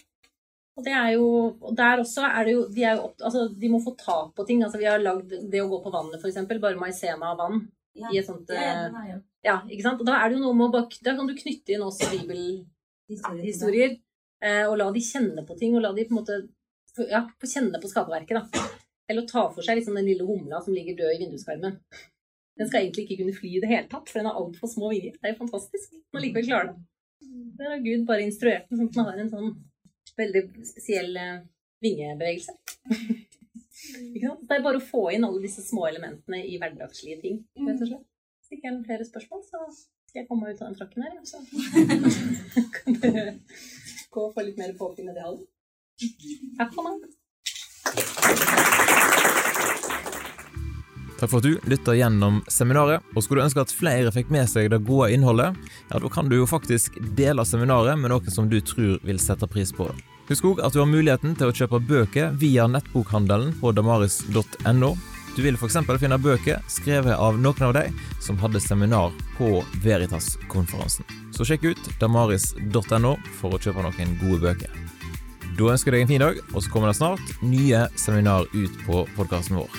Og 0.77 0.85
det 0.85 0.93
er 0.93 1.11
jo 1.15 1.27
Og 1.63 1.77
der 1.77 2.01
også 2.03 2.25
er 2.27 2.45
det 2.45 2.53
jo 2.53 2.63
De, 2.69 2.83
er 2.83 2.97
jo 2.97 3.05
opp, 3.05 3.21
altså, 3.23 3.45
de 3.61 3.69
må 3.71 3.79
få 3.83 3.97
tak 3.97 4.35
på 4.35 4.47
ting. 4.47 4.63
Altså, 4.65 4.79
vi 4.79 4.89
har 4.91 4.99
lagd 4.99 5.31
det 5.51 5.61
å 5.63 5.69
gå 5.71 5.83
på 5.85 5.93
vannet, 5.95 6.21
f.eks. 6.21 6.41
Bare 6.61 6.77
maisena 6.81 7.33
og 7.33 7.39
vann. 7.39 7.69
Ja, 7.95 8.09
I 8.11 8.19
et 8.19 8.27
sånt 8.27 8.47
det, 8.47 8.57
eh. 8.59 9.21
Ja, 9.45 9.61
ikke 9.69 9.83
sant? 9.83 10.01
Og 10.01 10.07
da 10.07 10.19
er 10.19 10.29
det 10.29 10.39
jo 10.39 10.45
noe 10.45 10.55
med 10.55 10.67
å 10.69 10.73
bak, 10.73 10.97
Da 11.03 11.15
kan 11.15 11.27
du 11.27 11.35
knytte 11.35 11.75
inn 11.77 11.85
også 11.87 12.11
bibelhistorier. 12.11 13.45
Historier. 13.45 13.99
Eh, 14.43 14.65
og 14.67 14.77
la 14.79 14.91
de 14.93 15.01
kjenne 15.01 15.47
på 15.47 15.57
ting, 15.59 15.77
og 15.77 15.83
la 15.83 15.93
de 15.93 16.05
på 16.05 16.11
en 16.11 16.19
måte 16.19 16.49
ja, 17.11 17.23
få 17.41 17.47
kjenne 17.47 17.81
på 17.81 17.89
skaperverket, 17.91 18.35
da. 18.41 18.69
Eller 19.11 19.25
å 19.25 19.29
ta 19.29 19.45
for 19.53 19.67
seg 19.67 19.79
liksom 19.79 19.99
den 19.99 20.09
lille 20.09 20.27
humla 20.27 20.61
som 20.65 20.75
ligger 20.77 20.97
død 20.99 21.13
i 21.15 21.21
vinduskarmen. 21.25 21.79
Den 22.59 22.71
skal 22.71 22.85
egentlig 22.85 23.05
ikke 23.05 23.21
kunne 23.23 23.37
fly 23.37 23.51
i 23.57 23.61
det 23.63 23.71
hele 23.71 23.89
tatt, 23.91 24.09
for 24.09 24.21
den 24.21 24.29
har 24.31 24.39
altfor 24.41 24.71
små 24.71 24.91
vinger. 24.93 25.17
Det 25.19 25.29
er 25.29 25.35
jo 25.35 25.41
fantastisk. 25.43 25.97
Men 26.15 26.25
likevel 26.25 26.47
klarer 26.49 26.71
den. 26.71 26.85
Der 27.59 27.73
har 27.73 27.83
Gud 27.83 28.05
bare 28.09 28.27
instruert 28.27 28.69
den 28.71 28.81
sånn 28.81 28.91
at 28.91 28.97
den 28.97 29.09
har 29.09 29.23
en 29.23 29.33
sånn 29.33 29.55
veldig 30.19 30.43
spesiell 30.69 31.17
eh, 31.19 31.41
vingebevegelse. 31.83 32.55
ikke 34.15 34.29
sant? 34.29 34.45
Det 34.47 34.57
er 34.57 34.67
bare 34.67 34.81
å 34.81 34.87
få 34.93 35.09
inn 35.15 35.27
alle 35.27 35.43
disse 35.43 35.65
små 35.67 35.89
elementene 35.91 36.45
i 36.47 36.61
hverdagslige 36.61 37.19
ting, 37.25 37.43
rett 37.59 37.83
og 37.83 37.91
slett. 37.91 38.07
Hvis 38.45 38.59
ikke 38.59 38.71
er 38.71 38.77
noen 38.77 38.87
flere 38.87 39.09
spørsmål, 39.09 39.43
så 39.49 39.65
skal 39.73 40.23
jeg 40.23 40.29
komme 40.31 40.47
meg 40.47 40.55
ut 40.55 40.63
av 40.63 40.71
den 40.71 40.79
frakken 40.79 41.03
her, 41.03 41.19
så 41.27 41.43
kan 42.79 43.01
dere 43.03 43.27
gå 44.15 44.29
og 44.29 44.35
få 44.37 44.47
litt 44.47 44.61
mer 44.61 44.77
påfyll 44.79 45.11
i 45.11 45.17
det 45.17 45.27
hallen. 45.27 45.45
Takk 46.61 46.75
for 46.77 46.87
meg. 46.87 47.09
Takk 51.25 51.31
for 51.31 51.39
at 51.39 51.47
du 51.47 51.59
lytta 51.71 51.95
gjennom 51.97 52.43
seminaret. 52.49 53.05
Og 53.15 53.25
skulle 53.25 53.41
du 53.41 53.47
ønske 53.47 53.63
at 53.63 53.73
flere 53.73 54.13
fikk 54.13 54.33
med 54.35 54.51
seg 54.51 54.69
det 54.73 54.83
gode 54.85 55.13
innholdet, 55.15 55.55
ja, 55.89 56.01
da 56.03 56.11
kan 56.13 56.29
du 56.29 56.37
jo 56.37 56.49
faktisk 56.49 56.99
dele 57.17 57.47
seminaret 57.49 57.97
med 57.97 58.13
noen 58.13 58.35
som 58.35 58.51
du 58.51 58.59
tror 58.61 58.99
vil 59.07 59.21
sette 59.23 59.49
pris 59.49 59.73
på 59.73 59.89
det. 59.89 59.97
Husk 60.29 60.45
òg 60.49 60.61
at 60.65 60.73
du 60.73 60.81
har 60.81 60.89
muligheten 60.89 61.35
til 61.37 61.49
å 61.49 61.57
kjøpe 61.57 61.83
bøker 61.85 62.37
via 62.41 62.67
nettbokhandelen 62.69 63.55
på 63.61 63.73
damaris.no. 63.77 64.95
Du 65.35 65.43
vil 65.43 65.57
f.eks. 65.59 65.81
finne 66.01 66.21
bøker 66.23 66.61
skrevet 66.71 67.17
av 67.17 67.41
noen 67.41 67.67
av 67.67 67.75
de 67.77 67.89
som 68.23 68.39
hadde 68.45 68.61
seminar 68.63 69.13
på 69.39 69.65
Veritas-konferansen. 69.85 71.09
Så 71.33 71.49
sjekk 71.49 71.71
ut 71.73 71.93
damaris.no 72.01 73.17
for 73.41 73.57
å 73.57 73.61
kjøpe 73.61 73.85
noen 73.85 74.19
gode 74.21 74.45
bøker. 74.45 74.84
Da 75.55 75.71
ønsker 75.71 75.95
jeg 75.95 76.01
deg 76.01 76.05
en 76.05 76.11
fin 76.11 76.23
dag, 76.25 76.39
og 76.51 76.63
så 76.65 76.71
kommer 76.73 76.91
det 76.91 76.99
snart 76.99 77.43
nye 77.47 77.85
seminar 78.01 78.49
ut 78.51 78.79
på 78.89 79.05
podkasten 79.15 79.61
vår. 79.61 79.77